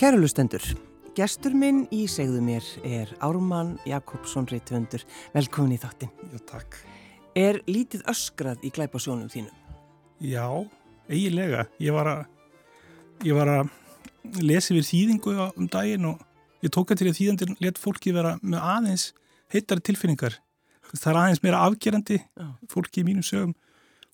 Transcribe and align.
Kærulustendur, 0.00 0.62
gestur 1.12 1.52
minn 1.52 1.82
í 1.92 2.06
segðu 2.08 2.38
mér 2.40 2.64
er 2.88 3.10
Ármann 3.20 3.74
Jakobsson 3.84 4.46
Rittvöndur. 4.48 5.02
Velkomin 5.34 5.74
í 5.74 5.80
þáttin. 5.82 6.08
Já, 6.32 6.38
takk. 6.48 6.78
Er 7.36 7.58
lítið 7.68 8.06
öskrað 8.08 8.64
í 8.64 8.70
glæpasjónum 8.72 9.28
þínum? 9.28 9.52
Já, 10.24 10.46
eiginlega. 11.04 11.66
Ég 11.84 11.92
var 11.92 12.08
að, 12.14 12.24
ég 13.28 13.36
var 13.36 13.52
að 13.58 14.40
lesa 14.40 14.72
yfir 14.72 14.88
þýðingu 14.88 15.36
um 15.50 15.68
daginn 15.68 16.08
og 16.14 16.24
ég 16.64 16.72
tók 16.72 16.96
að 16.96 17.02
til 17.02 17.10
að 17.12 17.20
þýðandir 17.20 17.54
let 17.60 17.84
fólki 17.84 18.16
vera 18.16 18.38
með 18.40 18.64
aðeins 18.72 19.08
heittari 19.52 19.84
tilfinningar. 19.84 20.40
Það 20.94 21.12
er 21.12 21.24
aðeins 21.26 21.44
meira 21.44 21.64
afgerandi 21.68 22.22
fólki 22.72 23.04
í 23.04 23.10
mínum 23.12 23.28
sögum 23.28 23.52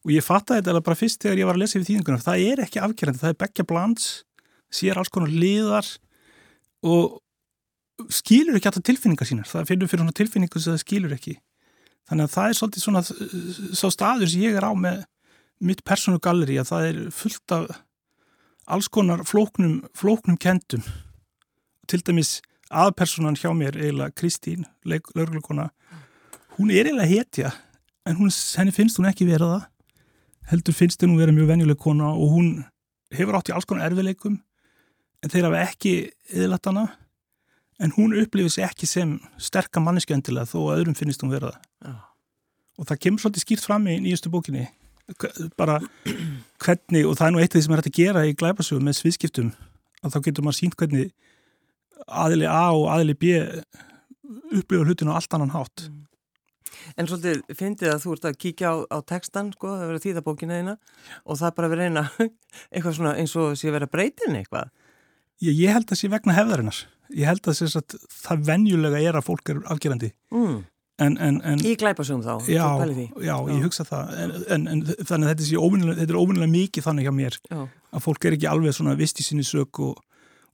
og 0.02 0.18
ég 0.18 0.26
fattaði 0.26 0.66
þetta 0.66 0.82
bara 0.82 0.98
fyrst 0.98 1.22
þegar 1.22 1.44
ég 1.44 1.46
var 1.46 1.54
að 1.54 1.62
lesa 1.62 1.78
yfir 1.78 1.92
þýðinguna. 1.92 2.24
Það 2.26 2.48
er 2.50 2.66
ekki 2.66 2.82
afgerandi, 2.82 3.22
það 3.22 3.36
er 3.36 3.44
begja 3.46 3.70
blands, 3.70 4.16
sér 4.72 4.98
alls 4.98 5.12
konar 5.12 5.32
liðar 5.32 5.88
og 6.86 7.20
skilur 8.12 8.58
ekki 8.58 8.70
alltaf 8.70 8.84
tilfinningar 8.86 9.28
sínar. 9.28 9.48
Það 9.48 9.68
finnur 9.70 9.90
fyrir 9.90 10.04
svona 10.04 10.16
tilfinningu 10.16 10.60
sem 10.60 10.74
það 10.74 10.82
skilur 10.82 11.14
ekki. 11.16 11.36
Þannig 12.06 12.26
að 12.26 12.34
það 12.34 12.48
er 12.48 12.58
svolítið 12.58 12.84
svona 12.84 13.02
svo 13.80 13.90
staður 13.90 14.30
sem 14.30 14.44
ég 14.44 14.58
er 14.58 14.66
á 14.66 14.72
með 14.76 15.04
mitt 15.66 15.82
persónu 15.88 16.20
galleri 16.22 16.58
að 16.60 16.70
það 16.70 16.88
er 16.90 16.98
fullt 17.14 17.54
af 17.56 17.78
alls 18.66 18.88
konar 18.92 19.22
flóknum, 19.26 19.80
flóknum 19.96 20.36
kendum. 20.38 20.84
Til 21.86 22.02
dæmis 22.04 22.40
aðpersonan 22.70 23.38
hjá 23.38 23.52
mér, 23.54 23.78
eiginlega 23.78 24.14
Kristín, 24.18 24.66
lauruglugona, 24.84 25.70
hún 26.58 26.72
er 26.74 26.90
eiginlega 26.90 27.10
hetja 27.10 27.52
en 28.06 28.18
hún, 28.18 28.30
henni 28.30 28.74
finnst 28.74 28.98
hún 28.98 29.08
ekki 29.10 29.26
vera 29.28 29.50
það. 29.52 29.68
Heldur 30.50 30.76
finnst 30.78 31.02
henni 31.02 31.18
vera 31.18 31.34
mjög 31.34 31.50
venjuleg 31.54 31.78
kona 31.78 32.12
og 32.12 32.34
hún 32.36 32.50
hefur 33.14 33.38
átt 33.38 33.50
í 33.50 33.54
alls 33.54 33.66
konar 33.66 33.88
erfileikum 33.88 34.40
en 35.26 35.32
þeir 35.32 35.48
hafa 35.48 35.62
ekki 35.66 35.92
eðlætt 36.30 36.70
hana 36.70 36.86
en 37.82 37.92
hún 37.96 38.14
upplifir 38.16 38.52
sér 38.54 38.70
ekki 38.70 38.88
sem 38.88 39.16
sterkar 39.42 39.82
manneskjöndilega 39.84 40.48
þó 40.48 40.58
að 40.62 40.78
öðrum 40.78 40.96
finnist 40.96 41.24
hún 41.24 41.34
vera 41.34 41.50
það. 41.50 41.66
Já. 41.82 41.96
Og 42.76 42.88
það 42.88 43.00
kemur 43.04 43.22
svolítið 43.24 43.44
skýrt 43.44 43.66
fram 43.66 43.88
í 43.90 43.96
nýjastu 44.04 44.32
bókinni 44.32 44.68
bara 45.58 45.80
hvernig, 46.62 47.06
og 47.06 47.14
það 47.18 47.26
er 47.26 47.34
nú 47.34 47.42
eitt 47.42 47.52
af 47.52 47.58
því 47.58 47.64
sem 47.66 47.74
er 47.74 47.82
hægt 47.82 47.90
að 47.92 47.98
gera 47.98 48.24
í 48.26 48.34
glæpasögum 48.38 48.88
með 48.88 48.98
sviðskiptum 49.00 49.52
að 50.02 50.14
þá 50.14 50.18
getur 50.24 50.46
maður 50.46 50.58
sínt 50.60 50.78
hvernig 50.78 51.12
aðili 52.06 52.48
A 52.50 52.64
og 52.74 52.88
aðili 52.92 53.18
B 53.18 53.36
upplifa 54.56 54.86
hlutinu 54.86 55.14
á 55.14 55.18
allt 55.18 55.36
annan 55.36 55.54
hátt. 55.54 55.86
Mm. 55.86 56.02
En 56.94 57.08
svolítið 57.08 57.42
fyndið 57.58 57.92
að 57.92 58.02
þú 58.04 58.14
ert 58.14 58.26
að 58.28 58.38
kíkja 58.42 58.70
á, 58.70 58.74
á 58.94 58.98
textan, 59.06 59.52
sko, 59.54 59.72
það 59.74 59.90
verður 59.90 60.04
þýðabókina 60.04 60.58
eina 60.60 60.74
og 61.24 61.38
það 61.38 61.48
er 61.48 61.56
bara 61.56 61.68
að 61.68 61.74
vera 61.74 61.88
eina 61.88 62.04
eitthvað 62.72 62.98
svona 62.98 63.14
eins 63.20 63.34
og 63.38 63.56
sé 63.58 63.70
að 63.70 63.78
vera 63.78 63.90
breytin 63.90 64.38
eitthvað. 64.38 64.70
Ég, 65.44 65.52
ég 65.52 65.74
held 65.74 65.90
að 65.92 66.00
sé 66.00 66.08
vegna 66.12 66.36
hefðarinnar. 66.36 66.78
Ég 67.14 67.28
held 67.28 67.46
að, 67.50 67.60
að 67.78 67.98
það 68.10 68.48
venjulega 68.48 69.02
er 69.02 69.18
að 69.18 69.26
fólk 69.28 69.52
er 69.52 69.60
afgerandi. 69.72 70.10
Mm. 70.34 70.64
En, 70.96 71.18
en, 71.20 71.42
en, 71.44 71.60
í 71.60 71.74
glæpasögum 71.76 72.22
þá? 72.24 72.46
Já, 72.48 72.64
já, 72.88 73.08
já, 73.20 73.34
ég 73.52 73.64
hugsa 73.66 73.84
það. 73.84 74.12
En 74.54 74.62
þannig 75.04 75.28
að 75.28 75.42
þetta 75.42 76.06
er 76.06 76.18
óvinnilega 76.20 76.52
mikið 76.54 76.86
þannig 76.86 77.08
hjá 77.08 77.12
mér. 77.12 77.36
Já. 77.52 77.58
Að 77.68 78.04
fólk 78.06 78.24
er 78.24 78.36
ekki 78.38 78.48
alveg 78.48 78.76
svona 78.76 78.96
vist 78.96 79.20
í 79.20 79.26
sinni 79.26 79.44
sög 79.44 79.82
og, 79.84 80.00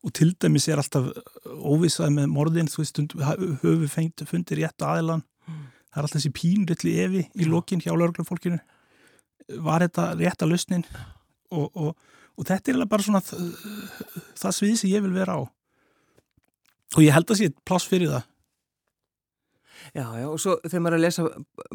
og 0.02 0.14
til 0.18 0.32
dæmis 0.42 0.66
er 0.66 0.82
alltaf 0.82 1.12
óvissað 1.46 2.16
með 2.16 2.32
morðin, 2.34 2.70
þú 2.72 2.82
veist, 2.82 2.98
höfu 3.62 3.90
fengt, 3.92 4.24
fundir 4.26 4.64
rétt 4.64 4.82
aðilan. 4.82 5.22
Mm. 5.46 5.62
Það 5.92 6.00
er 6.00 6.08
alltaf 6.08 6.18
þessi 6.18 6.34
pínrilli 6.40 6.96
evi 7.04 7.22
í 7.38 7.46
lokin 7.46 7.84
hjá 7.84 7.92
lauruglufólkinu. 7.94 8.58
Var 9.62 9.86
þetta 9.86 10.08
rétt 10.18 10.42
að 10.42 10.56
lausnin? 10.56 10.86
Og, 11.54 11.70
og 11.70 11.94
og 12.38 12.48
þetta 12.48 12.72
er 12.72 12.84
bara 12.90 13.06
svona 13.06 13.22
það 13.22 14.58
svið 14.58 14.76
sem 14.80 14.92
ég 14.92 15.04
vil 15.04 15.14
vera 15.14 15.38
á 15.38 15.40
og 16.92 17.00
ég 17.00 17.14
held 17.14 17.30
að 17.32 17.40
sé 17.40 17.50
pláss 17.66 17.88
fyrir 17.88 18.12
það 18.12 18.28
Já, 19.90 20.04
já, 20.14 20.28
og 20.30 20.38
svo 20.38 20.54
þegar 20.62 20.82
maður 20.84 20.94
er 20.94 21.00
að 21.00 21.02
lesa 21.02 21.22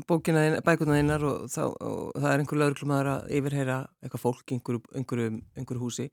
bókina 0.08 0.44
bækuna 0.66 0.96
þeinar 0.96 1.26
og, 1.28 1.58
og 1.60 2.16
það 2.16 2.28
er 2.30 2.42
einhver 2.42 2.60
lauruglumæður 2.62 3.10
að 3.12 3.34
yfirheyra 3.38 3.76
eitthvað 4.02 4.24
fólk 4.24 4.54
í 4.54 4.56
einhverju, 4.56 4.82
einhverju, 4.96 5.34
einhverju 5.60 5.82
húsi 5.82 6.06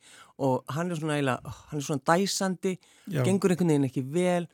og 0.43 0.75
hann 0.75 0.91
er 0.91 0.99
svona 0.99 1.19
eiginlega, 1.21 1.55
hann 1.71 1.81
er 1.81 1.87
svona 1.87 2.05
dæsandi, 2.11 2.75
já. 3.07 3.21
gengur 3.23 3.55
einhvern 3.55 3.73
veginn 3.73 3.89
ekki 3.89 4.05
vel 4.11 4.49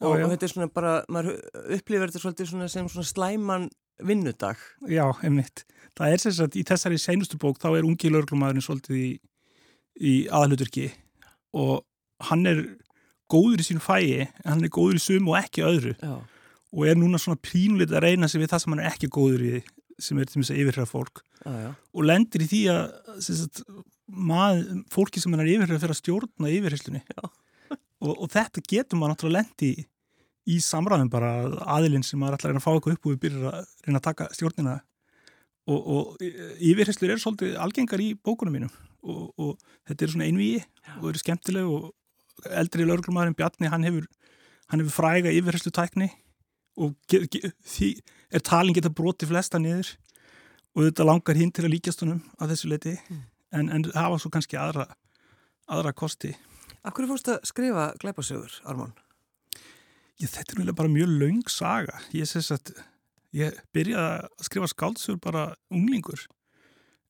og, 0.00 0.16
já, 0.16 0.24
og 0.24 0.32
þetta 0.32 0.48
er 0.48 0.54
svona 0.54 0.70
bara, 0.72 0.94
maður 1.12 1.36
upplifir 1.76 2.08
þetta 2.08 2.24
svolítið 2.24 2.50
svona 2.52 2.70
sem 2.72 2.88
svona 2.92 3.10
slæman 3.12 3.68
vinnudag. 4.06 4.60
Já, 4.92 5.06
einmitt. 5.24 5.64
Það 5.96 6.12
er 6.12 6.22
sérstaklega, 6.22 6.60
í 6.60 6.66
þessari 6.68 6.98
seinustu 7.00 7.38
bók 7.40 7.60
þá 7.62 7.70
er 7.74 7.86
ungi 7.88 8.10
lauruglumæðurinn 8.12 8.64
svolítið 8.64 8.98
í 8.98 9.08
í 10.00 10.14
aðalutverki 10.28 10.90
og 11.56 11.84
hann 12.28 12.46
er 12.48 12.62
góður 13.32 13.62
í 13.62 13.66
sín 13.66 13.82
fæi 13.82 14.26
en 14.26 14.50
hann 14.50 14.64
er 14.64 14.72
góður 14.72 14.98
í 14.98 15.02
sum 15.02 15.30
og 15.30 15.38
ekki 15.40 15.64
öðru. 15.66 15.94
Já. 16.00 16.16
og 16.76 16.84
er 16.84 16.98
núna 16.98 17.16
svona 17.16 17.40
prínulit 17.40 17.92
að 17.94 18.04
reyna 18.04 18.28
sig 18.28 18.42
við 18.42 18.50
það 18.52 18.62
sem 18.62 18.72
hann 18.74 18.82
er 18.82 18.90
ekki 18.90 19.08
góður 19.12 19.44
í 19.46 19.52
sem 20.02 20.18
er 20.20 20.28
til 20.28 20.42
þess 20.42 20.52
að 20.52 20.58
yfirhæra 20.60 20.88
fólk. 20.90 21.22
Já, 21.46 21.70
og 21.72 22.04
lendir 22.04 22.42
í 22.44 22.48
því 22.50 22.62
að 22.72 23.20
sagt, 23.24 23.62
mað, 24.06 24.64
fólki 24.92 25.22
sem 25.22 25.32
hann 25.32 25.44
er 25.44 25.52
yfirhæra 25.54 25.80
fyrir 25.80 25.94
að 25.94 26.00
stjórna 26.02 26.50
yfirhæslunni 26.52 27.02
og, 28.04 28.10
og 28.12 28.26
þetta 28.34 28.64
getur 28.66 29.00
maður 29.00 29.14
náttúrulega 29.14 29.38
lendi 29.38 29.70
í, 29.70 29.86
í 30.52 30.58
samræðum 30.64 31.12
bara 31.12 31.30
aðilinn 31.78 32.04
sem 32.04 32.20
maður 32.20 32.36
ætlar 32.36 32.50
að 32.50 32.56
reyna 32.56 32.62
að 32.62 32.66
fá 32.66 32.72
eitthvað 32.74 32.98
upp 32.98 33.08
og 33.08 33.14
við 33.14 33.22
byrjar 33.24 33.48
að 33.52 33.72
reyna 33.86 34.02
að 34.02 34.08
taka 34.10 34.28
stjórnina. 34.36 34.76
Og, 35.66 35.80
og 35.80 36.26
yfirhæslur 36.62 37.14
er 37.14 37.22
svolítið 37.22 37.56
algengar 37.62 38.04
í 38.04 38.12
bókunum 38.20 38.58
mínum 38.58 38.74
og, 39.02 39.32
og 39.36 39.68
þetta 39.88 40.04
er 40.06 40.12
svona 40.14 40.28
einvíi 40.28 40.60
og 41.00 41.10
eru 41.10 41.22
skemmtileg 41.22 41.68
og 41.70 42.50
eldri 42.60 42.86
lögurmaðurinn 42.86 43.36
Bjarni 43.36 43.70
hann 43.72 43.86
hefur, 43.86 44.06
hann 44.70 44.82
hefur 44.82 44.96
fræga 44.96 45.32
yfirherslu 45.32 45.72
tækni 45.74 46.10
og 46.76 46.92
því 47.08 47.92
er 48.34 48.44
talin 48.44 48.76
geta 48.76 48.92
broti 48.92 49.28
flesta 49.28 49.60
niður 49.62 49.94
og 50.76 50.84
þetta 50.84 51.08
langar 51.08 51.38
hinn 51.40 51.52
til 51.54 51.64
að 51.64 51.72
líkjast 51.76 52.04
honum 52.04 52.20
að 52.36 52.52
þessu 52.52 52.70
leiti 52.70 52.94
mm. 52.98 53.22
en, 53.56 53.72
en 53.72 53.88
það 53.88 54.12
var 54.12 54.22
svo 54.22 54.32
kannski 54.34 54.58
aðra, 54.60 54.86
aðra 55.72 55.94
kosti. 55.96 56.34
Akkur 56.86 57.08
fórst 57.08 57.30
að 57.32 57.40
skrifa 57.48 57.88
glæpasögur, 58.02 58.60
Armán? 58.68 58.92
Já, 60.20 60.28
þetta 60.28 60.40
er 60.40 60.58
náttúrulega 60.60 60.78
bara 60.78 60.92
mjög 60.92 61.14
laung 61.20 61.48
saga. 61.50 61.98
Ég, 62.14 62.30
ég 63.36 63.56
byrjaði 63.74 64.04
að 64.04 64.46
skrifa 64.48 64.68
skáldsögur 64.72 65.22
bara 65.24 65.48
unglingur 65.72 66.22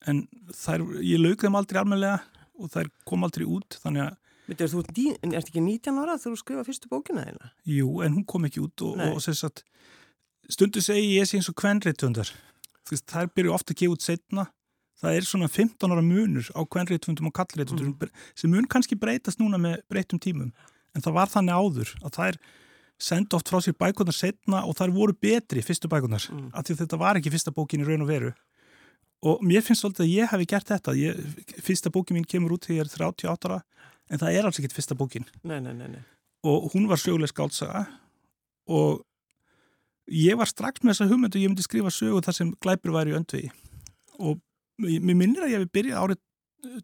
en 0.06 0.24
þær, 0.52 0.84
ég 1.04 1.22
lauk 1.22 1.42
þeim 1.42 1.58
aldrei 1.58 1.80
almenlega 1.80 2.20
og 2.56 2.72
þær 2.72 2.90
kom 3.08 3.26
aldrei 3.26 3.46
út 3.48 3.78
þannig 3.82 4.08
að 4.08 4.22
Veitir, 4.46 4.68
þú 4.70 4.84
ert 4.84 5.48
ekki 5.48 5.58
19 5.58 5.96
ára 5.98 6.14
þegar 6.22 6.36
þú 6.36 6.38
skrifa 6.38 6.62
fyrstu 6.68 6.86
bókina 6.86 7.24
þeina? 7.26 7.48
Jú, 7.66 7.88
en 8.06 8.12
hún 8.14 8.26
kom 8.30 8.44
ekki 8.46 8.60
út 8.62 8.84
og, 8.86 9.00
og 9.02 9.18
sagt, 9.24 9.64
stundu 10.46 10.82
segi 10.84 11.16
ég 11.16 11.26
sé 11.26 11.40
eins 11.40 11.48
og 11.50 11.56
kvenreitvöndar 11.58 12.30
þær 12.86 13.32
byrju 13.34 13.54
ofta 13.56 13.74
að 13.74 13.80
gefa 13.80 13.96
út 13.96 14.06
setna 14.06 14.46
það 15.00 15.18
er 15.18 15.26
svona 15.28 15.48
15 15.50 15.92
ára 15.92 16.04
munur 16.04 16.46
á 16.56 16.60
kvenreitvöndum 16.62 17.28
og 17.28 17.34
kallreitvöndum 17.36 17.92
mm. 17.96 18.12
sem 18.38 18.52
mun 18.52 18.68
kannski 18.70 18.98
breytast 18.98 19.42
núna 19.42 19.58
með 19.60 19.82
breytum 19.90 20.22
tímum 20.22 20.52
en 20.94 21.04
það 21.04 21.16
var 21.18 21.32
þannig 21.32 21.58
áður 21.58 21.92
að 22.02 22.16
þær 22.16 22.38
senda 23.08 23.36
oft 23.36 23.50
frá 23.50 23.60
sér 23.60 23.76
bækunar 23.76 24.16
setna 24.16 24.62
og 24.64 24.78
þær 24.78 24.94
voru 24.94 25.16
betri 25.20 25.64
fyrstu 25.64 25.90
bækunar 25.92 26.24
mm. 26.32 26.48
af 26.56 26.68
því 26.68 26.78
þetta 26.80 27.00
var 27.02 27.20
ekki 27.20 27.34
fyrsta 27.34 27.52
bókin 27.52 27.84
í 27.84 27.88
raun 27.88 28.06
og 28.06 28.12
veru 28.12 28.32
og 29.26 29.42
mér 29.44 29.64
finnst 29.64 29.82
svolítið 29.82 30.04
að 30.04 30.12
ég 30.12 30.30
hafi 30.32 30.46
gert 30.50 30.70
þetta. 30.70 30.94
Ég, 30.98 31.18
fyrsta 31.64 31.92
bókin 31.92 32.18
mín 32.18 32.28
kemur 32.28 32.56
út 32.56 32.66
þegar 32.68 32.78
ég 32.78 32.86
er 32.86 32.92
38 33.10 33.50
ára 33.50 33.60
en 34.06 34.22
það 34.22 34.38
er 34.38 34.46
alls 34.46 34.60
ekkit 34.60 34.76
fyrsta 34.76 34.96
bókin. 34.98 35.26
Nei, 35.42 35.58
nei, 35.64 35.74
nei, 35.74 36.02
og 36.46 36.70
hún 36.74 36.86
var 36.90 37.00
söguleg 37.02 37.32
skálsaga 37.32 37.86
og 38.70 39.02
ég 40.12 40.38
var 40.38 40.50
strax 40.50 40.82
með 40.82 40.94
þessa 40.94 41.08
hugmyndu 41.10 41.42
ég 41.42 41.50
myndi 41.50 41.64
skrifa 41.66 41.90
sögu 41.90 42.22
þar 42.22 42.36
sem 42.38 42.52
glæpur 42.62 42.94
væri 42.94 43.14
í 43.14 43.18
öndvegi. 43.18 43.50
Og 44.22 44.38
mér 44.78 45.18
minnir 45.18 45.46
að 45.46 45.54
ég 45.54 45.64
hef 45.64 45.74
byrjað 45.74 46.04
árið 46.04 46.22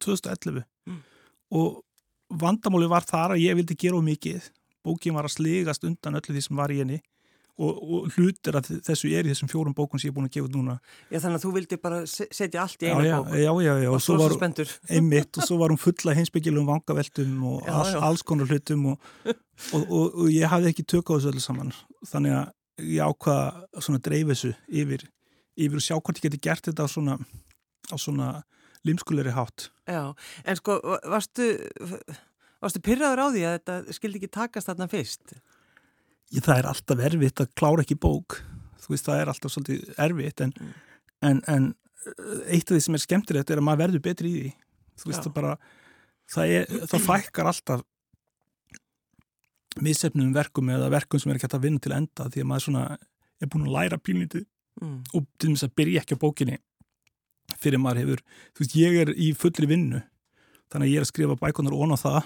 2011 0.02 0.64
mm. 0.88 0.98
og 1.58 1.82
vandamáli 2.42 2.88
var 2.90 3.06
þar 3.06 3.36
að 3.36 3.44
ég 3.44 3.56
vildi 3.58 3.78
gera 3.78 3.98
um 4.00 4.06
mikið. 4.08 4.50
Bókin 4.82 5.14
var 5.14 5.28
að 5.28 5.36
sligast 5.36 5.86
undan 5.86 6.18
öllu 6.18 6.34
því 6.34 6.44
sem 6.48 6.58
var 6.58 6.74
í 6.74 6.80
henni 6.82 6.98
og, 7.60 7.80
og 7.82 8.14
hlutir 8.16 8.56
að 8.56 8.70
þessu 8.86 9.10
er 9.12 9.26
í 9.26 9.32
þessum 9.32 9.50
fjórum 9.50 9.74
bókun 9.76 10.00
sem 10.00 10.08
ég 10.08 10.12
er 10.12 10.16
búin 10.16 10.28
að 10.28 10.36
gefa 10.36 10.50
núna. 10.54 10.76
Já 11.12 11.18
þannig 11.24 11.38
að 11.38 11.44
þú 11.44 11.52
vildi 11.56 11.78
bara 11.82 11.98
setja 12.08 12.62
allt 12.64 12.84
í 12.84 12.88
eina 12.88 13.04
já, 13.04 13.16
bókun 13.20 13.38
Já, 13.42 13.50
já, 13.66 13.72
já, 13.84 13.90
og, 13.92 14.00
svo 14.06 14.16
var 14.20 14.36
einmitt 14.96 15.38
og 15.38 15.48
svo 15.48 15.58
var 15.60 15.74
hún 15.74 15.82
fulla 15.82 16.16
hinsbyggilum 16.16 16.68
vangaveltum 16.70 17.36
og 17.50 17.68
já, 17.68 17.74
all, 17.76 17.98
alls 18.08 18.24
konar 18.26 18.48
hlutum 18.48 18.88
og, 18.94 19.12
og 19.82 20.24
ég 20.32 20.48
hafði 20.52 20.72
ekki 20.72 20.86
tök 20.94 21.12
á 21.12 21.16
þessu 21.16 21.32
öllu 21.34 21.44
saman. 21.44 21.76
Þannig 22.08 22.38
að 22.40 22.88
ég 22.88 23.12
ákvaða 23.12 23.84
svona 23.84 24.02
dreif 24.02 24.32
þessu 24.32 24.54
yfir, 24.82 25.06
yfir 25.60 25.78
og 25.78 25.86
sjá 25.86 25.96
hvort 25.98 26.18
ég 26.18 26.28
geti 26.28 26.42
gert 26.48 26.66
þetta 26.70 26.88
á 26.88 26.90
svona, 26.90 27.20
á 27.92 27.96
svona 28.00 28.34
limskulegri 28.88 29.36
hátt. 29.36 29.68
Já, 29.86 30.14
en 30.48 30.58
sko, 30.58 30.80
varstu 31.12 31.52
varstu 32.62 32.82
pyrraður 32.84 33.22
á 33.22 33.26
því 33.34 33.42
að 33.46 33.56
þetta 33.56 33.96
skildi 33.96 34.20
ekki 34.20 34.30
takast 34.32 34.70
þarna 34.70 34.88
fyrst? 34.90 35.34
Ég, 36.32 36.42
það 36.44 36.58
er 36.58 36.70
alltaf 36.72 37.04
erfitt 37.08 37.44
að 37.44 37.52
klára 37.58 37.84
ekki 37.84 37.98
bók 38.00 38.40
þú 38.82 38.94
veist 38.94 39.08
það 39.08 39.22
er 39.22 39.32
alltaf 39.32 39.54
svolítið 39.54 39.94
erfitt 40.06 40.42
en, 40.44 40.52
mm. 40.58 40.74
en, 41.28 41.42
en 41.54 41.70
eh, 41.70 42.42
eitt 42.56 42.66
af 42.66 42.76
því 42.76 42.82
sem 42.86 42.98
er 42.98 43.04
skemmtilegt 43.04 43.52
er 43.52 43.62
að 43.62 43.68
maður 43.68 43.84
verður 43.86 44.04
betri 44.08 44.32
í 44.32 44.36
því 44.40 44.52
þú 45.02 45.10
veist 45.10 45.20
Já. 45.20 45.26
það 45.26 45.36
bara 45.38 45.54
það, 46.32 46.54
er, 46.58 46.76
það 46.90 47.06
fækkar 47.08 47.52
alltaf 47.52 47.86
missefnum 49.82 50.34
verkum 50.36 50.68
eða 50.72 50.90
verkum 50.92 51.20
sem 51.20 51.32
er 51.32 51.38
ekki 51.38 51.48
hægt 51.48 51.56
að 51.56 51.66
vinna 51.66 51.82
til 51.82 51.94
enda 51.96 52.28
því 52.28 52.42
að 52.42 52.50
maður 52.50 52.66
svona 52.66 52.82
er 53.42 53.50
búin 53.50 53.64
að 53.66 53.76
læra 53.78 53.98
pínlítið 53.98 54.44
mm. 54.82 54.98
og 55.16 55.26
til 55.40 55.54
þess 55.54 55.68
að 55.68 55.74
byrja 55.80 56.02
ekki 56.02 56.18
á 56.18 56.22
bókinni 56.22 56.58
fyrir 57.60 57.80
maður 57.82 58.02
hefur, 58.02 58.22
þú 58.54 58.64
veist, 58.64 58.76
ég 58.78 58.98
er 59.02 59.12
í 59.16 59.32
fullri 59.36 59.68
vinnu 59.68 60.00
þannig 60.72 60.86
að 60.86 60.92
ég 60.92 61.00
er 61.00 61.06
að 61.06 61.10
skrifa 61.10 61.38
bækunar 61.40 61.76
ón 61.76 61.94
á 61.94 61.98
það 62.00 62.20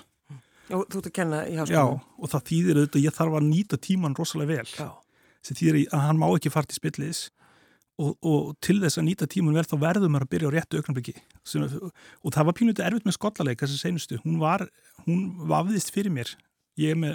og 0.74 0.84
þú 0.90 1.00
ert 1.00 1.08
að 1.10 1.14
kenna 1.18 1.40
í 1.46 1.54
Já, 1.54 1.62
háskólanum 1.62 2.02
og 2.18 2.32
það 2.32 2.44
þýðir 2.50 2.80
auðvitað 2.80 3.00
að 3.00 3.06
ég 3.06 3.16
þarf 3.16 3.38
að 3.38 3.48
nýta 3.50 3.78
tíman 3.86 4.16
rosalega 4.18 4.52
vel. 4.52 4.70
Já. 4.76 4.88
sem 5.46 5.58
þýðir 5.60 5.80
að 5.94 6.04
hann 6.08 6.18
má 6.18 6.26
ekki 6.28 6.50
fara 6.50 6.66
til 6.70 6.80
spillis. 6.80 7.26
Og, 7.96 8.12
og 8.28 8.48
til 8.60 8.76
þess 8.82 9.00
að 9.00 9.06
nýta 9.06 9.28
tíman 9.30 9.56
vel 9.56 9.64
þá 9.64 9.76
verður 9.80 10.10
maður 10.12 10.26
að 10.26 10.32
byrja 10.34 10.48
á 10.52 10.54
réttu 10.56 10.80
auknarbyggi 10.82 11.14
og 11.16 12.34
það 12.34 12.44
var 12.44 12.56
pínutið 12.58 12.84
erfitt 12.84 13.06
með 13.08 13.14
skollaleik 13.16 13.62
þessi 13.62 13.78
seinustu, 13.80 14.18
hún 14.20 14.34
var 14.42 14.66
hún 15.06 15.22
vafðist 15.48 15.94
fyrir 15.94 16.12
mér. 16.12 16.28
Ég 16.76 16.92
er 16.92 17.00
með 17.00 17.14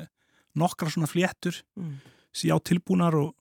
nokkra 0.58 0.90
svona 0.90 1.12
fléttur 1.12 1.60
mm. 1.78 2.00
sem 2.34 2.50
ég 2.50 2.58
á 2.58 2.66
tilbúnar 2.66 3.14
og 3.20 3.36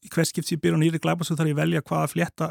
í 0.00 0.08
hvers 0.08 0.32
skipt 0.32 0.48
sem 0.48 0.56
ég 0.56 0.64
byrja 0.64 0.80
á 0.80 0.82
nýri 0.86 1.02
glæpa 1.04 1.26
svo 1.26 1.36
þarf 1.36 1.52
ég 1.52 1.60
velja 1.60 1.84
hvaða 1.84 2.10
flétta 2.14 2.50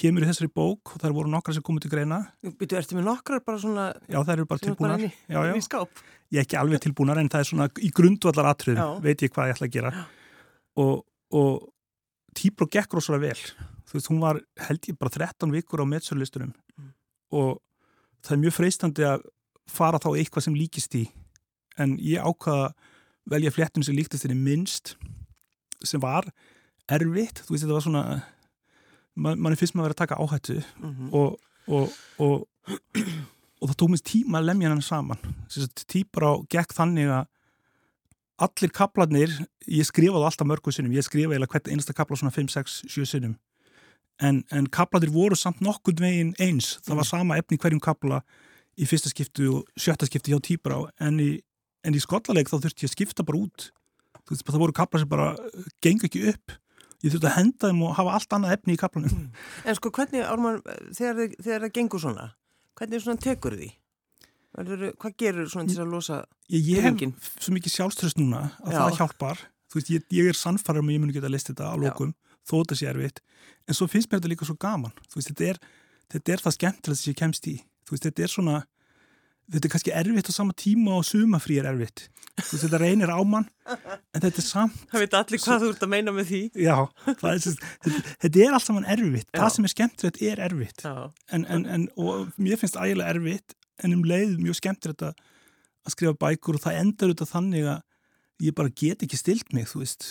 kemur 0.00 0.24
í 0.24 0.28
þessari 0.30 0.50
bók 0.56 0.94
og 0.94 1.02
það 1.02 1.14
voru 1.18 1.30
nokkra 1.32 1.54
sem 1.56 1.64
komið 1.66 1.84
til 1.86 1.90
greina. 1.92 2.18
Býtu, 2.60 2.76
ertu 2.78 2.96
með 2.98 3.06
nokkrar 3.10 3.42
bara 3.46 3.60
svona 3.62 3.84
Já, 4.08 4.18
það 4.22 4.32
eru 4.34 4.46
bara 4.46 4.48
bara 4.48 4.64
tilbúnar. 4.66 5.04
í, 5.04 5.10
já, 5.28 5.40
já. 5.50 5.84
Ég 6.30 6.38
er 6.40 6.44
ekki 6.46 6.58
alveg 6.60 6.82
tilbúnar 6.84 7.18
en 7.20 7.28
það 7.32 7.42
er 7.44 7.48
svona 7.50 7.66
í 7.82 7.90
grundvallar 7.94 8.48
atriðum 8.52 9.00
veit 9.04 9.22
ég 9.26 9.32
hvað 9.34 9.50
ég 9.50 9.56
ætla 9.58 9.68
að 9.68 9.74
gera. 9.76 9.92
Og, 10.80 11.04
og 11.36 11.68
Tíbró 12.38 12.68
gekk 12.70 12.94
rosalega 12.94 13.32
vel. 13.32 13.40
Þú 13.90 13.96
veist, 13.98 14.08
hún 14.12 14.20
var 14.22 14.38
held 14.68 14.86
ég 14.86 14.98
bara 15.00 15.10
13 15.10 15.50
vikur 15.56 15.82
á 15.82 15.86
meðsörlistunum 15.90 16.52
Mm. 16.78 16.92
og 17.34 17.58
það 18.22 18.32
er 18.36 18.38
mjög 18.44 18.54
freistandi 18.54 19.02
að 19.04 19.24
fara 19.68 19.98
þá 19.98 20.08
eitthvað 20.16 20.44
sem 20.46 20.54
líkist 20.54 20.94
í. 20.94 21.02
En 21.78 21.96
ég 21.98 22.22
ákvaða 22.22 22.68
að 22.70 22.74
velja 23.34 23.50
fléttun 23.52 23.84
sem 23.84 23.96
líktist 23.98 24.24
henni 24.24 24.38
minnst 24.38 24.94
sem 25.84 26.00
var 26.00 26.28
erfitt. 26.88 27.42
Þú 27.44 27.50
veist, 27.54 27.64
þetta 27.66 27.74
var 27.76 27.84
svona 27.84 28.04
man, 29.14 29.40
mann 29.40 29.58
finnst 29.58 29.74
maður 29.74 29.90
að 29.90 29.90
vera 29.90 29.96
að 29.96 30.02
taka 30.04 30.20
áhættu 30.20 30.56
mm 30.60 31.12
og, 31.20 31.36
og, 31.70 31.92
og, 32.18 32.46
og 33.60 33.70
það 33.70 33.76
tók 33.82 33.92
mér 33.92 34.02
tíma 34.06 34.40
að 34.40 34.48
lemja 34.48 34.72
hann 34.72 34.82
saman. 34.82 35.20
Típar 35.90 36.26
á 36.26 36.32
gekk 36.50 36.74
þannig 36.76 37.12
að 37.12 37.28
allir 38.40 38.72
kaplarnir 38.72 39.32
ég 39.68 39.86
skrifaði 39.86 40.24
alltaf 40.24 40.48
mörgu 40.48 40.72
sinnum 40.72 40.94
ég 40.96 41.04
skrifaði 41.04 41.38
eða 41.38 41.50
hvert 41.52 41.68
einasta 41.68 41.94
kapla 41.96 42.16
svona 42.16 42.32
5, 42.34 42.52
6, 42.56 42.76
7 42.88 43.08
sinnum. 43.08 43.34
En, 44.20 44.42
en 44.52 44.68
kaplarnir 44.72 45.12
voru 45.12 45.36
samt 45.36 45.60
nokkurn 45.64 46.00
veginn 46.00 46.32
eins. 46.40 46.78
Það 46.84 47.02
var 47.02 47.08
sama 47.08 47.38
efni 47.40 47.60
hverjum 47.60 47.82
kapla 47.84 48.22
í 48.80 48.88
fyrsta 48.88 49.12
skiptu 49.12 49.50
og 49.58 49.68
sjötta 49.80 50.08
skiptu 50.08 50.32
hjá 50.32 50.40
típar 50.44 50.76
á 50.76 50.80
en 51.06 51.20
í, 51.20 51.30
en 51.84 51.96
í 51.96 52.00
skollaleik 52.00 52.48
þá 52.48 52.58
þurfti 52.58 52.86
ég 52.86 52.90
að 52.90 52.96
skipta 52.96 53.26
bara 53.28 53.44
út. 53.44 53.68
Veist, 54.30 54.44
það 54.46 54.62
voru 54.62 54.76
kaplar 54.76 55.02
sem 55.02 55.10
bara 55.10 55.32
gengur 55.82 56.06
ekki 56.08 56.28
upp 56.32 56.54
ég 57.04 57.12
þurfti 57.14 57.28
að 57.30 57.36
henda 57.38 57.70
þeim 57.70 57.82
og 57.86 57.94
hafa 57.98 58.16
allt 58.18 58.36
annað 58.36 58.56
efni 58.58 58.76
í 58.76 58.80
kaplanum 58.80 59.22
En 59.64 59.78
sko 59.78 59.92
hvernig, 59.96 60.24
Ármann, 60.26 60.60
þegar, 60.96 61.34
þegar 61.40 61.66
það 61.66 61.76
gengur 61.78 62.02
svona 62.04 62.26
hvernig 62.80 63.04
svona 63.04 63.20
tekur 63.20 63.56
því? 63.60 63.70
Hvað 64.50 65.14
gerur 65.20 65.48
svona 65.50 65.70
til 65.70 65.82
að 65.84 65.92
losa 65.94 66.20
Ég, 66.50 66.66
ég 66.66 66.82
hef 66.82 67.28
svo 67.38 67.54
mikið 67.54 67.76
sjálfströst 67.76 68.18
núna 68.18 68.48
að 68.64 68.74
Já. 68.74 68.78
það 68.80 68.96
hjálpar. 68.98 69.42
Þú 69.70 69.78
veist, 69.78 69.90
ég, 69.94 70.06
ég 70.18 70.30
er 70.32 70.34
sannfærum 70.38 70.88
að 70.90 70.96
ég 70.96 71.02
muni 71.04 71.14
geta 71.14 71.28
að 71.28 71.34
lista 71.36 71.52
þetta 71.52 71.68
á 71.70 71.74
lókum, 71.78 72.14
þó 72.42 72.54
þetta 72.56 72.78
sé 72.80 72.88
erfitt. 72.90 73.20
En 73.70 73.76
svo 73.78 73.86
finnst 73.86 74.10
mér 74.10 74.18
þetta 74.18 74.30
líka 74.32 74.48
svo 74.48 74.56
gaman. 74.58 74.94
Þú 75.06 75.20
veist, 75.20 75.30
þetta 75.30 75.46
er, 75.52 75.60
þetta 76.10 76.34
er 76.34 76.42
það 76.42 76.56
skemmtilegt 76.56 77.00
sem 77.04 77.12
ég 77.12 77.20
kemst 77.20 77.46
í. 77.46 77.54
Þú 77.86 77.94
veist, 77.94 78.08
þetta 78.08 78.24
er 78.26 78.32
svona, 78.34 78.56
þetta 79.50 79.66
er 79.66 79.72
kannski 79.74 79.94
erfitt 80.00 80.30
á 80.30 80.34
sama 80.34 80.56
tíma 80.56 80.96
og 80.98 81.06
sumafrí 81.08 81.58
er 81.60 81.68
erfitt. 81.72 82.06
Veist, 82.40 82.62
þetta 82.62 82.80
reynir 82.80 83.10
á 83.12 83.20
mann, 83.26 83.48
en 83.68 84.22
þetta 84.22 84.40
er 84.40 84.46
samt, 84.46 84.76
Það 84.92 85.02
veit 85.02 85.16
allir 85.18 85.42
hvað 85.42 85.64
þú 85.64 85.72
ert 85.74 85.82
að 85.84 85.90
meina 85.92 86.14
með 86.16 86.30
því 86.30 86.42
já, 86.56 86.76
það 87.08 87.30
er, 87.32 87.58
þetta, 88.22 88.30
er 88.46 88.54
allt 88.56 88.66
saman 88.66 88.86
erfitt. 88.94 89.28
Já. 89.28 89.40
Það 89.42 89.50
sem 89.56 89.66
er 89.66 89.74
skemmtilegt 89.74 90.22
er 90.30 90.44
erfitt. 90.46 90.86
En, 90.86 91.44
en, 91.44 91.66
en, 91.66 91.88
og 92.00 92.30
mér 92.40 92.60
finnst 92.60 92.78
ægilega 92.80 93.12
erfitt, 93.12 93.56
en 93.84 93.96
um 93.96 94.06
leið 94.06 94.38
mjög 94.40 94.60
skemmtilegt 94.60 95.04
að 95.10 95.26
að 95.86 95.94
skrifa 95.94 96.16
bækur 96.20 96.58
og 96.58 96.64
það 96.64 96.80
endar 96.80 97.10
auðvitað 97.10 97.32
þannig 97.34 97.68
að 97.72 98.44
ég 98.46 98.56
bara 98.56 98.74
get 98.82 99.04
ekki 99.04 99.18
stilt 99.20 99.54
mig, 99.56 99.68
þú 99.70 99.82
veist 99.84 100.10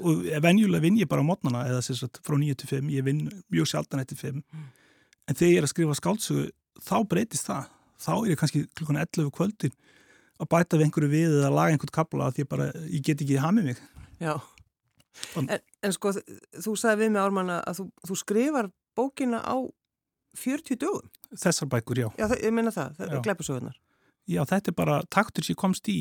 og 0.00 0.24
venjulega 0.40 0.84
vinn 0.86 0.98
ég 1.00 1.08
bara 1.10 1.24
á 1.24 1.28
mótnana 1.28 1.66
eða 1.68 1.82
sagt 1.84 2.22
frá 2.24 2.38
9 2.40 2.56
til 2.62 2.70
5, 2.70 2.90
ég 2.94 3.04
vinn 3.04 3.26
mjög 3.52 3.68
sjaldan 3.68 4.00
eftir 4.00 4.18
5, 4.22 4.40
en 5.28 5.38
þegar 5.38 5.52
ég 5.52 5.60
er 5.60 5.66
að 5.66 5.72
skrifa 5.74 5.96
skáldsögu, 5.98 6.46
þá 6.80 6.96
breytist 7.10 7.50
það 7.50 7.68
þá 8.02 8.12
er 8.14 8.30
ég 8.32 8.40
kannski 8.40 8.64
klukkan 8.78 9.00
11 9.02 9.30
kvöldin 9.36 9.76
að 10.42 10.50
bæta 10.50 10.78
við 10.78 10.88
einhverju 10.88 11.12
við 11.12 11.36
eða 11.38 11.52
laga 11.54 11.74
einhvern 11.76 11.94
kapla 11.94 12.28
að 12.28 12.38
því 12.38 12.44
ég 12.44 12.50
bara, 12.50 12.70
ég 12.90 13.04
get 13.06 13.22
ekki 13.22 13.38
hamið 13.42 13.70
mig. 13.70 13.82
Já. 14.22 14.34
En, 15.38 15.50
en 15.84 15.94
sko, 15.94 16.14
þú 16.64 16.74
sagði 16.80 17.04
við 17.04 17.14
mig 17.14 17.22
Ármann 17.22 17.52
að 17.54 17.78
þú, 17.78 17.86
þú 18.08 18.18
skrifar 18.22 18.70
bókina 18.98 19.42
á 19.44 19.56
40 20.40 20.80
dögum. 20.80 21.08
Þessar 21.36 21.68
bækur, 21.72 22.00
já. 22.00 22.08
Já, 22.18 22.26
það, 22.26 22.38
ég 22.42 22.54
meina 22.56 22.72
það, 22.74 22.94
það 22.98 23.08
Já. 23.10 23.14
er 23.16 23.24
glæpasögunar 23.28 23.80
já, 24.30 24.42
þetta 24.46 24.70
er 24.70 24.76
bara 24.78 24.98
taktur 25.10 25.44
sem 25.44 25.54
ég 25.56 25.60
komst 25.60 25.88
í 25.90 25.98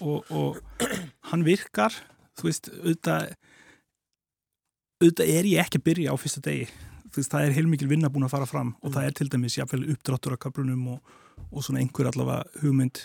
og, 0.00 0.26
og 0.30 0.60
hann 1.30 1.46
virkar 1.46 1.94
þú 2.38 2.48
veist, 2.48 2.70
auðvitað 2.80 3.34
auðvitað 5.00 5.32
er 5.32 5.48
ég 5.48 5.64
ekki 5.64 5.80
að 5.80 5.86
byrja 5.88 6.14
á 6.14 6.16
fyrsta 6.20 6.42
degi. 6.44 6.68
Þú 7.10 7.18
veist, 7.22 7.32
það 7.32 7.46
er 7.46 7.54
heilmikil 7.56 7.88
vinna 7.90 8.10
búin 8.12 8.26
að 8.26 8.34
fara 8.34 8.48
fram 8.48 8.74
og 8.84 8.92
það 8.94 9.06
er 9.08 9.16
til 9.18 9.28
dæmis 9.32 9.56
jáfnvel 9.58 9.86
uppdráttur 9.94 10.36
af 10.36 10.42
köflunum 10.44 10.82
og, 10.94 11.14
og 11.50 11.64
svona 11.64 11.82
einhver 11.82 12.10
allavega 12.10 12.62
hugmynd. 12.62 13.02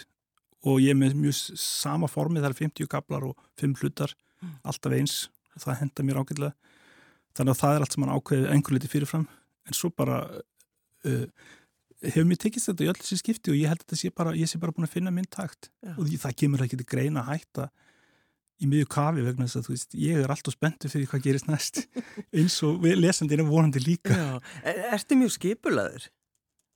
Og 0.65 0.82
ég 0.82 0.96
er 0.96 0.98
með 0.98 1.18
mjög 1.20 1.60
sama 1.62 2.10
formi, 2.10 2.42
það 2.42 2.51
er 2.51 2.60
50 2.63 2.89
kaplar 2.89 3.27
og 3.27 3.36
5 3.62 3.75
hlutar, 3.82 4.15
alltaf 4.65 4.96
eins 4.98 5.18
og 5.56 5.65
það 5.65 5.80
henda 5.84 6.06
mér 6.06 6.22
ágætlega. 6.22 6.74
Þannig 7.36 7.54
að 7.54 7.62
það 7.62 7.75
er 7.75 7.86
allt 7.86 7.96
sem 7.96 8.06
hann 8.06 8.15
ákveði 8.15 8.50
einhver 8.54 8.75
liti 8.75 8.89
fyrirfram. 8.92 9.27
En 9.65 9.75
svo 9.75 9.92
bara 9.92 10.20
uh, 10.32 11.25
hefur 12.06 12.27
mér 12.30 12.39
tekist 12.42 12.70
þetta 12.70 12.86
í 12.86 12.92
öll 12.92 13.00
þessi 13.00 13.18
skipti 13.22 13.54
og 13.54 13.60
ég 13.60 13.72
held 13.72 13.82
að 13.82 13.88
þetta 13.88 14.00
sé 14.01 14.12
bara, 14.15 14.36
ég 14.38 14.50
sé 14.50 14.62
bara 14.62 14.75
búin 14.75 14.88
að 14.88 14.96
finna 14.96 15.13
minn 15.13 15.27
takt. 15.30 15.70
Já. 15.84 15.96
og 15.96 16.13
það 16.22 16.38
kemur 16.42 16.65
ekki 16.65 16.80
til 16.82 16.88
greina 16.89 17.25
að 17.25 17.34
hætta 17.34 17.70
í 18.63 18.70
miðju 18.72 18.88
kafi 18.88 19.24
vegna 19.25 19.48
þess 19.50 19.60
að 19.60 19.65
þú 19.68 19.74
veist, 19.74 19.96
ég 20.00 20.22
er 20.22 20.32
alltaf 20.32 20.56
spenntu 20.56 20.92
fyrir 20.92 21.10
hvað 21.12 21.25
gerist 21.25 21.50
næst. 21.50 21.82
Eins 22.38 22.56
og 22.63 22.86
er 22.88 23.50
vonandi 23.50 23.84
líka. 23.84 24.15
Já, 24.15 24.62
er, 24.63 24.84
ertu 24.96 25.20
mjög 25.20 25.36
skipulaður 25.36 26.08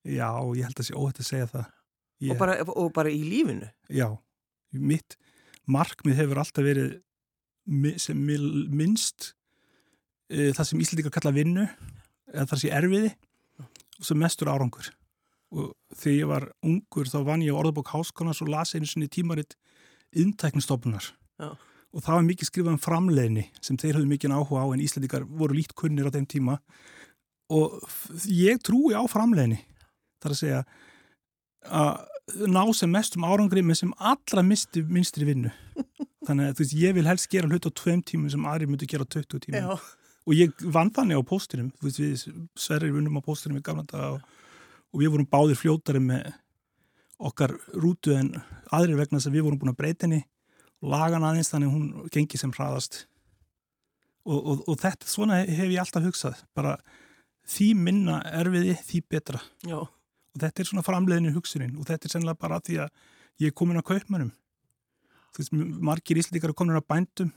já, 0.10 0.30
ég 0.58 0.66
held 0.68 0.82
að 0.82 0.88
sé 0.90 0.98
óhætt 0.98 1.22
að 1.22 1.30
segja 1.30 1.50
það. 1.54 1.68
Ég, 2.20 2.34
og, 2.34 2.40
bara, 2.42 2.58
og 2.68 2.90
bara 2.96 3.12
í 3.14 3.20
lífinu? 3.24 3.70
Já, 3.94 4.10
mitt 4.76 5.16
markmið 5.70 6.24
hefur 6.24 6.42
alltaf 6.42 6.66
verið 6.66 6.98
sem 8.02 8.18
minnst 8.20 9.34
e, 10.30 10.50
það 10.58 10.66
sem 10.66 10.82
Íslandika 10.84 11.14
kalla 11.14 11.36
vinnu 11.36 11.66
eða 12.34 12.48
það 12.50 12.62
sé 12.64 12.72
erfiði 12.74 13.12
og 13.62 14.08
sem 14.10 14.20
mestur 14.20 14.52
árangur. 14.52 14.90
Og 15.54 15.72
þegar 15.98 16.18
ég 16.18 16.30
var 16.30 16.48
ungur 16.66 17.10
þá 17.10 17.20
vann 17.28 17.46
ég 17.46 17.56
á 17.56 17.60
orðabók 17.62 17.94
háskónas 17.94 18.42
og 18.44 18.52
las 18.54 18.76
einu 18.76 18.90
sinni 18.90 19.10
tímaritt 19.10 19.56
inntæknistofnunar 20.18 21.12
Já. 21.40 21.54
og 21.54 22.04
það 22.04 22.16
var 22.16 22.28
mikið 22.28 22.50
skrifað 22.50 22.76
um 22.76 22.82
framleiðni 22.82 23.48
sem 23.62 23.78
þeir 23.78 24.00
höfðu 24.00 24.12
mikið 24.14 24.36
áhuga 24.36 24.66
á 24.66 24.68
en 24.74 24.84
Íslandikar 24.86 25.26
voru 25.26 25.58
lít 25.58 25.74
kunnir 25.78 26.10
á 26.10 26.14
þeim 26.14 26.28
tíma. 26.30 26.60
Og 27.50 27.80
ég 28.30 28.62
trúi 28.66 28.94
á 28.98 29.02
framleiðni 29.10 29.62
þar 30.24 30.36
að 30.36 30.42
segja 30.42 30.64
að 31.70 32.50
ná 32.50 32.62
sem 32.78 32.92
mestum 32.92 33.26
árangri 33.26 33.64
með 33.66 33.82
sem 33.82 33.94
allra 33.98 34.44
misti, 34.46 34.84
minstri 34.86 35.28
vinnu. 35.28 35.52
Þannig 36.28 36.50
að 36.50 36.58
þú 36.58 36.64
veist, 36.64 36.76
ég 36.78 36.98
vil 36.98 37.08
helst 37.10 37.30
gera 37.32 37.50
hlut 37.50 37.66
á 37.66 37.72
tveim 37.74 38.04
tímum 38.06 38.30
sem 38.32 38.46
aðri 38.46 38.68
myndu 38.70 38.88
gera 38.90 39.08
á 39.08 39.10
20 39.10 39.46
tímum. 39.46 39.58
Já, 39.58 39.80
og 40.30 40.36
ég 40.38 40.66
vann 40.76 40.92
þannig 40.94 41.18
á 41.18 41.24
veist, 41.26 42.02
við 42.02 42.26
sverrir 42.60 42.94
vinnum 42.94 43.18
á 43.18 43.26
póstinum 43.26 43.60
í 43.60 43.66
gamla 43.66 43.86
daga 43.90 44.12
og, 44.18 44.38
og 44.94 45.02
við 45.02 45.14
vorum 45.16 45.30
báðir 45.32 45.58
fljótari 45.58 46.02
með 46.04 46.30
okkar 47.20 47.56
rútu 47.76 48.14
en 48.16 48.36
aðrir 48.72 49.00
vegna 49.00 49.20
að 49.20 49.36
við 49.36 49.48
vorum 49.48 49.60
búin 49.62 49.74
að 49.74 49.80
breyta 49.82 50.08
henni. 50.08 50.24
Og 50.80 50.94
laga 50.94 51.18
hann 51.18 51.28
aðeins 51.28 51.52
þannig 51.52 51.74
hún 51.74 52.10
gengi 52.14 52.40
sem 52.40 52.54
hraðast. 52.56 53.06
Og, 54.30 54.38
og, 54.38 54.62
og 54.70 54.78
þetta, 54.80 55.08
svona 55.10 55.42
hef 55.44 55.72
ég 55.72 55.82
alltaf 55.82 56.06
hugsað. 56.06 56.44
Bara 56.56 56.78
því 57.50 57.72
minna 57.80 58.20
erfiði, 58.30 58.78
því 58.86 59.02
betra. 59.10 59.42
Já, 59.66 59.82
og 60.36 60.42
þetta 60.44 60.62
er 60.64 60.70
svona 60.70 60.86
framleiðinu 60.86 61.34
hugsunin 61.36 61.76
og 61.80 61.88
þetta 61.90 62.06
er 62.10 62.14
sennilega 62.16 62.40
bara 62.44 62.60
af 62.60 62.66
því 62.68 62.80
að 62.86 62.90
ég 63.44 63.52
er 63.52 63.58
komin 63.62 63.80
að 63.82 63.88
kaupmannum 63.92 64.32
þú 65.34 65.42
veist, 65.44 65.54
margir 65.90 66.20
íslendikar 66.22 66.52
er 66.54 66.58
komin 66.62 66.80
að 66.80 66.88
bændum 66.92 67.32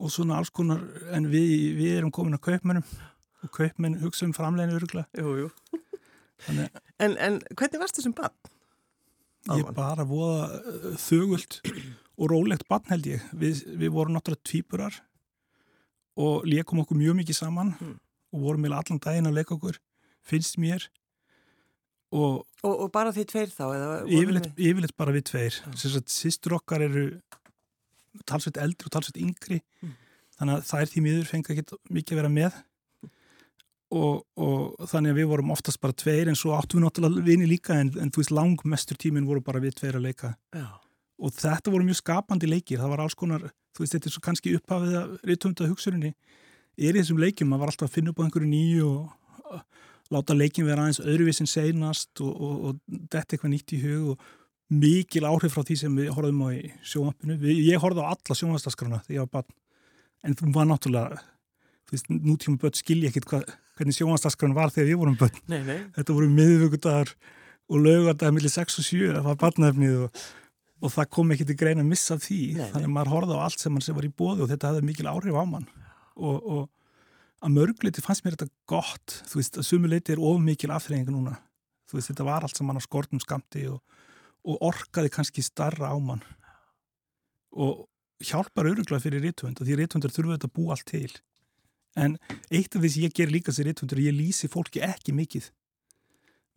og 0.00 0.12
svona 0.14 0.38
alls 0.40 0.50
konar 0.54 0.80
en 1.12 1.26
við, 1.32 1.76
við 1.76 1.98
erum 1.98 2.12
komin 2.14 2.36
að 2.38 2.44
kaupmannum 2.48 2.86
og 3.44 3.52
kaupmenn 3.56 3.98
hugsa 4.02 4.26
um 4.28 4.32
framleiðinu 4.36 4.78
öruglega 4.80 5.20
jú, 5.20 5.46
jú 5.46 5.80
þannig 6.46 6.80
En, 7.00 7.14
en 7.16 7.38
hvernig 7.56 7.80
varst 7.82 7.96
þessum 8.00 8.14
bann? 8.16 8.34
ég 9.48 9.62
Ármann. 9.64 9.76
bara 9.76 10.04
voða 10.04 10.96
þögult 11.00 11.60
og 12.20 12.26
rólegt 12.32 12.66
barn 12.68 12.84
held 12.92 13.06
ég 13.08 13.22
við, 13.32 13.62
við 13.80 13.92
vorum 13.94 14.16
náttúrulega 14.16 14.44
tvíburar 14.50 14.98
og 16.20 16.44
leikum 16.48 16.82
okkur 16.82 16.98
mjög 17.00 17.16
mikið 17.22 17.38
saman 17.38 17.74
Mm. 17.80 17.94
og 18.32 18.40
vorum 18.44 18.60
meila 18.62 18.78
allan 18.82 19.00
daginn 19.02 19.26
að 19.30 19.38
leika 19.40 19.54
okkur 19.56 19.78
finnst 20.22 20.58
mér 20.60 20.84
og 22.10 22.46
Og, 22.60 22.74
og 22.84 22.88
bara 22.92 23.12
því 23.14 23.22
tveir 23.24 23.52
þá? 23.54 23.62
Yfirleitt, 24.04 24.96
bara 25.00 25.14
við 25.14 25.30
tveir 25.30 25.54
sýstur 26.12 26.58
okkar 26.58 26.82
eru 26.84 27.04
talsveit 28.28 28.58
eldri 28.60 28.88
og 28.88 28.92
talsveit 28.92 29.20
yngri 29.22 29.60
mm. 29.80 29.94
þannig 30.36 30.58
að 30.58 30.66
það 30.68 30.82
er 30.82 30.90
því 30.90 31.04
miður 31.06 31.30
fengið 31.30 31.62
ekki 31.62 31.78
mikið 31.96 32.12
að 32.12 32.20
vera 32.20 32.32
með 32.34 32.58
og, 33.96 34.20
og 34.36 34.90
þannig 34.90 35.14
að 35.14 35.20
við 35.22 35.30
vorum 35.32 35.54
oftast 35.54 35.80
bara 35.82 35.96
tveir 35.96 36.30
en 36.30 36.38
svo 36.38 36.52
áttum 36.56 36.80
við 36.82 36.86
náttúrulega 36.86 37.26
vini 37.30 37.48
líka 37.48 37.78
en, 37.80 37.94
en 37.96 38.12
þú 38.12 38.22
veist 38.22 38.34
langmestur 38.36 39.00
tímin 39.00 39.28
voru 39.28 39.42
bara 39.46 39.62
við 39.62 39.78
tveir 39.80 39.96
að 39.96 40.10
leika 40.10 40.34
Já. 40.52 40.68
og 41.16 41.34
þetta 41.38 41.72
voru 41.72 41.88
mjög 41.88 42.00
skapandi 42.02 42.50
leikir 42.50 42.82
það 42.82 42.92
var 42.92 43.04
alls 43.06 43.16
konar, 43.18 43.48
þú 43.72 43.84
veist 43.86 43.96
þetta 43.96 44.10
er 44.10 44.16
svo 44.16 44.24
kannski 44.26 44.56
upphafið 44.58 44.98
að 45.00 45.16
rítumta 45.30 45.70
hugsurinni 45.70 46.12
er 46.80 46.92
í 46.92 47.00
þessum 47.00 47.20
leikjum, 47.20 47.50
maður 47.50 47.64
var 47.64 47.72
alltaf 47.72 47.88
að 47.88 47.96
finna 47.96 48.12
upp 48.12 48.20
á 48.20 48.24
einhverju 48.26 48.52
nýju 48.52 48.90
og 48.90 49.16
láta 50.10 50.36
leikin 50.36 50.66
vera 50.66 50.84
aðeins 50.84 51.02
öðruvísin 51.04 51.48
seinast 51.50 52.22
og, 52.24 52.30
og, 52.34 52.54
og 52.68 53.00
þetta 53.12 53.36
eitthvað 53.36 53.52
nýtt 53.54 53.74
í 53.76 53.80
hug 53.84 54.12
og 54.14 54.28
mikil 54.70 55.26
áhrif 55.26 55.56
frá 55.56 55.64
því 55.66 55.76
sem 55.80 55.98
við 55.98 56.12
horfum 56.14 56.44
á 56.46 56.48
í 56.54 56.70
sjónvampinu. 56.86 57.38
Ég 57.50 57.82
horfði 57.82 58.06
á 58.06 58.10
alla 58.12 58.38
sjónvastaskrana 58.38 59.02
þegar 59.06 59.16
ég 59.16 59.26
var 59.26 59.34
barn 59.40 59.56
en 60.26 60.36
þú 60.38 60.50
var 60.54 60.68
náttúrulega 60.68 61.22
nútíma 62.08 62.58
börn 62.60 62.76
skilja 62.78 63.10
ekkit 63.10 63.26
hvað, 63.30 63.46
hvernig 63.78 63.96
sjónvastaskran 63.96 64.54
var 64.54 64.70
þegar 64.74 64.90
við 64.90 65.00
vorum 65.00 65.16
börn. 65.18 65.40
Nei, 65.50 65.62
nei. 65.66 65.78
Þetta 65.96 66.16
voru 66.16 66.28
miðvöggudagar 66.30 67.14
og 67.70 67.82
lögadagar 67.82 68.34
millir 68.34 68.52
6 68.52 68.78
og 68.78 68.86
7, 68.86 69.00
það 69.16 69.26
var 69.26 69.40
barnafnið 69.40 69.96
og, 70.06 70.20
og 70.80 70.94
það 70.94 71.10
kom 71.16 71.34
ekki 71.34 71.48
til 71.48 71.56
grein 71.58 71.82
að 71.82 71.90
missa 71.90 72.18
því. 72.20 72.40
Nei, 72.58 72.68
Þannig 72.74 72.90
að 72.90 72.94
maður 72.96 73.12
horfði 73.14 73.38
á 73.38 73.44
allt 73.46 73.64
sem 73.64 73.74
mann 73.74 73.86
sem 73.86 73.96
var 73.98 74.06
í 74.06 74.12
bóði 74.22 74.44
og 74.44 74.52
þetta 74.52 74.70
hafði 74.70 74.86
mikil 74.86 75.08
áhrif 75.10 75.38
á 75.38 75.44
mann. 75.50 75.66
Og, 76.20 76.38
og 76.38 76.62
að 77.40 77.54
mörgleiti 77.56 78.04
fannst 78.04 78.24
mér 78.24 78.36
þetta 78.36 78.50
gott. 78.68 79.20
Þú 79.30 79.40
veist, 79.40 79.60
að 79.60 79.68
sumuleiti 79.68 80.14
er 80.14 80.22
of 80.22 80.40
mikil 80.44 80.72
afþreying 80.74 81.08
núna. 81.12 81.38
Þú 81.90 81.98
veist, 81.98 82.12
þetta 82.12 82.26
var 82.28 82.46
allt 82.46 82.58
sem 82.58 82.68
mann 82.68 82.80
á 82.80 82.84
skortum 82.84 83.22
skamti 83.22 83.64
og, 83.70 83.80
og 84.44 84.60
orkaði 84.70 85.12
kannski 85.14 85.44
starra 85.44 85.90
á 85.90 85.96
mann. 85.96 86.22
Og 87.50 87.86
hjálpar 88.20 88.68
öruglega 88.68 89.02
fyrir 89.02 89.24
rítvönd 89.24 89.60
og 89.60 89.66
því 89.66 89.78
rítvöndur 89.80 90.12
þurfa 90.12 90.36
þetta 90.36 90.50
að 90.50 90.56
búa 90.58 90.76
allt 90.76 90.88
til 90.90 91.12
en 91.98 92.16
eitt 92.52 92.76
af 92.76 92.82
því 92.82 92.90
sem 92.92 93.06
ég 93.06 93.14
ger 93.16 93.32
líka 93.32 93.54
sér 93.54 93.70
rítvöndur 93.70 94.02
ég 94.04 94.14
lýsi 94.14 94.50
fólki 94.50 94.82
ekki 94.84 95.14
mikið 95.16 95.48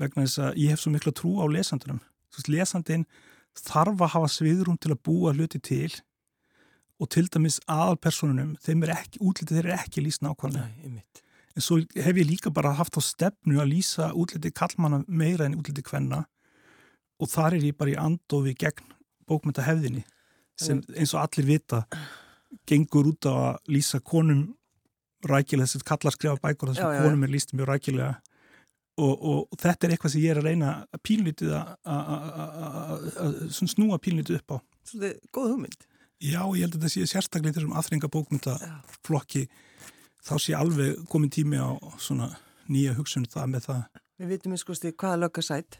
vegna 0.02 0.26
þess 0.26 0.42
að 0.44 0.60
ég 0.62 0.74
hef 0.74 0.84
svo 0.84 0.94
miklu 0.94 1.14
trú 1.16 1.38
á 1.40 1.46
veist, 1.48 2.50
lesandin 2.50 3.06
þarf 3.58 4.02
að 4.02 4.14
hafa 4.16 4.32
sviðrum 4.34 4.78
til 4.82 4.94
að 4.94 5.04
búa 5.08 5.34
hluti 5.34 5.62
til 5.62 5.92
og 7.04 7.12
til 7.12 7.28
dæmis 7.32 7.60
aðalpersonunum 7.68 8.56
þeim 8.64 8.86
er 8.86 8.96
ekki, 8.96 9.20
útlitið 9.20 9.60
þeir 9.60 9.68
eru 9.68 9.76
ekki 9.82 10.06
lýst 10.06 10.24
nákvæmlega 10.24 10.70
en 11.54 11.62
svo 11.66 11.82
hef 11.84 12.18
ég 12.18 12.30
líka 12.30 12.54
bara 12.54 12.74
haft 12.80 12.98
á 12.98 13.02
stefnu 13.04 13.60
að 13.62 13.72
lýsa 13.76 14.10
útlitið 14.18 14.56
kallmanna 14.58 15.04
meira 15.08 15.46
en 15.46 15.58
útlitið 15.60 15.88
kvenna 15.90 16.24
og 17.20 17.30
þar 17.30 17.60
er 17.60 17.70
ég 17.70 17.78
bara 17.78 17.94
í 17.94 18.00
andofi 18.00 18.56
gegn 18.58 18.92
bókmyndahefðinni 19.30 20.04
sem 20.60 20.82
eins 20.96 21.14
og 21.16 21.24
allir 21.24 21.50
vita 21.50 21.84
gengur 22.70 23.10
út 23.12 23.26
á 23.28 23.34
að 23.34 23.74
lýsa 23.74 24.00
konum 24.00 24.54
rækilega, 25.24 25.68
þess 25.68 25.80
að 25.82 25.88
kallar 25.88 26.16
skrifa 26.16 26.42
bækur 26.44 26.74
þess 26.74 26.84
að 26.84 27.02
konum 27.06 27.26
er 27.26 27.34
lýst 27.34 27.56
mjög 27.56 27.70
rækilega 27.72 28.14
og, 29.02 29.14
og, 29.14 29.40
þetta 29.58 29.88
er 29.88 29.96
eitthvað 29.96 30.14
sem 30.14 30.24
ég 30.24 30.34
er 30.34 30.42
að 30.42 30.50
reyna 30.52 30.74
að 30.94 31.02
pínlítið 31.08 31.56
að 31.58 31.64
snúa 33.58 33.98
pínlítið 34.04 34.40
upp 34.42 34.50
á 34.54 34.58
Svolítið 34.84 35.32
góð 35.34 35.52
hugmynd 35.54 35.82
Já, 36.22 36.42
ég 36.56 36.64
held 36.64 36.76
að 36.78 36.84
þetta 36.84 36.92
sé 36.94 37.08
sérstaklega 37.10 37.58
þessum 37.58 37.78
aðringa 37.78 38.10
bókmyndaflokki 38.14 39.48
þá 40.24 40.36
sé 40.40 40.56
alveg 40.56 41.02
komin 41.12 41.32
tími 41.34 41.60
á 41.60 41.76
svona 42.00 42.30
nýja 42.72 42.94
hugsun 42.96 43.26
það 43.28 43.50
með 43.56 43.66
það. 43.70 43.82
Við 44.22 44.36
vitum 44.36 44.54
eins 44.54 44.62
og 44.62 44.68
skoðst 44.68 44.92
hvaða 44.94 45.24
lögga 45.26 45.44
sætt 45.44 45.80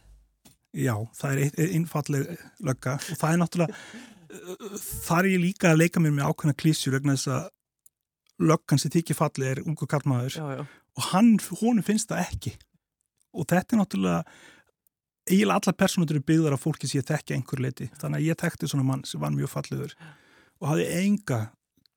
Já, 0.74 0.96
það 1.14 1.38
er 1.38 1.74
einfalleg 1.78 2.30
lögga. 2.66 2.96
Og 2.98 3.20
það 3.20 3.30
er 3.30 3.40
náttúrulega 3.44 4.80
þar 5.06 5.28
er 5.28 5.34
ég 5.36 5.44
líka 5.44 5.70
að 5.70 5.84
leika 5.84 6.02
mér 6.02 6.16
með 6.16 6.32
ákveðna 6.32 6.58
klísjur 6.58 6.96
vegna 6.96 7.14
þess 7.14 7.30
að 7.36 8.48
löggan 8.50 8.82
sem 8.82 8.94
þykir 8.94 9.18
falli 9.20 9.50
er 9.52 9.62
ungu 9.62 9.88
kallmaður 9.90 10.40
og 10.42 11.06
hann, 11.12 11.36
honum 11.62 11.86
finnst 11.86 12.10
það 12.10 12.26
ekki. 12.26 12.56
Og 13.34 13.46
þetta 13.50 13.76
er 13.76 13.82
náttúrulega 13.82 14.24
eiginlega 15.30 15.60
alla 15.62 15.76
personur 15.78 16.12
eru 16.12 16.26
byggðar 16.26 16.58
af 16.58 16.66
fólki 16.66 16.90
sem 16.90 17.00
ég 17.00 17.08
þekki 17.08 17.38
einhver 17.38 17.62
leiti, 17.64 17.88
þannig 18.02 18.20
að 18.20 18.28
ég 18.28 18.40
þekkti 18.42 18.70
svona 18.70 18.88
mann 18.88 19.06
sem 19.08 19.22
var 19.22 19.34
mjög 19.34 19.54
falliður 19.54 19.94
og 20.64 20.72
hafði 20.72 20.88
enga 21.04 21.40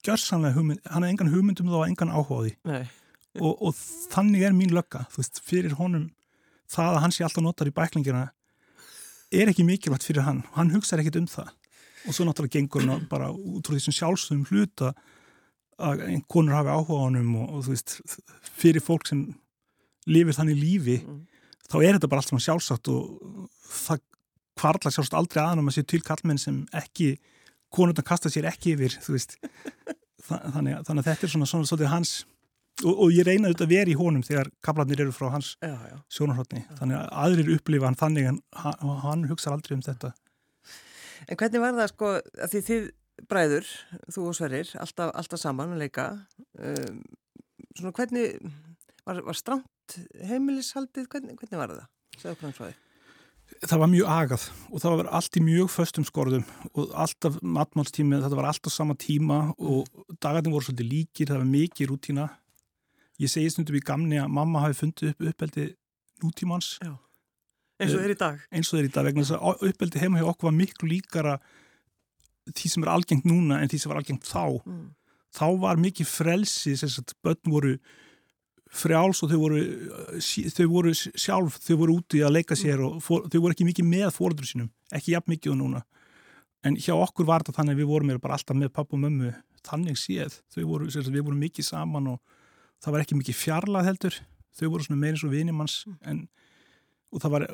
gjörsanlega 0.07 0.59
hugmynd, 0.59 0.83
hann 0.87 1.03
hafði 1.03 1.15
engan 1.15 1.33
hugmyndum 1.33 1.71
þá 1.71 1.79
og 1.79 1.87
engan 1.87 2.15
áhugaði 2.15 2.55
og, 2.67 3.53
og 3.55 3.75
þannig 4.13 4.47
er 4.49 4.57
mín 4.57 4.75
lögga, 4.75 5.07
þú 5.13 5.23
veist, 5.23 5.41
fyrir 5.47 5.77
honum 5.79 6.11
það 6.71 6.97
að 6.97 7.05
hann 7.05 7.15
sé 7.15 7.27
alltaf 7.27 7.45
notar 7.45 7.71
í 7.71 7.75
bæklingina 7.75 8.27
er 9.35 9.51
ekki 9.51 9.67
mikilvægt 9.67 10.07
fyrir 10.07 10.27
hann, 10.27 10.43
hann 10.55 10.73
hugsaði 10.75 11.05
ekkit 11.05 11.21
um 11.23 11.29
það. 11.31 11.53
Og 12.07 12.15
svo 12.15 12.27
náttúrulega 12.27 12.61
gengur 12.61 12.87
hann 12.87 13.07
bara 13.11 13.33
út 13.35 13.67
frá 13.67 13.75
því 13.75 13.83
sem 13.87 13.97
sjálfsögum 13.97 14.45
hluta 14.51 14.93
að 15.83 16.05
konur 16.31 16.57
hafi 16.57 16.73
áhuga 16.73 17.01
á 17.03 17.05
honum 17.05 17.33
og, 17.43 17.49
og 17.57 17.65
þú 17.67 17.75
veist, 17.75 17.97
fyrir 18.57 18.85
fólk 18.85 19.09
sem 19.11 19.25
lifir 20.09 20.37
þannig 20.37 20.61
lífi 20.61 21.01
mm. 21.03 21.23
þá 21.67 21.77
er 21.83 21.97
þetta 21.97 22.11
bara 22.13 22.23
allt 22.23 22.31
svona 22.31 22.47
sjálfsagt 22.47 22.91
og 22.93 23.49
það 23.67 24.05
kvarla 24.57 24.93
sjálfsagt 24.95 25.19
aldrei 25.19 25.43
aðnum 25.43 25.69
að 25.69 25.77
sé 25.77 25.85
til 25.91 26.01
kallmenn 26.07 26.41
sem 26.41 26.63
ekki 26.79 27.17
konurna 27.75 28.05
kasta 28.07 28.33
sér 28.33 28.49
ekki 28.51 28.77
yfir 28.77 28.97
þannig, 30.27 30.83
þannig 30.87 31.01
að 31.01 31.07
þetta 31.11 31.27
er 31.27 31.33
svona 31.33 31.49
svona 31.51 31.69
svolítið 31.69 31.93
hans 31.93 32.13
og, 32.85 32.93
og 32.93 33.15
ég 33.15 33.27
reynaði 33.27 33.55
þetta 33.55 33.67
að 33.67 33.75
vera 33.75 33.93
í 33.93 33.99
honum 33.99 34.27
þegar 34.27 34.53
kaplarnir 34.65 35.03
eru 35.07 35.15
frá 35.17 35.31
hans 35.35 35.55
sjónarhóttni 36.13 36.67
þannig 36.79 37.01
að 37.01 37.11
aðrir 37.25 37.53
upplifa 37.57 37.91
hann 37.91 37.99
þannig 37.99 38.31
en 38.33 38.41
hann, 38.59 38.95
hann 39.05 39.27
hugsa 39.31 39.55
aldrei 39.55 39.77
um 39.79 39.85
þetta 39.87 40.13
En 41.27 41.39
hvernig 41.41 41.63
var 41.63 41.75
það 41.75 41.91
sko 41.91 42.13
að 42.15 42.53
því 42.53 42.63
þið 42.67 42.89
bræður, 43.31 43.69
þú 44.13 44.25
og 44.31 44.37
Sverrir, 44.37 44.73
alltaf, 44.83 45.13
alltaf 45.17 45.41
saman 45.41 45.75
að 45.75 45.85
leika. 45.87 46.07
Um, 46.61 47.01
svona 47.73 47.95
hvernig, 47.97 48.37
var, 49.07 49.23
var 49.27 49.39
stramt 49.39 49.97
heimilishaldið, 50.29 51.09
hvernig, 51.13 51.39
hvernig 51.41 51.63
var 51.63 51.73
það? 51.73 51.89
Segðu 52.17 52.37
hvernig 52.43 52.59
frá 52.59 52.67
því. 52.69 52.75
Það 53.63 53.81
var 53.81 53.91
mjög 53.93 54.09
agað 54.11 54.45
og 54.69 54.83
það 54.83 54.97
var 55.01 55.09
allt 55.19 55.39
í 55.39 55.43
mjög 55.47 55.71
föstum 55.73 56.05
skorðum 56.07 56.45
og 56.75 56.91
alltaf 56.99 57.39
matmálstími, 57.41 58.19
þetta 58.21 58.39
var 58.39 58.49
alltaf 58.51 58.75
sama 58.75 58.97
tíma 58.99 59.39
og 59.57 59.87
dagarnir 60.21 60.53
voru 60.53 60.67
svolítið 60.67 60.91
líkir, 60.91 61.31
það 61.31 61.41
var 61.41 61.49
mikið 61.55 61.91
rútína. 61.91 62.27
Ég 63.23 63.33
segi 63.33 63.53
stundum 63.55 63.79
í 63.79 63.85
gamni 63.87 64.21
að 64.21 64.35
mamma 64.37 64.65
hafi 64.67 64.81
fundið 64.83 65.15
upp 65.15 65.29
uppeldi 65.31 65.69
nútímans. 66.25 66.75
Já, 66.85 66.93
eins 67.81 67.95
og 67.95 68.03
þeir 68.03 68.17
í 68.17 68.19
dag. 68.21 68.43
Eins 68.51 68.73
og 68.73 68.81
þeir 68.81 68.91
í 68.91 68.95
dag, 68.99 69.09
vegna 69.09 69.25
þess 69.25 69.39
að 69.39 69.65
uppeldi 69.71 70.03
heima 70.03 70.21
hjá 70.21 70.29
okkur 70.33 70.51
var 70.51 70.59
miklu 70.59 70.91
líkara 70.91 71.39
því 72.53 72.73
sem 72.73 72.85
er 72.85 72.93
algengt 72.93 73.27
núna 73.27 73.61
en 73.61 73.71
því 73.71 73.81
sem 73.83 73.93
var 73.93 74.01
algengt 74.03 74.27
þá 74.29 74.61
mm. 74.61 74.83
þá 75.35 75.47
var 75.65 75.81
mikið 75.83 76.11
frelsi 76.11 76.77
þess 76.79 77.01
að 77.03 77.17
börn 77.25 77.55
voru 77.55 77.73
frjáls 78.77 79.23
og 79.25 79.33
þau 79.33 79.39
voru, 79.41 79.61
þau 80.55 80.67
voru 80.71 80.95
sjálf, 80.95 81.59
þau 81.65 81.77
voru 81.83 81.99
úti 82.01 82.23
að 82.25 82.37
leika 82.39 82.57
sér 82.59 82.83
og 82.85 82.99
for, 83.05 83.27
þau 83.33 83.41
voru 83.43 83.57
ekki 83.57 83.67
mikið 83.69 83.89
með 83.89 84.09
fóröldur 84.15 84.49
sínum 84.49 84.71
ekki 84.95 85.15
jafn 85.15 85.33
mikið 85.35 85.55
og 85.55 85.61
núna. 85.61 85.83
En 86.67 86.77
hjá 86.79 86.95
okkur 86.95 87.27
var 87.29 87.45
þetta 87.45 87.61
þannig 87.61 87.77
að 87.77 87.83
við 87.83 87.91
vorum 87.91 88.15
bara 88.23 88.39
alltaf 88.39 88.59
með 88.59 88.73
pappa 88.75 88.97
og 88.97 89.03
mömmu 89.03 89.33
þannig 89.67 89.99
séð. 90.01 90.41
Voru, 90.57 90.89
við 90.89 91.23
vorum 91.23 91.43
mikið 91.43 91.69
saman 91.69 92.09
og 92.15 92.41
það 92.83 92.97
var 92.97 93.05
ekki 93.05 93.19
mikið 93.21 93.39
fjarlað 93.39 93.91
heldur. 93.91 94.19
Þau 94.57 94.67
voru 94.73 94.97
meirins 94.97 95.25
og 95.27 95.33
vinimanns 95.35 95.77
mm. 95.87 95.97
en, 96.11 96.23
og 97.13 97.23
það 97.23 97.35
var, 97.37 97.47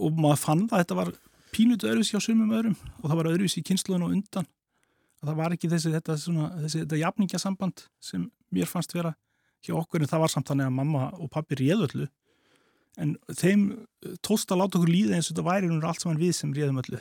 og 0.00 0.18
maður 0.18 0.42
fann 0.42 0.66
það 0.70 0.84
þetta 0.84 0.98
var 0.98 1.12
pínutu 1.50 1.88
öðruvísi 1.90 2.18
á 2.18 2.22
sumum 2.22 2.52
öðrum 2.54 2.76
og 3.00 3.06
það 3.06 3.16
var 3.20 3.30
öðruvísi 3.32 3.62
í 3.62 3.66
kynsluðun 3.70 4.06
og 4.06 4.14
undan. 4.18 4.50
Og 5.20 5.28
það 5.28 5.40
var 5.40 5.56
ekki 5.56 5.70
þessi 5.72 5.94
þetta, 5.94 6.16
svona, 6.20 6.50
þessi, 6.62 6.84
þetta 6.84 7.00
jafningasamband 7.00 7.82
sem 8.04 8.28
mér 8.54 8.70
fannst 8.70 8.94
vera 8.96 9.14
hjá 9.66 9.76
okkur 9.78 10.04
en 10.04 10.10
það 10.10 10.24
var 10.24 10.32
samt 10.32 10.50
þannig 10.50 10.70
að 10.70 10.76
mamma 10.78 11.10
og 11.18 11.30
pappi 11.32 11.58
réðu 11.60 11.86
öllu. 11.88 12.08
En 13.00 13.14
þeim 13.38 13.68
tósta 14.24 14.56
að 14.56 14.64
láta 14.64 14.80
okkur 14.80 14.90
líða 14.90 15.16
eins 15.16 15.28
og 15.28 15.34
þetta 15.34 15.46
væri 15.46 15.70
núna 15.70 15.90
allt 15.90 16.02
saman 16.02 16.20
við 16.20 16.34
sem 16.36 16.52
réðum 16.56 16.80
öllu. 16.82 16.98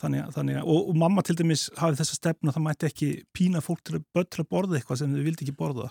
Þannig, 0.00 0.30
þannig 0.32 0.58
og, 0.62 0.88
og 0.88 0.96
mamma 0.96 1.22
til 1.26 1.36
dæmis 1.36 1.66
hafið 1.76 2.00
þessa 2.00 2.16
stefna 2.16 2.48
að 2.48 2.56
það 2.56 2.64
mætti 2.64 2.88
ekki 2.88 3.08
pína 3.36 3.60
fólk 3.60 3.82
til 3.84 3.98
að 3.98 4.24
til 4.32 4.40
að 4.40 4.48
borða 4.54 4.78
eitthvað 4.78 5.02
sem 5.02 5.12
þau 5.12 5.26
vildi 5.26 5.44
ekki 5.44 5.56
borða. 5.58 5.90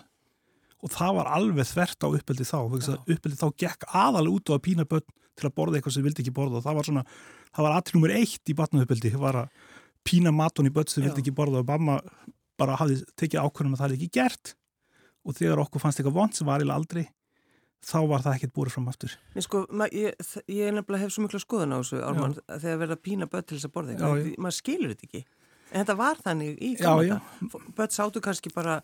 Og 0.82 0.92
það 0.92 1.12
var 1.20 1.30
alveg 1.36 1.68
þvert 1.70 2.02
á 2.02 2.08
uppeldi 2.08 2.48
þá 2.48 2.58
uppeldi 2.66 3.38
þá 3.38 3.46
gekk 3.62 3.86
aðalega 3.86 4.34
út 4.34 4.50
á 4.50 4.56
að 4.56 4.64
pína 4.66 4.88
börn 4.90 5.06
til 5.36 5.46
að 5.46 5.54
borða 5.56 5.78
eitthvað 5.78 5.96
sem 5.96 6.06
vildi 6.06 6.24
ekki 6.24 6.34
borða. 6.34 6.58
Og 6.58 6.66
það 6.66 6.78
var 6.80 6.88
svona, 6.90 7.06
það 7.54 7.68
var 7.68 7.76
aðtil 7.76 7.96
nummer 7.96 8.14
eitt 8.16 8.50
í 8.50 8.56
batnaðuppeldi, 8.58 9.14
var 9.22 9.40
að 9.44 9.64
pína 10.06 10.34
matun 10.34 10.68
í 10.68 10.74
börn 10.74 10.90
sem 10.90 11.06
vildi 11.06 11.22
ekki 11.22 11.36
borða. 11.36 11.62
Og 11.62 11.70
mamma 11.70 12.00
bara 12.58 12.78
hafði 12.80 13.00
tekið 13.14 13.46
ákvörðum 13.46 13.76
að 13.76 13.82
það 13.82 13.86
hefði 13.88 14.00
ekki 14.00 14.18
gert 14.18 14.56
og 15.26 15.36
þegar 15.36 15.62
okkur 15.64 15.82
fannst 15.82 16.00
eitthvað 16.00 16.18
vond 16.20 16.36
sem 16.36 16.48
var 16.48 16.62
eða 16.64 16.78
aldrei 16.78 17.06
þá 17.86 17.98
var 18.10 18.22
það 18.24 18.36
ekkert 18.36 18.54
búið 18.56 18.74
fram 18.74 18.90
aftur. 18.90 19.16
Sko, 19.44 19.62
ég, 19.94 20.28
ég 20.50 20.74
nefnilega 20.74 21.04
hef 21.04 21.14
svo 21.14 21.26
miklu 21.26 21.40
skoðun 21.42 21.76
á 21.76 21.78
þessu 21.78 22.02
Ármann, 22.02 22.36
þegar 22.48 22.80
verða 22.82 22.98
pína 22.98 23.28
börn 23.30 23.46
til 23.46 23.58
þess 23.58 23.68
að 23.68 23.74
borða 23.76 23.94
eitthvað, 23.94 24.30
maður 24.42 24.56
skilur 24.58 24.94
þetta 24.94 25.08
ekki. 25.10 25.24
En 25.66 25.82
þetta 25.82 25.98
var 25.98 26.22
þannig 26.24 26.62
í 26.62 26.70
gamla 26.80 27.18
börn 27.76 27.94
sátu 27.94 28.22
kannski 28.24 28.52
bara 28.54 28.80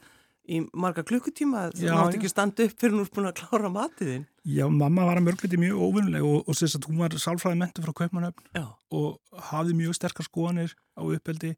í 0.51 0.59
marga 0.75 1.05
klukkutíma 1.07 1.69
þú 1.71 1.91
mátt 1.95 2.17
ekki 2.17 2.31
standa 2.31 2.67
upp 2.67 2.81
fyrir 2.83 2.97
nú 2.99 3.05
búin 3.15 3.29
að 3.29 3.45
klára 3.45 3.71
matiðin 3.71 4.25
Já, 4.43 4.65
mamma 4.67 5.05
var 5.07 5.21
að 5.21 5.29
mörgleiti 5.29 5.61
mjög 5.61 5.85
óvinnuleg 5.87 6.25
og, 6.27 6.49
og 6.51 6.59
sérst 6.59 6.81
að 6.81 6.89
hún 6.91 6.99
var 6.99 7.15
sálfræði 7.15 7.61
mentu 7.61 7.85
frá 7.85 7.95
Kaupmannöfn 8.01 8.65
og 8.99 9.45
hafði 9.53 9.77
mjög 9.79 9.95
sterkar 10.01 10.27
skoðanir 10.27 10.75
á 10.99 11.03
uppeldi. 11.07 11.53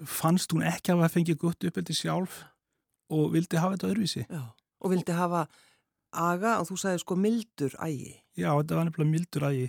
Fannst 0.00 0.52
hún 0.52 0.64
ekki 0.64 0.94
að 0.94 1.02
hafa 1.02 1.12
fengið 1.18 1.42
gott 1.44 1.68
uppeldi 1.68 1.96
sjálf 1.96 2.40
og 3.12 3.32
vildi 3.34 3.60
hafa 3.60 3.76
þetta 3.76 3.90
öðruvísi. 3.92 4.26
Já, 4.28 4.42
og 4.82 4.92
vildi 4.92 5.16
hafa 5.16 5.46
aga 6.16 6.58
og 6.60 6.68
þú 6.70 6.78
sagði 6.80 7.02
sko 7.02 7.16
mildur 7.20 7.74
ægi. 7.82 8.14
Já, 8.36 8.50
þetta 8.52 8.78
var 8.78 8.88
nefnilega 8.88 9.12
mildur 9.12 9.48
ægi. 9.50 9.66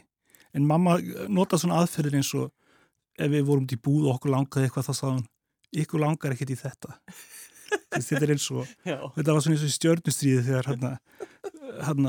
En 0.56 0.68
mamma 0.68 0.98
nota 1.30 1.60
svona 1.60 1.82
aðferðir 1.84 2.20
eins 2.22 2.34
og 2.38 2.52
ef 3.18 3.32
við 3.34 3.48
vorum 3.48 3.68
til 3.70 3.80
búð 3.82 4.08
og 4.08 4.18
okkur 4.18 4.34
langaði 4.34 4.68
eitthvað 4.70 4.88
þá 4.90 4.94
sagði 4.94 5.16
hún, 5.18 5.28
ykkur 5.84 6.04
langar 6.04 6.36
ekkert 6.36 6.54
í 6.54 6.60
þetta. 6.60 6.98
þetta 7.98 8.22
er 8.24 8.34
eins 8.36 8.48
og, 8.56 8.70
Já. 8.88 8.98
þetta 9.18 9.34
var 9.36 9.44
svona 9.44 9.58
eins 9.58 9.66
og 9.68 9.74
stjörnustríði 9.76 10.44
þegar 10.48 10.70
hann 10.72 10.86
hann 11.84 12.08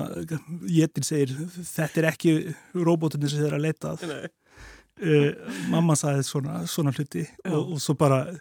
Jetin 0.71 1.07
segir 1.07 1.33
þetta 1.57 2.01
er 2.03 2.09
ekki 2.13 2.35
robotinni 2.77 3.31
sem 3.31 3.43
þeir 3.43 3.57
að 3.59 3.65
leita 3.65 3.95
að 3.95 4.05
Nei. 4.09 4.29
uh, 5.03 5.57
mamma 5.73 5.97
sagði 5.99 6.27
svona, 6.29 6.61
svona 6.71 6.93
hluti 6.95 7.25
og, 7.49 7.75
og 7.75 7.83
svo 7.83 7.97
bara 7.99 8.23
eh, 8.33 8.39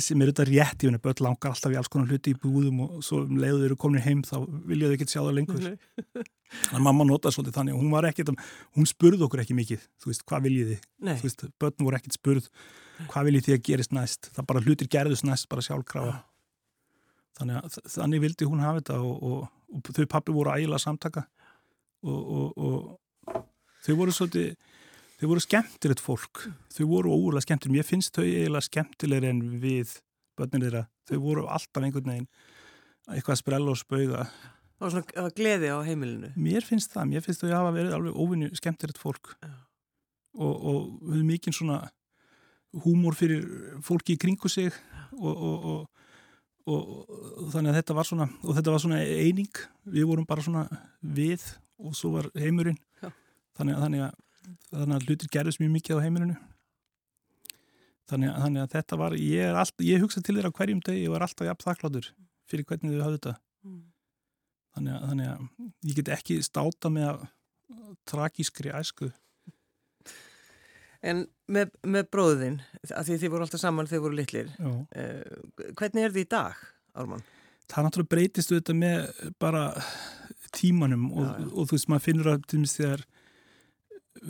sem 0.00 0.22
er 0.22 0.30
þetta 0.30 0.46
rétt 0.48 0.84
í 0.84 0.88
henni, 0.88 1.00
börn 1.02 1.24
langar 1.26 1.52
alltaf 1.52 1.72
í 1.72 1.76
alls 1.76 1.90
konar 1.92 2.08
hluti 2.08 2.32
í 2.32 2.38
búðum 2.40 2.80
og 2.86 3.02
svo 3.04 3.22
um 3.26 3.40
leiðu 3.40 3.58
þeir 3.60 3.66
eru 3.68 3.78
komin 3.80 4.04
heim 4.04 4.22
þá 4.24 4.36
vilja 4.68 4.88
þau 4.88 4.96
ekki 4.96 5.08
sjá 5.12 5.20
það 5.20 5.34
lengur. 5.38 5.66
Þannig 5.66 6.76
að 6.78 6.86
mamma 6.86 7.06
notaði 7.08 7.36
svolítið 7.36 7.58
þannig 7.58 7.76
og 7.76 7.82
hún 7.82 7.92
var 7.92 8.08
ekkit 8.08 8.32
hún 8.32 8.88
spurði 8.88 9.26
okkur 9.26 9.42
ekki 9.44 9.56
mikið, 9.58 9.84
þú 10.00 10.12
veist, 10.12 10.24
hvað 10.28 10.46
viljið 10.48 10.72
þið? 10.72 10.88
Nei. 11.04 11.14
þú 11.20 11.28
veist, 11.28 11.46
börn 11.60 11.86
voru 11.86 12.00
ekkit 12.00 12.16
spurð 12.16 12.48
hvað 13.10 13.28
viljið 13.28 13.48
þið 13.48 13.56
að 13.58 13.64
gerist 13.68 13.96
næst, 13.96 14.30
það 14.32 14.48
bara 14.52 14.64
hlutir 14.64 14.90
gerðust 14.92 15.26
næst 15.28 15.48
bara 15.52 15.64
sjálfkrafa. 15.66 16.18
Þannig 17.38 17.60
að 17.60 17.78
þannig 17.92 18.22
vildi 18.22 18.48
hún 18.48 18.62
hafa 18.62 18.80
þetta 18.80 18.98
og, 19.02 19.22
og, 19.28 19.46
og 19.72 19.94
þau 19.96 20.04
pappi 20.16 20.34
voru 20.36 20.52
ægilega 20.52 20.82
samtaka. 20.82 21.24
Og, 22.02 22.20
og, 22.36 22.58
og 22.58 23.42
þau 23.84 23.96
voru 23.98 24.14
svolítið 24.14 24.54
þau 25.22 25.28
voru 25.30 25.42
skemmtilegt 25.44 26.02
fólk. 26.02 26.46
Þau 26.74 26.86
voru 26.90 27.12
óurlega 27.14 27.46
skemmtileg, 27.46 27.76
mér 27.78 27.86
finnst 27.86 28.16
þau 28.16 28.24
eiginlega 28.26 28.66
skemmtilegri 28.66 29.30
en 29.30 29.42
við 29.62 29.94
börnir 30.38 30.66
þeirra, 30.66 30.82
þau 31.06 31.18
voru 31.22 31.44
alltaf 31.46 31.84
einhvern 31.86 32.10
veginn 32.10 32.28
eitthvað 33.12 33.36
að 33.36 33.40
sprella 33.42 33.72
og 33.72 33.78
spauga. 33.78 34.26
Það 34.82 34.84
var 34.84 34.94
svona 34.96 35.32
gleði 35.38 35.70
á 35.70 35.78
heimilinu. 35.86 36.32
mér 36.34 36.66
finnst 36.66 36.94
það, 36.94 37.08
mér 37.12 37.22
finnst 37.22 37.44
þau 37.44 37.52
hafa 37.54 37.74
verið 37.76 37.96
alveg 37.96 38.18
óvinni 38.18 38.50
skemmtilegt 38.58 38.98
fólk. 38.98 39.36
Já. 39.38 39.52
og, 40.42 40.54
og 40.72 41.10
við 41.12 41.24
mikið 41.28 41.56
svona 41.58 41.78
húmor 42.82 43.14
fyrir 43.14 43.44
fólki 43.84 44.16
í 44.16 44.20
kringu 44.20 44.48
sig 44.48 44.72
og, 45.12 45.36
og, 45.36 45.66
og, 46.66 46.92
og 47.12 47.50
þannig 47.52 47.74
að 47.74 47.78
þetta 47.78 47.96
var 47.98 48.08
svona 48.08 48.28
og 48.40 48.56
þetta 48.58 48.74
var 48.74 48.82
svona 48.82 49.02
eining. 49.04 49.62
Við 49.84 50.08
vorum 50.08 50.26
bara 50.26 50.42
svona 50.42 50.66
við 51.00 51.44
og 51.78 51.94
svo 51.98 52.16
var 52.16 52.30
heimurinn. 52.38 52.80
Þannig 53.52 53.76
að, 53.76 53.82
þannig, 53.84 54.04
að, 54.06 54.20
þannig 54.72 54.96
að 54.98 55.06
hlutir 55.08 55.30
gerðist 55.32 55.60
mjög 55.62 55.72
mikið 55.76 56.00
á 56.00 56.04
heimurinu 56.06 56.36
þannig 58.10 58.34
þannig 58.42 58.62
að 58.64 58.72
þetta 58.76 58.98
var 59.00 59.16
ég, 59.16 59.46
er 59.48 59.58
allt, 59.62 59.74
ég 59.86 60.02
hugsa 60.02 60.20
til 60.24 60.36
þeirra 60.36 60.52
hverjum 60.56 60.82
deg 60.84 60.98
ég 61.00 61.12
var 61.14 61.24
alltaf 61.26 61.46
jafn 61.48 61.64
þakkláttur 61.68 62.08
fyrir 62.50 62.66
hvernig 62.68 62.96
þau 62.96 63.04
hafði 63.06 63.20
þetta 63.20 63.34
þannig 64.76 64.94
að, 64.96 65.06
þannig 65.08 65.32
að 65.32 65.90
ég 65.90 65.98
get 66.00 66.12
ekki 66.18 66.38
státa 66.44 66.90
með 66.92 67.08
að 67.12 67.26
tragískri 68.10 68.72
æsku 68.74 69.12
En 71.02 71.24
með, 71.50 71.72
með 71.82 72.04
bróðin, 72.14 72.56
að 72.94 73.08
því 73.08 73.14
þið 73.18 73.30
voru 73.32 73.42
alltaf 73.42 73.58
saman 73.58 73.88
þegar 73.90 73.96
þið 73.98 74.02
voru 74.04 74.18
litlir, 74.20 74.50
Já. 74.54 74.68
eh, 74.94 75.72
hvernig 75.80 76.04
er 76.06 76.12
þið 76.14 76.20
í 76.22 76.28
dag, 76.30 76.60
Ármann? 76.94 77.24
það 77.72 77.86
náttúrulega 77.88 78.12
breytist 78.12 78.52
þetta 78.52 78.76
með 78.78 79.08
bara 79.42 79.64
tímanum 80.54 81.08
og, 81.10 81.24
Já, 81.26 81.32
já. 81.42 81.48
og 81.58 81.66
þú 81.66 81.74
veist, 81.74 81.88
maður 81.90 82.04
finnur 82.06 82.30
að 82.30 82.44
til 82.44 82.60
dæmis 82.60 82.76
þegar 82.78 83.02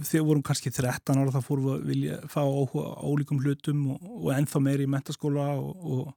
þegar 0.00 0.26
vorum 0.28 0.44
kannski 0.46 0.72
13 0.72 1.20
ára 1.20 1.35
þá 1.35 1.46
fórum 1.46 1.68
við 1.68 1.74
að 1.74 1.87
vilja 1.90 2.18
fá 2.33 2.40
áhuga 2.42 2.85
á 2.96 3.05
ólíkum 3.05 3.40
hlutum 3.42 3.87
og, 3.94 4.02
og 4.02 4.28
ennþá 4.35 4.62
meiri 4.64 4.87
í 4.88 4.90
mentaskóla 4.90 5.46
og, 5.61 5.87
og, 5.87 6.11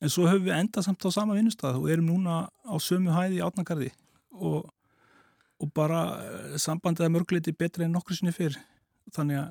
en 0.00 0.12
svo 0.12 0.26
höfum 0.28 0.46
við 0.48 0.56
endað 0.56 0.86
samt 0.86 1.04
á 1.04 1.10
sama 1.12 1.36
vinnustad 1.36 1.76
og 1.76 1.88
erum 1.92 2.08
núna 2.08 2.42
á 2.48 2.74
sömu 2.80 3.12
hæði 3.12 3.40
í 3.40 3.44
átnagarði 3.44 3.90
og, 4.32 4.70
og 5.60 5.72
bara 5.76 6.04
eh, 6.24 6.58
sambandið 6.60 7.06
er 7.06 7.14
mörgleiti 7.14 7.56
betri 7.56 7.84
en 7.84 7.92
nokkur 7.92 8.16
sinni 8.16 8.32
fyrr. 8.32 8.56
Þannig 9.12 9.42
að 9.42 9.50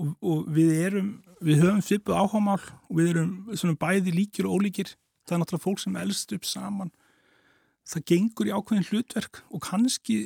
og 0.00 0.46
við 0.48 0.72
erum, 0.86 1.08
við 1.44 1.62
höfum 1.66 1.82
svipuð 1.84 2.16
áhámál 2.16 2.60
og 2.62 2.92
við 2.96 3.10
erum 3.12 3.32
svona 3.52 3.76
bæði 3.76 4.14
líkir 4.16 4.48
og 4.48 4.60
ólíkir. 4.60 4.94
Það 5.26 5.36
er 5.36 5.42
náttúrulega 5.42 5.64
fólk 5.66 5.82
sem 5.82 5.98
elst 6.00 6.32
upp 6.32 6.46
saman. 6.48 6.92
Það 7.88 8.06
gengur 8.08 8.48
í 8.48 8.54
ákveðin 8.56 8.88
hlutverk 8.88 9.42
og 9.50 9.62
kannski 9.66 10.16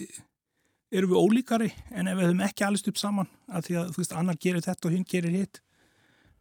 erum 0.94 1.12
við 1.12 1.22
ólíkari 1.22 1.70
en 1.90 2.10
ef 2.10 2.18
við 2.18 2.28
höfum 2.28 2.42
ekki 2.46 2.66
elst 2.66 2.90
upp 2.90 3.00
saman 3.00 3.30
að 3.50 3.68
því 3.68 3.78
að 3.80 3.92
þú 3.94 4.02
veist 4.02 4.16
annar 4.16 4.40
gerir 4.42 4.64
þetta 4.64 4.88
og 4.88 4.94
hinn 4.94 5.06
gerir 5.08 5.34
hitt 5.34 5.60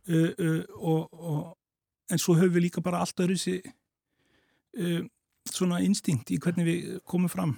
uh, 0.10 0.32
uh, 0.32 0.64
og, 0.76 1.14
og, 1.14 1.46
en 2.14 2.22
svo 2.22 2.38
höfum 2.38 2.54
við 2.54 2.68
líka 2.68 2.84
bara 2.86 3.02
allt 3.02 3.24
öðru 3.26 3.38
uh, 3.58 5.00
svona 5.50 5.82
instinkt 5.86 6.34
í 6.34 6.40
hvernig 6.42 6.68
við 6.68 7.00
komum 7.08 7.32
fram 7.32 7.56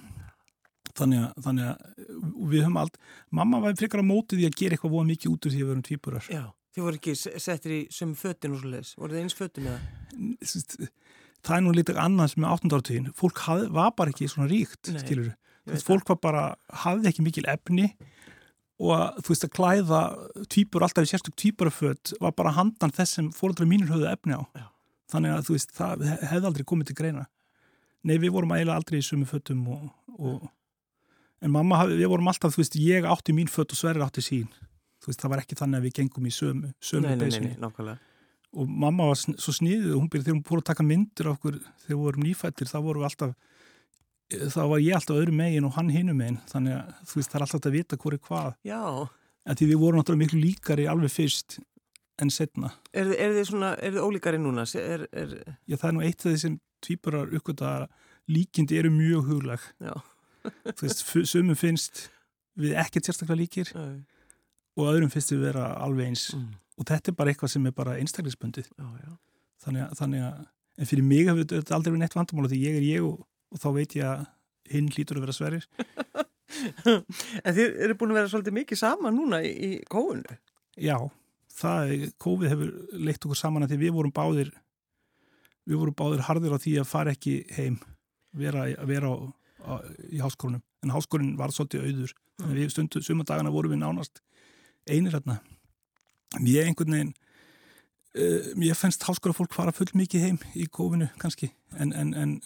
þannig 0.98 1.26
að, 1.26 1.42
þannig 1.44 1.66
að 1.68 2.06
við 2.52 2.62
höfum 2.64 2.80
allt 2.82 2.96
mamma 3.30 3.60
var 3.64 3.76
frekar 3.78 4.02
á 4.02 4.06
móti 4.06 4.38
því 4.38 4.48
að 4.48 4.56
gera 4.62 4.78
eitthvað 4.78 4.94
voða 4.96 5.10
mikið 5.12 5.34
út 5.34 5.44
úr 5.48 5.54
því 5.54 5.60
að 5.60 5.66
við 5.66 5.74
erum 5.74 5.88
tvíburar 5.90 6.32
Já. 6.32 6.44
Þið 6.76 6.84
voru 6.84 6.98
ekki 7.00 7.12
settir 7.18 7.72
í 7.74 7.78
sömu 7.90 8.14
fötin 8.14 8.52
og 8.54 8.60
svo 8.60 8.70
leiðis, 8.70 8.90
voru 9.00 9.16
þið 9.16 9.22
eins 9.24 9.34
fötin 9.34 9.64
eða? 9.66 10.88
það 11.44 11.54
er 11.56 11.62
nú 11.64 11.72
litið 11.74 12.00
annars 12.02 12.36
með 12.38 12.52
18. 12.52 12.74
áratögin 12.74 13.08
fólk 13.16 13.42
haf, 13.46 13.64
var 13.74 13.94
bara 13.98 14.12
ekki 14.12 14.28
svona 14.30 14.48
ríkt 14.50 14.90
Nei, 14.92 15.00
veit 15.72 15.84
fólk 15.86 16.08
var 16.12 16.18
bara, 16.22 16.44
hafði 16.84 17.10
ekki 17.12 17.24
mikil 17.26 17.44
efni 17.50 17.88
og 18.78 19.16
þú 19.26 19.32
veist 19.32 19.46
að 19.48 19.54
klæða 19.58 20.00
tvíbur 20.54 20.84
alltaf 20.86 21.06
í 21.06 21.10
sérstök 21.10 21.34
tvíburaföt 21.40 22.12
var 22.22 22.34
bara 22.38 22.52
handan 22.54 22.92
þess 22.94 23.16
sem 23.18 23.30
fóröldra 23.34 23.66
mínir 23.66 23.90
höfðu 23.90 24.06
efni 24.12 24.36
á 24.38 24.42
Já. 24.54 24.66
þannig 25.14 25.34
að 25.34 25.48
þú 25.48 25.56
veist, 25.56 25.72
það 25.74 26.04
he- 26.06 26.20
hefði 26.30 26.46
aldrei 26.52 26.64
komið 26.70 26.90
til 26.92 26.98
greina 27.00 27.24
nei, 28.06 28.16
við 28.22 28.30
vorum 28.36 28.52
eiginlega 28.54 28.78
aldrei 28.78 29.00
í 29.00 29.06
sumu 29.08 29.26
fötum 29.26 29.64
og, 29.74 29.88
og 30.18 30.46
en 31.42 31.50
mamma, 31.54 31.84
við 31.90 32.06
vorum 32.10 32.30
alltaf, 32.30 32.54
þú 32.54 32.62
veist, 32.62 32.76
ég 32.78 33.06
átti 33.10 33.34
mín 33.34 33.50
fött 33.50 33.74
og 33.74 33.78
Sverrir 33.80 34.06
átti 34.06 34.22
sín 34.22 34.46
þú 35.02 35.10
veist, 35.10 35.20
það 35.22 35.30
var 35.34 35.42
ekki 35.42 35.58
þannig 35.58 35.78
að 35.82 35.88
við 35.88 35.96
gengum 35.98 36.26
í 36.30 36.32
sömu, 36.34 36.70
sömu 36.82 37.06
Nei, 37.08 37.10
nei, 37.10 37.18
nei, 37.18 37.26
peysunni. 37.26 37.50
nei, 37.54 37.60
nákvæmlega. 37.66 37.98
og 38.58 38.70
mamma 38.86 39.10
var 39.10 39.18
svo 39.18 39.52
sniðið 39.58 39.90
og 39.94 40.00
hún 40.04 40.08
byrði 40.10 40.24
þegar 40.30 40.38
hún 40.38 40.46
fór 40.48 40.62
að 40.62 40.68
taka 40.70 40.86
myndir 40.86 41.26
af 41.28 41.36
okkur 41.38 41.58
þegar 41.58 41.90
við 41.92 42.00
vorum 42.06 42.24
nýfættir, 42.26 42.70
þá 42.70 42.78
vorum 42.86 43.02
við 43.02 43.10
alltaf 43.10 43.34
þá 44.28 44.60
var 44.68 44.82
ég 44.82 44.96
alltaf 44.98 45.16
öðru 45.16 45.34
megin 45.36 45.66
og 45.68 45.74
hann 45.78 45.88
hinum 45.92 46.18
megin, 46.20 46.38
þannig 46.50 46.76
að 46.76 46.92
þú 47.08 47.20
veist 47.20 47.32
það 47.32 47.38
er 47.38 47.44
alltaf 47.46 47.68
að 47.70 47.76
vita 47.78 47.98
hvori 48.02 48.20
hvað, 48.28 48.50
Já, 48.68 48.82
en 49.48 49.58
því 49.58 49.68
við 49.70 49.80
vorum 49.82 50.02
náttúrulega 50.02 50.24
miklu 50.24 50.42
líkari 50.42 50.88
alveg 50.90 51.14
fyrst 51.14 51.58
en 52.18 52.32
setna 52.34 52.72
er, 52.92 53.12
er 53.14 53.36
þið 53.38 53.48
svona, 53.52 53.72
er 53.78 53.94
þið 53.94 54.04
ólíkari 54.04 54.42
núna? 54.42 54.66
Er, 54.76 55.06
er, 55.12 55.34
Já, 55.64 55.76
það 55.78 55.88
er 55.88 55.96
nú 55.96 56.04
eitt 56.04 56.20
af 56.20 56.28
því 56.28 56.42
sem 56.42 56.58
tvíburar 56.84 57.32
uppgöta 57.38 57.72
að 57.72 57.88
líkindi 58.28 58.78
eru 58.78 58.92
mjög 58.92 59.32
huglag 59.32 59.64
já, 59.80 59.94
þú 60.68 60.84
veist, 60.84 61.04
sumum 61.30 61.58
finnst 61.58 62.06
við 62.58 62.76
ekkert 62.82 63.08
sérstaklega 63.08 63.40
líkir 63.40 63.72
já, 63.72 63.86
og 64.78 64.92
öðrum 64.92 65.10
finnst 65.12 65.32
við 65.32 65.48
vera 65.48 65.72
alveg 65.82 66.12
eins. 66.12 66.28
Mm, 66.36 66.52
og 66.78 66.86
þetta 66.86 67.10
er 67.10 67.16
bara 67.18 67.32
eitthvað 67.32 67.54
sem 67.54 67.66
er 67.66 67.74
bara 67.74 67.96
já. 67.98 69.10
þannig 69.64 69.86
að, 69.86 69.96
þannig 69.98 70.26
að 70.28 70.46
en 70.78 70.86
fyrir 70.86 71.06
mig 71.06 71.26
hefur 71.26 71.48
þetta 71.50 71.74
aldrei 71.74 71.92
verið 71.92 72.04
neitt 72.04 72.16
vandamála 72.18 72.50
því 72.52 72.60
ég 72.62 72.78
er 72.78 72.86
ég 72.86 73.06
og, 73.06 73.24
og 73.52 73.62
þá 73.62 73.68
veit 73.76 73.96
ég 73.98 74.04
að 74.08 74.26
hinn 74.72 74.90
hlýtur 74.92 75.18
að 75.20 75.26
vera 75.26 75.36
sverir 75.36 75.68
En 77.44 77.52
þið 77.54 77.80
eru 77.84 77.96
búin 78.00 78.12
að 78.14 78.18
vera 78.22 78.30
svolítið 78.32 78.54
mikið 78.56 78.80
saman 78.80 79.16
núna 79.16 79.42
í, 79.44 79.50
í 79.52 79.70
kóinu. 79.92 80.38
já, 80.80 80.96
það, 81.58 81.92
er- 81.94 82.12
COVID 82.24 82.52
hefur 82.54 82.70
leitt 82.96 83.20
okkur 83.26 83.38
saman 83.38 83.66
að 83.66 83.74
því 83.74 83.78
við 83.82 83.94
vorum 83.98 84.14
báðir 84.16 84.52
við 85.68 85.76
vorum 85.82 85.96
báðir 85.98 86.24
harðir 86.24 86.56
á 86.56 86.58
því 86.64 86.74
að 86.80 86.88
fara 86.88 87.12
ekki 87.12 87.34
heim 87.58 87.76
vera, 88.38 88.64
vera 88.88 89.10
á, 89.12 89.16
á, 89.60 89.72
í 90.08 90.20
háskólanum. 90.22 90.62
En 90.84 90.92
háskólinn 90.94 91.34
var 91.36 91.52
svolítið 91.52 91.84
auður. 91.84 92.12
Þannig 92.38 92.54
að 92.54 92.60
við 92.62 92.72
stundu, 92.72 93.00
sumandagana 93.04 93.50
vorum 93.52 93.72
við 93.74 93.80
nánast 93.82 94.20
einir 94.88 95.12
hérna. 95.16 95.40
Mér 96.38 96.68
einhvern 96.70 96.94
veginn 96.96 97.12
uh, 97.12 98.48
mér 98.56 98.78
fennst 98.78 99.04
háskólafólk 99.08 99.52
fara 99.56 99.74
full 99.76 99.90
mikið 99.98 100.24
heim 100.24 100.38
í 100.56 100.68
kófinu 100.72 101.10
kannski. 101.20 101.50
En, 101.76 101.92
en, 101.92 102.14
en 102.16 102.36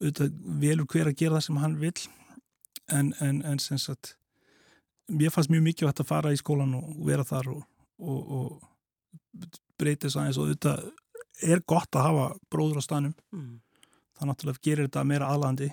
auðvitað 0.00 0.32
velur 0.62 0.88
hver 0.92 1.10
að 1.10 1.18
gera 1.22 1.38
það 1.38 1.46
sem 1.48 1.60
hann 1.62 1.76
vil 1.80 1.94
en, 2.92 3.12
en, 3.24 3.38
en 3.48 3.58
sem 3.62 3.78
sagt 3.80 4.14
mér 5.08 5.30
fannst 5.34 5.50
mjög 5.52 5.64
mikið 5.68 5.88
að 5.92 6.04
fara 6.08 6.32
í 6.34 6.40
skólan 6.40 6.74
og 6.78 6.96
vera 7.06 7.24
þar 7.26 7.48
og, 7.54 7.62
og, 7.98 8.32
og 8.36 9.48
breyta 9.78 10.06
þess 10.08 10.18
aðeins 10.20 10.38
og 10.40 10.48
auðvitað 10.50 10.86
er 11.46 11.60
gott 11.68 11.96
að 11.98 12.06
hafa 12.10 12.26
bróður 12.52 12.80
á 12.80 12.84
stanum 12.86 13.14
Mm. 13.32 13.58
það 14.16 14.28
náttúrulega 14.30 14.62
gerir 14.64 14.86
þetta 14.88 15.04
meira 15.04 15.26
aðlandi 15.32 15.66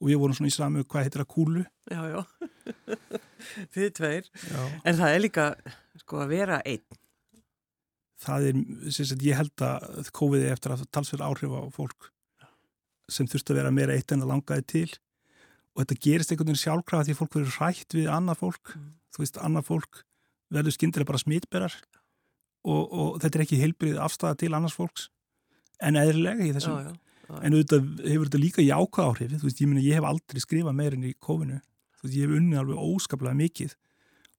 og 0.00 0.08
við 0.08 0.18
vorum 0.22 0.34
svona 0.38 0.50
í 0.50 0.54
samu 0.56 0.82
hvað 0.84 1.04
heitir 1.06 1.22
það 1.22 1.32
kúlu 1.34 1.64
Já, 1.92 2.02
já. 2.08 2.20
þið 3.74 3.88
tveir. 3.98 4.28
Já. 4.48 4.62
En 4.86 4.96
það 4.98 5.12
er 5.16 5.20
líka, 5.24 5.44
sko, 6.00 6.20
að 6.22 6.30
vera 6.30 6.60
einn. 6.64 6.84
það 8.22 8.44
er, 8.48 8.60
sem 8.94 9.08
sagt, 9.10 9.24
ég 9.26 9.34
held 9.38 9.64
að 9.66 10.10
COVID 10.14 10.44
er 10.46 10.54
eftir 10.54 10.74
að 10.76 10.84
talsverð 10.94 11.24
áhrif 11.26 11.54
á 11.58 11.62
fólk 11.74 12.08
sem 13.10 13.28
þurfti 13.28 13.54
að 13.54 13.60
vera 13.60 13.74
meira 13.74 13.96
eitt 13.96 14.12
en 14.14 14.24
að 14.24 14.32
langaði 14.34 14.66
til. 14.74 14.88
Og 15.72 15.82
þetta 15.82 16.00
gerist 16.04 16.32
einhvern 16.32 16.52
veginn 16.52 16.62
sjálfkrafa 16.62 17.08
því 17.08 17.16
fólk 17.18 17.36
verður 17.38 17.56
hrætt 17.58 17.96
við 17.96 18.10
annað 18.12 18.42
fólk. 18.42 18.74
Mm. 18.76 18.90
þú 19.12 19.22
veist, 19.24 19.38
annað 19.44 19.68
fólk 19.68 20.02
verður 20.52 20.76
skyndilega 20.76 21.08
bara 21.08 21.20
smitberar. 21.20 21.74
Og, 22.62 22.82
og 22.92 23.08
þetta 23.22 23.38
er 23.38 23.44
ekki 23.46 23.60
heilbrið 23.60 23.98
afstæða 23.98 24.38
til 24.38 24.52
annars 24.54 24.76
fólks 24.76 25.08
en 25.82 25.98
eðrilega 25.98 26.44
í 26.46 26.52
þessum 26.54 26.76
já, 26.78 26.84
já, 26.86 26.92
já. 27.26 27.38
en 27.40 27.56
auðvitað 27.56 27.88
hefur 28.06 28.28
þetta 28.28 28.40
líka 28.44 28.62
jákvæð 28.62 29.08
áhrif. 29.08 29.32
Þú 29.32 29.48
veist, 29.48 29.62
ég 29.62 29.70
meina, 29.70 29.82
ég 29.82 29.98
hef 29.98 30.06
aldrei 30.06 30.42
skrifað 30.44 30.76
meirinn 30.78 31.08
í 31.08 31.14
kofinu 31.18 31.58
þú 32.02 32.08
veist, 32.08 32.18
ég 32.18 32.26
hef 32.26 32.36
unnið 32.38 32.60
alveg 32.62 32.82
óskaplega 32.82 33.38
mikið. 33.38 33.74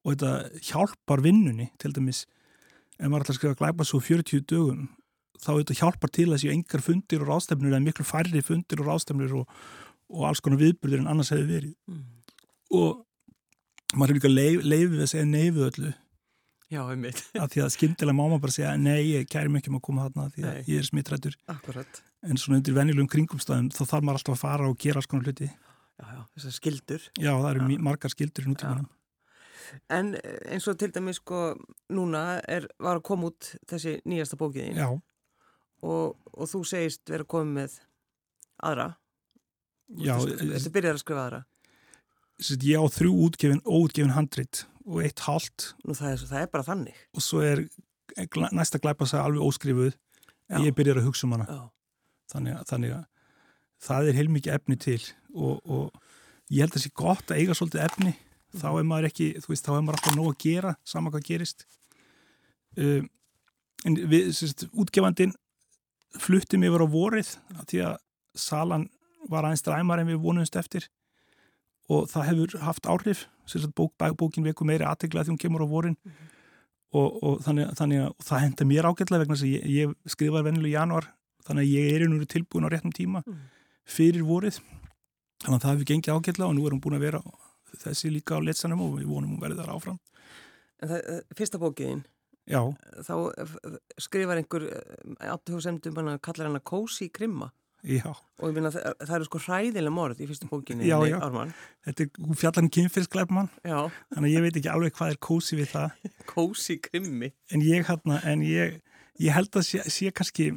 Og 0.03 0.15
þetta 0.15 0.63
hjálpar 0.69 1.23
vinnunni 1.23 1.69
til 1.79 1.93
dæmis, 1.95 2.25
ef 2.99 3.07
maður 3.07 3.23
ætlar 3.25 3.33
að 3.33 3.39
skrifa 3.39 3.59
glæpa 3.61 3.87
svo 3.87 3.99
40 4.03 4.43
dögum 4.51 4.87
þá 5.41 5.49
auðvitað 5.53 5.79
hjálpar 5.81 6.11
til 6.13 6.27
að 6.31 6.41
séu 6.43 6.51
engar 6.53 6.81
fundir 6.85 7.23
og 7.23 7.31
ráðstefnur 7.31 7.73
en 7.77 7.83
miklu 7.87 8.05
færri 8.05 8.41
fundir 8.45 8.83
og 8.83 8.87
ráðstefnur 8.91 9.33
og, 9.41 9.49
og 10.13 10.27
alls 10.29 10.41
konar 10.43 10.61
viðbyrðir 10.61 11.01
en 11.03 11.09
annars 11.15 11.33
hefur 11.33 11.49
verið 11.49 11.73
Mm. 11.87 12.05
og 12.73 13.03
maður 13.97 14.13
hefur 14.13 14.19
líka 14.21 14.31
leif, 14.33 14.63
leifið 14.65 15.01
að 15.03 15.11
segja 15.11 15.25
neyfið 15.29 15.67
öllu 15.71 15.91
Já, 16.73 16.79
einmitt. 16.89 17.19
af 17.43 17.51
því 17.53 17.61
að 17.65 17.73
skyndilega 17.75 18.15
má 18.17 18.23
maður 18.23 18.41
bara 18.47 18.55
segja 18.55 18.71
nei, 18.81 19.01
ég 19.13 19.27
kæri 19.29 19.51
mig 19.51 19.61
ekki 19.61 19.69
um 19.73 19.77
að 19.77 19.83
koma 19.89 20.05
þarna 20.07 20.29
því 20.33 20.45
að 20.47 20.55
Nei. 20.55 20.63
ég 20.71 20.79
er 20.81 20.87
smittrættur 20.87 21.35
Akkurat. 21.53 22.01
en 22.25 22.39
svona 22.41 22.57
undir 22.61 22.73
venjulegum 22.77 23.11
kringumstæðum 23.13 23.69
þá 23.75 23.81
þarf 23.83 24.07
maður 24.07 24.21
alltaf 24.21 24.33
að 24.37 24.41
fara 24.45 24.69
og 24.71 24.79
gera 24.81 25.01
alls 25.03 25.09
konar 25.11 25.27
hluti 25.29 25.49
Já, 25.51 26.05
já, 26.09 26.21
þessar 26.33 26.55
skildur. 26.57 27.03
já, 27.21 27.31
það 27.37 27.49
eru 27.51 27.67
Já. 27.75 27.81
margar 27.85 28.09
skildur 28.15 28.47
í 28.47 28.53
nútímanum 28.55 28.89
En 29.93 30.09
eh, 30.17 30.39
eins 30.53 30.65
og 30.69 30.75
til 30.81 30.89
dæmis 30.93 31.19
sko 31.21 31.43
núna 31.93 32.23
er, 32.49 32.65
var 32.81 32.97
að 32.99 33.05
koma 33.07 33.29
út 33.31 33.53
þessi 33.69 33.99
nýjasta 34.09 34.37
bókiðin 34.41 34.77
já, 34.81 34.87
og, 35.83 36.15
og 36.33 36.49
þú 36.49 36.61
segist 36.69 37.03
vera 37.11 37.25
komið 37.27 37.57
með 37.59 37.79
aðra. 38.63 38.87
já 39.99 40.13
Þetta 40.23 40.71
byrjar 40.77 40.95
að 40.97 41.01
skrifa 41.03 41.25
aðra. 41.27 41.41
sett, 42.43 42.63
ég 42.65 42.79
á 42.79 42.85
þrjú 42.89 43.11
útgefin, 43.27 43.61
óútgefin 43.67 44.15
handrit 44.15 44.63
og 44.85 45.01
eitt 45.05 45.19
hálft 45.27 45.73
Nú 45.87 45.95
það 45.95 46.13
er, 46.15 46.23
það 46.27 46.41
er 46.41 46.49
bara 46.51 46.67
þannig. 46.67 46.95
og 47.15 47.23
svo 47.23 47.43
er 47.45 47.61
næsta 48.51 48.79
glæpa 48.83 49.05
sig 49.07 49.19
alveg 49.19 49.43
óskrifuð 49.45 49.93
en 50.53 50.65
ég 50.65 50.75
byrjar 50.75 50.99
að 51.01 51.07
hugsa 51.07 51.27
um 51.27 51.35
hana 51.37 51.45
Já. 51.47 51.61
þannig 52.33 52.57
að, 52.57 52.65
þannig 52.71 52.95
að 52.97 53.05
það 53.83 54.09
er 54.09 54.17
heilmikið 54.19 54.53
efni 54.57 54.77
til 54.79 54.99
og, 55.33 55.61
og 55.63 56.01
ég 56.51 56.63
held 56.65 56.73
að 56.73 56.77
það 56.79 56.83
sé 56.87 56.91
gott 56.99 57.31
að 57.31 57.39
eiga 57.41 57.55
svolítið 57.57 57.85
efni 57.87 58.13
þá 58.59 58.67
er 58.77 58.85
maður 58.85 59.07
ekki, 59.09 59.29
þú 59.41 59.53
veist, 59.53 59.65
þá 59.65 59.71
er 59.77 59.85
maður 59.85 59.99
alltaf 60.01 60.17
nóg 60.19 60.27
að 60.33 60.41
gera 60.43 60.75
sama 60.85 61.13
hvað 61.13 61.25
gerist 61.29 61.63
um, 62.77 63.07
en 63.87 63.97
við, 64.11 64.29
sérst, 64.35 64.67
útgefandin 64.73 65.33
flutti 66.19 66.57
mig 66.57 66.69
yfir 66.69 66.83
á 66.85 66.87
vorið 66.89 67.31
því 67.69 67.79
að 67.89 67.95
salan 68.35 68.89
var 69.29 69.45
aðeins 69.47 69.63
dræmar 69.65 70.01
en 70.01 70.07
við 70.11 70.21
vonumst 70.23 70.55
eftir. 70.59 70.87
Og 71.91 72.07
það 72.11 72.27
hefur 72.29 72.59
haft 72.63 72.87
áhrif 72.87 73.25
bók, 73.75 73.93
bókin 74.17 74.43
veku 74.45 74.65
meiri 74.65 74.85
aðtegla 74.87 75.23
því 75.23 75.33
hún 75.33 75.41
kemur 75.41 75.65
á 75.65 75.67
vorin. 75.67 75.97
Og, 76.93 77.17
og 77.23 77.39
þannig, 77.41 77.71
þannig 77.75 78.03
að 78.03 78.09
og 78.13 78.25
það 78.27 78.43
henda 78.43 78.65
mér 78.69 78.87
ágætlega 78.87 79.23
vegna 79.23 79.35
þess 79.35 79.47
að 79.47 79.53
ég, 79.55 79.63
ég 79.73 80.13
skrifaði 80.13 80.45
vennilega 80.45 80.69
í 80.69 80.77
januar 80.77 81.07
þannig 81.47 81.63
að 81.65 81.73
ég 81.73 81.95
er 81.95 82.05
nú 82.11 82.25
tilbúin 82.29 82.67
á 82.67 82.71
réttum 82.71 82.93
tíma 82.93 83.23
Mm. 83.25 83.39
fyrir 83.89 84.23
vorið. 84.23 84.59
Þannig 85.43 85.57
að 85.57 85.63
það 85.63 85.71
hefur 85.73 85.87
gengið 85.89 86.13
ágætlega 86.13 86.47
og 86.49 86.55
nú 86.55 86.65
er 86.67 86.71
hún 86.75 86.81
búin 86.83 86.95
að 86.95 87.03
vera 87.03 87.21
þessi 87.83 88.11
líka 88.13 88.37
á 88.37 88.45
letsanum 88.45 88.81
og 88.85 88.99
við 88.99 89.09
vonum 89.09 89.33
hún 89.33 89.41
verði 89.41 89.57
þar 89.59 89.73
áfram. 89.73 89.97
En 90.79 90.89
það, 90.89 91.01
eh, 91.09 91.21
fyrsta 91.35 91.59
bókiðin, 91.59 92.05
Já, 92.49 92.61
þá 93.07 93.13
eh, 93.39 93.51
skrifar 94.03 94.39
einhver 94.41 94.65
afturhugsemdum 95.31 95.99
hann 95.99 96.15
að 96.15 96.23
kallar 96.27 96.49
hann 96.49 96.59
að 96.59 96.65
kósi 96.73 97.09
krimma. 97.13 97.51
Já, 97.83 98.07
og 98.13 98.43
ég 98.47 98.53
minna 98.55 98.69
það, 98.71 98.93
það 99.01 99.15
eru 99.17 99.25
sko 99.27 99.39
hræðilega 99.43 99.91
morð 99.91 100.21
í 100.23 100.27
fyrstu 100.29 100.47
bókinni. 100.47 100.85
Já, 100.87 100.95
Nei, 101.03 101.47
þetta 101.83 102.05
er 102.05 102.37
fjallan 102.39 102.69
kynfyrskleipmann 102.71 103.49
Já, 103.59 103.79
þannig 104.13 104.29
að 104.29 104.35
ég 104.37 104.45
veit 104.45 104.59
ekki 104.61 104.71
alveg 104.71 104.95
hvað 104.95 105.11
er 105.11 105.19
kósi 105.27 105.59
við 105.59 105.73
það. 105.73 105.97
Kósi 106.31 106.77
krimmi. 106.79 107.33
en 107.51 107.65
ég, 107.67 107.83
hérna, 107.89 108.21
en 108.31 108.45
ég, 108.47 108.77
ég 109.19 109.35
held 109.35 109.59
að 109.59 109.67
sé, 109.67 109.83
sé 109.91 110.13
kannski 110.15 110.53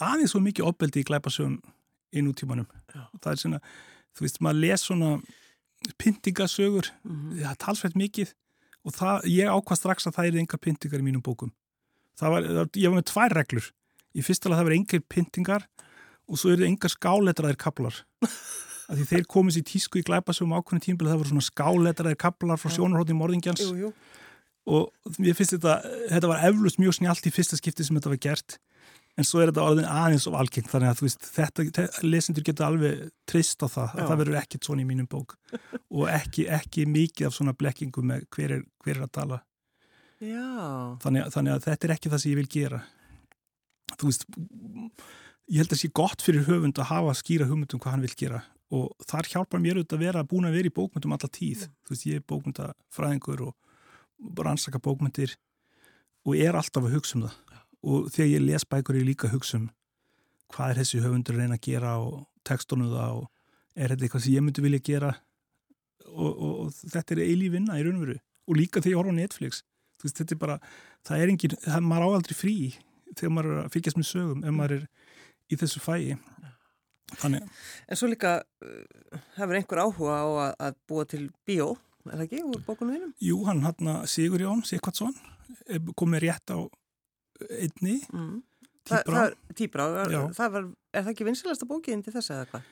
aðeins 0.00 0.32
svo 0.32 0.40
mikið 0.44 0.70
opbeldi 0.70 1.04
í 1.04 1.08
glæpasögum 1.10 1.58
í 2.16 2.24
nútímanum. 2.24 2.68
Það 3.20 3.30
er 3.34 3.42
svona, 3.42 3.60
þú 4.16 4.24
veist, 4.24 4.40
maður 4.44 4.62
les 4.64 4.88
svona 4.88 5.12
pyntingasögur 6.00 6.88
Mm 7.04 7.36
það 7.38 7.50
er 7.52 7.58
talsveit 7.62 7.96
mikið 7.98 8.32
og 8.88 8.94
það, 8.96 9.26
ég 9.28 9.50
ákvað 9.52 9.80
strax 9.82 10.08
að 10.08 10.16
það 10.16 10.28
er 10.30 10.38
enga 10.42 10.60
pyntingar 10.64 11.02
í 11.02 11.06
mínum 11.06 11.24
bókum. 11.24 11.52
Var, 12.18 12.46
ég 12.74 12.88
var 12.88 12.96
með 12.96 13.10
tvær 13.12 13.36
reglur. 13.36 13.66
Í 14.16 14.24
fyrsta 14.24 14.48
lega 14.48 14.62
það 14.62 14.68
var 14.70 14.76
engar 14.78 15.04
pyntingar 15.12 15.66
og 16.28 16.40
svo 16.40 16.54
eru 16.54 16.66
engar 16.66 16.92
skáletraðir 16.92 17.58
kaplar 17.60 18.00
af 18.88 18.96
því 18.96 19.04
þeir 19.10 19.26
komist 19.28 19.60
í 19.60 19.64
tísku 19.68 20.00
í 20.00 20.06
glæpasögum 20.06 20.56
ákveðin 20.56 20.84
tímbil 20.86 21.10
það 21.10 21.20
voru 21.20 21.32
svona 21.34 21.46
skáletraðir 21.46 22.18
kaplar 22.20 22.60
frá 22.60 22.72
sjónarhótti 22.72 23.16
morðingjans. 23.16 23.64
Jú, 23.68 23.88
jú. 23.88 23.92
og 24.68 25.20
mér 25.20 25.36
finnst 25.36 25.54
þetta, 25.56 25.76
þetta 26.14 26.32
var 26.32 26.48
eflust 26.48 26.80
mjög 26.80 26.98
snjált 26.98 27.28
í 27.28 27.32
fyrsta 27.32 27.60
skipti 27.60 27.86
sem 27.86 27.96
þetta 28.00 28.12
var 28.14 28.22
gert 28.24 28.58
en 29.18 29.26
svo 29.26 29.40
er 29.42 29.50
þetta 29.50 29.64
orðin 29.66 29.88
aðeins 29.90 30.26
of 30.30 30.36
algengt 30.38 30.70
þannig 30.70 30.92
að 30.92 31.00
þú 31.00 31.06
veist, 31.08 31.24
þetta, 31.34 31.84
lesendur 32.06 32.44
geta 32.46 32.66
alveg 32.68 33.08
trist 33.26 33.62
á 33.62 33.68
það, 33.68 33.88
að 33.98 34.08
það 34.12 34.20
verður 34.22 34.38
ekkit 34.42 34.68
svona 34.68 34.84
í 34.84 34.88
mínum 34.88 35.08
bók. 35.10 35.34
Og 35.90 36.04
ekki, 36.12 36.46
ekki 36.54 36.84
mikið 36.86 37.26
af 37.30 37.34
svona 37.36 37.54
blekkingu 37.58 38.04
með 38.06 38.26
hver 38.36 38.54
er, 38.58 38.62
hver 38.84 38.96
er 39.00 39.06
að 39.08 39.14
tala. 39.18 39.40
Þannig, 41.02 41.24
að- 41.26 41.34
þannig 41.34 41.52
að 41.56 41.66
þetta 41.66 41.88
er 41.90 41.94
ekki 41.96 42.12
það 42.14 42.22
sem 42.22 42.30
ég 42.32 42.38
vil 42.40 42.52
gera. 42.54 42.80
Þú 43.98 44.08
veist 44.12 44.24
ég 45.48 45.58
held 45.62 45.72
að 45.74 45.80
sé 45.82 45.90
gott 45.94 46.22
fyrir 46.22 46.46
höfund 46.48 46.78
að 46.78 46.90
hafa 46.92 47.14
skýra 47.18 47.46
hugmyndum 47.48 47.80
hvað 47.82 47.94
hann 47.96 48.06
vil 48.06 48.14
gera. 48.22 48.40
Og 48.70 48.90
þar 49.08 49.28
hjálpar 49.32 49.62
mér 49.64 49.78
auðvitað 49.80 49.96
að 49.98 50.04
vera 50.04 50.24
búin 50.28 50.44
að 50.48 50.56
vera 50.58 50.68
í 50.68 50.74
bókmyndum 50.76 51.14
alla 51.16 51.30
tíð, 51.32 51.62
þú 51.88 51.94
veist 51.94 52.06
ég 52.06 52.18
er 52.20 52.26
bókmyndafræðingur 52.28 53.46
og 53.48 53.54
rannsaka 54.44 54.78
bókmyndir 54.84 55.36
og 56.28 56.36
er 56.36 56.52
alltaf 56.58 56.84
að 56.84 56.92
hugsa 56.98 57.16
um 57.16 57.24
það 57.24 57.47
og 57.86 58.08
þegar 58.12 58.30
ég 58.32 58.44
les 58.46 58.66
bækur 58.66 58.98
ég 58.98 59.06
líka 59.06 59.30
hugsa 59.32 59.60
um 59.60 59.68
hvað 60.52 60.72
er 60.72 60.80
þessi 60.80 61.02
höfundur 61.04 61.38
reyna 61.38 61.58
að 61.58 61.66
gera 61.68 61.96
og 62.02 62.22
textunum 62.48 62.90
það 62.92 63.20
og 63.20 63.26
er 63.76 63.92
þetta 63.92 64.06
eitthvað 64.06 64.24
sem 64.24 64.34
ég 64.34 64.44
myndi 64.44 64.64
vilja 64.64 64.84
gera? 64.88 65.12
Og, 66.08 66.30
og, 66.30 66.52
og 66.64 66.78
þetta 66.94 67.14
er 67.14 67.24
eilí 67.26 67.50
vinna 67.52 67.76
í 67.78 67.84
raunveru 67.84 68.16
og 68.48 68.56
líka 68.56 68.80
þegar 68.80 68.94
ég 68.94 69.00
horfa 69.02 69.12
á 69.12 69.20
Netflix. 69.20 69.62
Veist, 70.02 70.16
þetta 70.16 70.34
er 70.34 70.40
bara, 70.40 70.56
það 71.06 71.22
er 71.22 71.32
engin 71.32 71.56
það, 71.58 71.84
maður 71.84 72.06
á 72.06 72.16
aldrei 72.16 72.36
frí 72.38 72.56
þegar 73.10 73.34
maður 73.34 73.52
er 73.52 73.60
að 73.64 73.72
fylgjast 73.74 73.98
með 73.98 74.08
sögum 74.08 74.44
ef 74.46 74.56
maður 74.56 74.76
er 74.78 74.86
í 75.48 75.58
þessu 75.60 75.82
fæi. 75.84 76.16
Þannig, 77.18 77.44
en 77.88 77.98
svo 77.98 78.08
líka 78.10 78.34
uh, 78.44 79.20
hefur 79.38 79.56
einhver 79.56 79.80
áhuga 79.80 80.16
á 80.20 80.28
að, 80.28 80.50
að 80.66 80.80
búa 80.90 81.06
til 81.08 81.22
bíó, 81.48 81.70
er 82.04 82.18
það 82.18 82.24
ekki, 82.26 82.42
úr 82.44 82.64
bókunum 82.66 82.94
þínum? 82.94 83.14
jú, 83.24 83.38
hann 83.48 83.62
hann 83.64 83.92
Sigur 84.08 84.44
Jón 84.44 84.60
Sikvartsson 84.68 85.16
komið 85.96 86.26
rétt 86.26 86.52
á 86.52 86.68
einni 87.46 88.00
Mm. 88.12 88.42
tíbra, 88.88 89.28
Já. 90.08 90.20
það 90.32 90.52
var, 90.54 90.68
er 90.96 91.02
það 91.04 91.12
ekki 91.12 91.26
vinsilasta 91.28 91.66
bókiðin 91.68 92.04
til 92.06 92.12
þess 92.14 92.30
eða 92.32 92.46
hvað? 92.52 92.62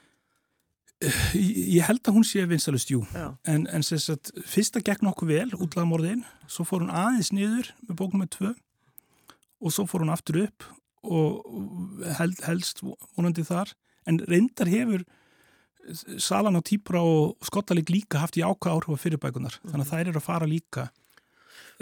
ég, 1.37 1.57
ég 1.77 1.85
held 1.85 2.01
að 2.09 2.17
hún 2.17 2.25
sé 2.25 2.45
vinsalust, 2.49 2.89
jú. 2.91 3.03
Já, 3.13 3.27
en, 3.53 3.67
en 3.69 3.83
sagt, 3.85 4.31
fyrsta 4.49 4.81
gekk 4.81 5.03
nokkuð 5.05 5.29
vel 5.29 5.51
útlaðamorðin, 5.59 6.25
svo 6.49 6.65
fór 6.65 6.87
hún 6.87 6.95
aðeins 6.95 7.33
niður 7.37 7.69
með 7.85 7.99
bókum 8.01 8.23
með 8.25 8.31
tvö 8.39 8.55
og 9.61 9.73
svo 9.77 9.85
fór 9.89 10.07
hún 10.07 10.15
aftur 10.15 10.41
upp 10.47 10.65
og 11.07 11.45
held, 12.19 12.41
helst 12.49 12.81
vonandi 12.83 13.45
þar. 13.47 13.71
En 14.09 14.19
reyndar 14.27 14.71
hefur 14.73 15.05
Salan 16.19 16.57
á 16.59 16.63
Tíbra 16.67 16.99
og 17.05 17.37
Skottaleg 17.47 17.93
líka 17.93 18.19
haft 18.19 18.35
í 18.41 18.43
ákvað 18.43 18.73
áhrif 18.75 18.97
á 18.99 19.03
fyrirbækunar 19.05 19.55
þannig 19.69 19.85
að 19.85 19.93
þær 19.93 20.09
eru 20.11 20.19
að 20.19 20.25
fara 20.25 20.49
líka 20.51 20.89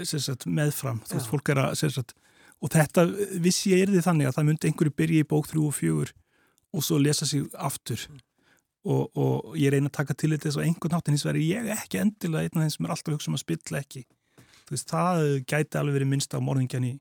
sagt, 0.05 0.45
meðfram, 0.51 0.99
þú 1.07 1.17
veist, 1.17 1.31
fólk 1.31 1.49
er 1.55 1.61
að 1.63 1.79
sagt, 1.87 2.13
og 2.63 2.73
þetta 2.73 3.07
vissi 3.43 3.73
ég 3.75 3.89
erði 3.89 4.03
þannig 4.05 4.29
að 4.29 4.37
það 4.39 4.47
myndi 4.49 4.71
einhverju 4.71 4.95
byrja 5.01 5.25
í 5.25 5.29
bók 5.29 5.49
3 5.51 5.65
og 5.65 5.75
4 5.77 6.15
og 6.75 6.85
svo 6.85 6.99
lesa 6.99 7.27
sig 7.29 7.45
aftur. 7.55 8.01
Og, 8.85 9.09
og 9.17 9.55
ég 9.57 9.73
reyna 9.73 9.89
að 9.89 9.97
taka 9.97 10.17
til 10.19 10.35
þetta 10.35 10.53
á 10.61 10.65
einhvern 10.65 10.93
nátt 10.93 11.09
en 11.09 11.17
hins 11.17 11.25
er 11.29 11.39
ég 11.41 11.71
ekki 11.73 12.03
endilega 12.03 12.45
einn 12.45 12.59
af 12.61 12.67
þeim 12.67 12.75
sem 12.75 12.87
er 12.87 12.95
alltaf 12.95 13.13
að 13.13 13.17
hugsa 13.17 13.31
um 13.31 13.39
að 13.39 13.45
spilla 13.45 13.81
ekki. 13.81 14.03
Þú 14.65 14.75
veist, 14.75 14.91
það 14.91 15.23
gæti 15.49 15.81
alveg 15.81 15.97
verið 15.99 16.11
minnst 16.11 16.37
á 16.37 16.39
morðingjan 16.45 16.89
í 16.89 16.93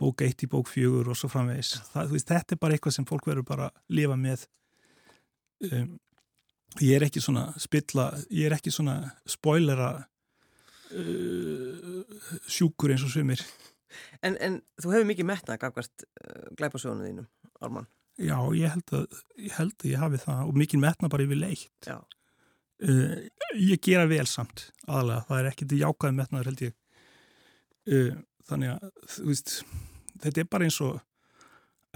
bók 0.00 0.24
1 0.26 0.46
í 0.46 0.50
bók 0.50 0.70
4 0.70 1.04
og 1.04 1.18
svo 1.18 1.30
framvegis. 1.30 1.76
Það, 1.92 2.10
þú 2.10 2.16
veist, 2.16 2.32
þetta 2.32 2.56
er 2.56 2.60
bara 2.64 2.76
eitthvað 2.76 2.96
sem 2.96 3.06
fólk 3.08 3.30
verður 3.30 3.46
bara 3.46 3.70
að 3.70 3.96
lifa 4.00 4.18
með. 4.18 4.44
Um, 5.66 5.94
ég 6.82 6.98
er 6.98 7.06
ekki 7.06 7.22
svona 7.22 7.46
spilla, 7.62 8.10
ég 8.30 8.50
er 8.50 8.56
ekki 8.58 8.74
svona 8.74 8.98
spoilera 9.30 9.92
uh, 10.90 12.02
sjúkur 12.50 12.92
eins 12.94 13.06
og 13.06 13.14
svimir 13.14 13.42
en, 14.22 14.36
en 14.36 14.58
þú 14.82 14.92
hefur 14.94 15.08
mikið 15.10 15.28
metnað 15.30 15.60
gafkvært 15.64 16.06
uh, 16.06 16.44
glæpasjónu 16.58 17.06
þínum, 17.06 17.28
Ármann. 17.60 17.88
já, 18.16 18.36
ég 18.56 18.72
held 18.72 18.94
að 18.96 19.18
ég 19.36 19.56
held 19.58 19.74
að 19.80 19.90
ég 19.90 20.04
hafi 20.04 20.22
það 20.22 20.44
og 20.46 20.60
mikið 20.62 20.84
metna 20.86 21.10
bara 21.12 21.26
yfir 21.26 21.42
leitt. 21.42 21.90
Uh, 22.76 23.18
ég 23.56 23.80
gera 23.80 24.06
vel 24.08 24.26
samt 24.28 24.70
aðalega, 24.86 25.24
það 25.28 25.50
er 25.50 25.60
til 25.62 25.82
jákaði 25.82 26.18
metnaður 26.20 26.50
held 26.52 26.64
ég. 26.66 26.78
Uh, 27.86 28.16
þannig 28.48 28.74
að 28.76 28.90
þú 29.16 29.28
veist, 29.30 29.54
þetta 30.24 30.42
er 30.42 30.50
bara 30.50 30.68
eins 30.68 30.80
og 30.84 30.98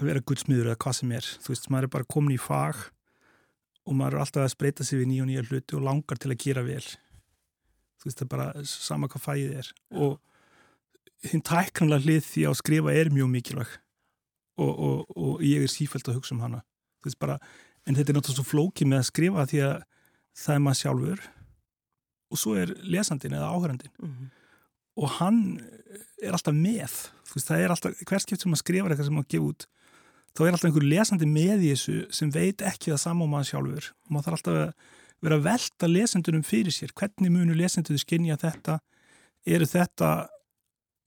að 0.00 0.08
vera 0.08 0.24
gudsmiður 0.24 0.70
eða 0.70 0.80
hvað 0.80 0.96
sem 1.00 1.12
er. 1.16 1.28
Þú 1.44 1.52
veist, 1.52 1.68
maður 1.72 1.88
er 1.88 1.94
bara 1.96 2.10
komin 2.14 2.36
í 2.36 2.40
fag 2.40 2.80
og 3.88 3.96
maður 3.96 4.16
er 4.16 4.24
alltaf 4.24 4.46
að 4.46 4.52
spreita 4.54 4.86
sig 4.86 5.00
við 5.00 5.10
nýja 5.10 5.24
og 5.24 5.30
nýja 5.30 5.46
hluti 5.48 5.76
og 5.76 5.84
langar 5.86 6.20
til 6.20 6.32
að 6.32 6.42
gera 6.44 6.64
vel. 6.66 6.82
Þú 8.00 8.08
veist, 8.08 8.20
það 8.20 8.26
er 8.26 8.32
bara 8.34 8.64
sama 8.70 9.10
hvað 9.12 9.24
fæðið 9.26 9.56
er. 9.60 9.70
Og 10.00 10.16
hinn 11.28 11.44
tæknanlega 11.44 12.06
hlið 12.06 12.26
því 12.26 12.46
að 12.48 12.58
skrifa 12.60 12.94
er 12.96 13.12
mjög 13.12 13.30
mikilvæg. 13.34 13.74
Og, 14.60 14.70
og, 14.70 15.16
og 15.16 15.44
ég 15.44 15.64
er 15.64 15.72
sífælt 15.72 16.08
að 16.08 16.20
hugsa 16.20 16.34
um 16.36 16.42
hana. 16.44 16.62
Bara, 17.20 17.38
en 17.88 17.96
þetta 17.96 18.12
er 18.12 18.18
náttúrulega 18.18 18.42
svo 18.42 18.48
flókið 18.48 18.90
með 18.90 19.02
að 19.02 19.08
skrifa 19.08 19.46
því 19.48 19.62
að 19.66 19.76
það 20.40 20.54
er 20.54 20.64
maður 20.64 20.80
sjálfur 20.80 21.22
og 22.30 22.38
svo 22.38 22.54
er 22.60 22.74
lesandin 22.86 23.34
eða 23.34 23.50
áhörandin 23.50 23.92
mm 23.98 24.10
-hmm. 24.10 24.28
og 25.02 25.08
hann 25.18 25.38
er 26.22 26.36
alltaf 26.36 26.54
með. 26.54 26.92
Veist, 27.30 27.48
það 27.48 27.60
er 27.64 27.72
alltaf, 27.74 28.02
hverskipt 28.06 28.42
sem 28.42 28.50
maður 28.50 28.64
skrifar 28.64 28.90
eitthvað 28.90 29.08
sem 29.08 29.16
maður 29.16 29.32
gefa 29.32 29.48
út 29.50 29.66
þá 30.36 30.44
er 30.44 30.54
alltaf 30.54 30.68
einhver 30.68 30.86
lesandi 30.86 31.28
með 31.28 31.64
í 31.64 31.70
þessu 31.74 31.96
sem 32.14 32.30
veit 32.34 32.62
ekki 32.62 32.92
það 32.92 33.02
saman 33.02 33.30
maður 33.30 33.50
sjálfur. 33.50 33.88
Og 34.06 34.12
maður 34.14 34.26
þarf 34.26 34.38
alltaf 34.38 34.58
að 34.60 34.72
vera 35.20 35.38
að 35.38 35.46
velta 35.46 35.90
lesendunum 35.90 36.44
fyrir 36.46 36.74
sér. 36.74 36.94
Hvernig 36.96 37.34
munu 37.34 37.56
lesendunum 37.56 38.00
skinja 38.00 38.38
þetta? 38.40 38.78
Eru 39.46 39.66
þetta 39.68 40.10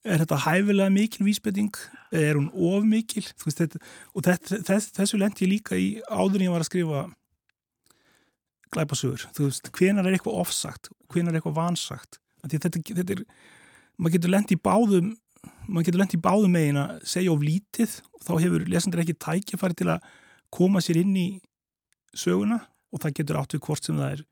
er 0.03 0.21
þetta 0.23 0.39
hæfilega 0.45 0.93
mikil 0.93 1.27
vísbending? 1.27 1.73
Er 2.13 2.37
hún 2.37 2.49
of 2.53 2.85
mikil? 2.87 3.25
Veist, 3.45 3.59
þetta, 3.61 3.81
og 4.13 4.25
þetta, 4.27 4.61
þess, 4.67 4.93
þessu 4.97 5.19
lendi 5.21 5.45
ég 5.45 5.53
líka 5.55 5.79
í 5.79 5.89
áður 6.09 6.41
en 6.41 6.47
ég 6.47 6.53
var 6.55 6.65
að 6.65 6.69
skrifa 6.69 7.03
glæpasugur 8.73 9.27
þú 9.35 9.47
veist, 9.49 9.71
hvenar 9.77 10.07
er 10.07 10.17
eitthvað 10.17 10.39
ofsagt? 10.43 10.91
Hvenar 11.13 11.33
er 11.33 11.39
eitthvað 11.39 11.59
vansagt? 11.59 12.19
Þetta, 12.43 12.79
þetta 12.83 13.15
er, 13.15 13.23
maður 13.97 14.17
getur 14.17 14.33
lendi 14.33 14.57
í 14.57 14.63
báðum 14.63 15.13
maður 15.67 15.87
getur 15.87 16.01
lendi 16.01 16.19
í 16.19 16.23
báðum 16.23 16.53
megin 16.55 16.79
að 16.79 16.93
segja 17.07 17.33
of 17.33 17.43
lítið 17.43 17.97
og 18.13 18.27
þá 18.27 18.33
hefur 18.43 18.67
lesendur 18.71 19.03
ekki 19.03 19.15
tækifæri 19.19 19.79
til 19.79 19.89
að 19.93 20.05
koma 20.53 20.83
sér 20.83 21.01
inn 21.01 21.15
í 21.17 21.27
söguna 22.15 22.59
og 22.93 23.01
það 23.03 23.17
getur 23.19 23.39
átt 23.39 23.55
við 23.55 23.63
hvort 23.65 23.87
sem 23.87 23.99
það 23.99 24.17
er 24.17 24.23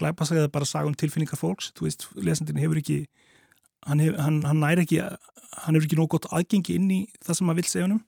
glæpasag 0.00 0.40
eða 0.40 0.52
bara 0.52 0.68
saga 0.68 0.90
um 0.90 0.96
tilfinningar 0.98 1.38
fólks. 1.38 1.70
Þú 1.76 1.86
veist, 1.86 2.06
lesendin 2.18 2.60
hefur 2.60 2.80
ekki 2.80 2.98
hann, 3.86 4.02
hef, 4.02 4.16
hann, 4.18 4.40
hann 4.46 4.62
næri 4.62 4.86
ekki 4.86 5.00
hann 5.02 5.76
hefur 5.76 5.86
ekki 5.86 5.98
nóg 5.98 6.10
gott 6.14 6.30
aðgengi 6.32 6.78
inn 6.78 6.90
í 6.90 7.00
það 7.22 7.38
sem 7.38 7.48
maður 7.48 7.62
vil 7.62 7.70
segja 7.70 7.88
hann 7.88 8.00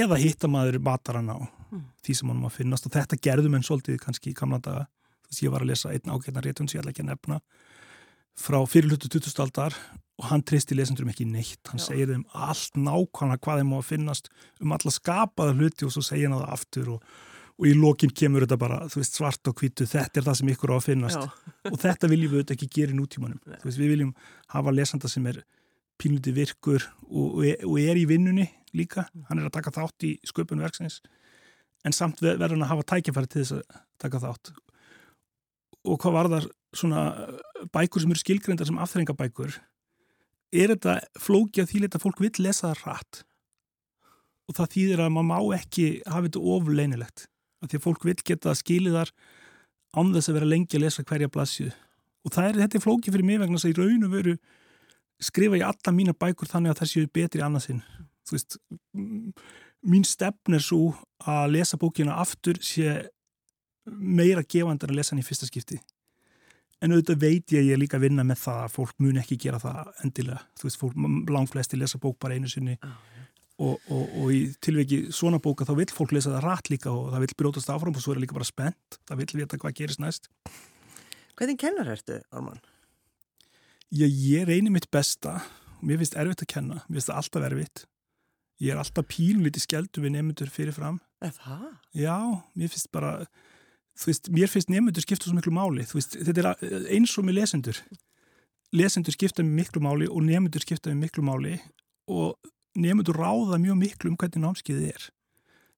eða 0.00 0.20
hitta 0.20 0.50
maður 0.50 0.80
batar 0.86 1.20
hann 1.20 1.32
á 1.32 1.38
mm. 1.38 1.84
því 2.04 2.16
sem 2.18 2.32
hann 2.32 2.42
maður 2.42 2.58
finnast 2.58 2.88
og 2.88 2.94
þetta 2.96 3.20
gerðum 3.28 3.56
en 3.58 3.66
svolítið 3.66 4.00
kannski 4.02 4.32
í 4.32 4.36
kamla 4.36 4.60
daga 4.64 4.86
þess 5.28 5.40
að 5.40 5.46
ég 5.46 5.54
var 5.54 5.64
að 5.64 5.72
lesa 5.72 5.94
einn 5.94 6.14
ágætna 6.14 6.44
réttun 6.44 6.70
sem 6.70 6.78
ég 6.78 6.84
ætla 6.84 6.94
ekki 6.94 7.04
að 7.04 7.10
nefna 7.12 7.40
frá 8.40 8.58
fyrirlutu 8.70 9.10
2000 9.10 9.44
aldar 9.44 9.76
og 10.20 10.28
hann 10.28 10.44
tristi 10.46 10.76
lesendurum 10.76 11.10
ekki 11.12 11.26
neitt 11.28 11.70
hann 11.70 11.80
Já. 11.80 11.86
segir 11.88 12.12
þeim 12.12 12.26
allt 12.34 12.76
nákvæmlega 12.76 13.44
hvað 13.44 13.62
þeim 13.62 13.72
má 13.72 13.78
að 13.80 13.90
finnast 13.90 14.30
um 14.60 14.74
alla 14.76 14.94
skapaða 14.94 15.56
hluti 15.56 15.86
og 15.86 15.94
svo 15.94 16.04
segja 16.04 16.28
hann 16.28 16.40
það 16.40 16.54
aftur 16.56 16.94
og 16.96 17.12
og 17.60 17.66
í 17.68 17.74
lokin 17.76 18.12
kemur 18.16 18.46
þetta 18.46 18.56
bara 18.60 18.78
veist, 18.88 19.18
svart 19.18 19.50
og 19.50 19.56
kvítu, 19.60 19.84
þetta 19.88 20.20
er 20.20 20.26
það 20.26 20.38
sem 20.38 20.50
ykkur 20.54 20.72
á 20.72 20.76
að 20.78 20.86
finnast. 20.86 21.24
Já. 21.26 21.56
og 21.68 21.78
þetta 21.82 22.08
viljum 22.08 22.32
við 22.32 22.38
auðvitað 22.40 22.56
ekki 22.56 22.68
gera 22.78 22.94
í 22.94 22.96
nútímanum. 22.96 23.40
Veist, 23.64 23.76
við 23.76 23.92
viljum 23.92 24.14
hafa 24.54 24.72
lesanda 24.72 25.10
sem 25.12 25.26
er 25.28 25.42
pínuti 26.00 26.32
virkur 26.32 26.86
og, 27.10 27.42
og 27.44 27.76
er 27.82 28.00
í 28.00 28.06
vinnunni 28.08 28.48
líka. 28.76 29.04
Hann 29.28 29.42
er 29.42 29.50
að 29.50 29.56
taka 29.58 29.74
þátt 29.76 30.08
í 30.08 30.14
sköpun 30.24 30.64
verksins. 30.64 31.02
En 31.84 31.96
samt 31.96 32.22
verður 32.24 32.56
hann 32.56 32.64
að 32.64 32.72
hafa 32.72 32.88
tækifæri 32.94 33.28
til 33.28 33.44
þess 33.44 33.58
að 33.58 33.82
taka 34.00 34.22
þátt. 34.24 34.54
Og 35.84 36.00
hvað 36.00 36.16
var 36.16 36.32
þar 36.32 36.48
svona 36.76 37.04
bækur 37.74 38.04
sem 38.04 38.14
eru 38.14 38.22
skilgreyndar 38.22 38.68
sem 38.68 38.80
afþrengabækur 38.80 39.58
er 40.50 40.72
þetta 40.74 40.96
flóki 41.20 41.62
að 41.62 41.72
því 41.72 41.88
að 41.88 42.02
fólk 42.02 42.22
vil 42.22 42.32
lesa 42.42 42.70
það 42.70 42.86
rætt 42.86 43.20
og 44.50 44.56
það 44.58 44.72
þýðir 44.74 45.02
að 45.04 45.12
maður 45.14 45.28
má 45.30 45.56
ekki 45.60 45.86
hafa 46.06 46.26
þetta 46.26 46.42
ofleinilegt 46.54 47.26
að 47.60 47.72
því 47.72 47.80
að 47.80 47.86
fólk 47.86 48.08
vil 48.08 48.16
geta 48.24 48.56
skiliðar 48.56 49.12
án 49.96 50.12
þess 50.14 50.30
að 50.30 50.38
vera 50.38 50.50
lengi 50.52 50.78
að 50.78 50.84
lesa 50.86 51.06
hverja 51.06 51.32
blassju 51.32 51.70
og 51.70 52.34
það 52.34 52.48
er, 52.48 52.60
þetta 52.64 52.78
er 52.78 52.84
flóki 52.84 53.12
fyrir 53.12 53.26
mig 53.26 53.40
vegna 53.40 53.58
þess 53.58 53.70
að 53.70 53.74
í 53.74 53.78
raun 53.80 54.06
og 54.06 54.14
veru 54.14 54.36
skrifa 55.20 55.58
ég 55.60 55.66
alla 55.68 55.94
mína 55.96 56.16
bækur 56.16 56.48
þannig 56.48 56.72
að 56.72 56.82
það 56.82 56.92
séu 56.92 57.10
betri 57.12 57.44
annarsinn 57.44 57.82
þú 58.28 58.36
veist 58.36 58.60
mín 59.86 60.04
stefn 60.04 60.56
er 60.56 60.64
svo 60.64 60.92
að 61.28 61.56
lesa 61.56 61.78
bókina 61.80 62.18
aftur 62.20 62.60
sé 62.64 63.00
meira 63.90 64.44
gefandar 64.44 64.92
að 64.92 65.00
lesa 65.00 65.14
hann 65.14 65.22
í 65.22 65.26
fyrsta 65.26 65.48
skipti. 65.48 65.78
En 66.80 66.94
auðvitað 66.94 67.20
veit 67.20 67.52
ég 67.52 67.62
að 67.62 67.70
ég 67.72 67.80
líka 67.80 68.00
vinna 68.00 68.24
með 68.24 68.42
það 68.44 68.60
að 68.64 68.74
fólk 68.76 69.00
mun 69.04 69.20
ekki 69.20 69.36
gera 69.40 69.60
það 69.60 69.90
endilega. 70.04 70.42
Þú 70.56 70.68
veist, 70.68 70.80
fólk 70.80 71.32
langflesti 71.34 71.80
lesa 71.80 72.00
bók 72.00 72.16
bara 72.20 72.36
einu 72.36 72.48
sinni. 72.48 72.76
Ah, 72.84 72.96
og, 73.60 73.76
og, 73.92 74.16
og 74.22 74.32
í 74.32 74.40
tilveki 74.64 75.00
svona 75.14 75.40
bóka 75.42 75.66
þá 75.68 75.74
vil 75.78 75.88
fólk 75.92 76.14
lesa 76.16 76.32
það 76.32 76.46
rætt 76.46 76.72
líka 76.72 76.90
og 76.92 77.12
það 77.12 77.24
vil 77.26 77.36
brjótast 77.42 77.72
áfram 77.72 77.96
og 77.96 78.02
svo 78.02 78.14
er 78.14 78.20
það 78.20 78.24
líka 78.24 78.38
bara 78.38 78.48
spennt. 78.48 78.98
Það 79.08 79.20
vil 79.20 79.40
vita 79.42 79.60
hvað 79.60 79.76
gerist 79.76 80.02
næst. 80.02 80.30
Hvernig 81.36 81.60
kennar 81.60 81.92
ertu, 81.92 82.20
Orman? 82.36 82.60
Já, 83.90 84.06
ég 84.06 84.46
reynir 84.48 84.72
mitt 84.72 84.90
besta. 84.92 85.40
Mér 85.80 86.00
finnst 86.00 86.16
erfitt 86.20 86.44
að 86.44 86.52
kenna, 86.52 86.82
mér 86.86 87.00
finnst 87.00 87.10
það 87.10 87.20
alltaf 87.22 87.46
erfitt. 87.48 87.84
Ég 88.60 88.74
er 88.74 88.80
alltaf 88.80 89.08
pínlítið 89.08 89.64
skjeldu 89.64 90.04
við 90.04 90.14
nefnundur 90.16 90.52
fyrirfram. 90.52 91.00
Það? 91.20 91.64
Já, 91.96 92.16
mér 92.56 92.72
finnst 92.72 92.90
bara 92.92 93.14
veist, 94.04 94.28
mér 94.32 94.52
finnst 94.52 94.70
nefnundur 94.72 95.04
skipta 95.04 95.28
svo 95.28 95.36
miklu 95.36 95.52
máli. 95.56 95.86
Veist, 95.88 96.16
þetta 96.16 96.52
er 96.52 96.86
eins 96.92 97.16
og 97.16 97.26
með 97.26 97.40
lesendur. 97.40 97.80
Lesendur 98.76 99.16
skipta 99.16 99.44
með 99.44 99.62
miklu 99.62 99.82
máli 99.84 100.08
og 100.08 100.24
nefnundur 100.28 100.64
skipta 100.64 100.92
með 100.92 101.06
miklu 101.06 101.24
máli 101.26 101.56
og 102.12 102.36
nefndur 102.78 103.18
ráða 103.18 103.58
mjög 103.62 103.78
miklu 103.80 104.12
um 104.12 104.18
hvernig 104.20 104.44
námskeiðið 104.44 104.90
er. 104.92 105.06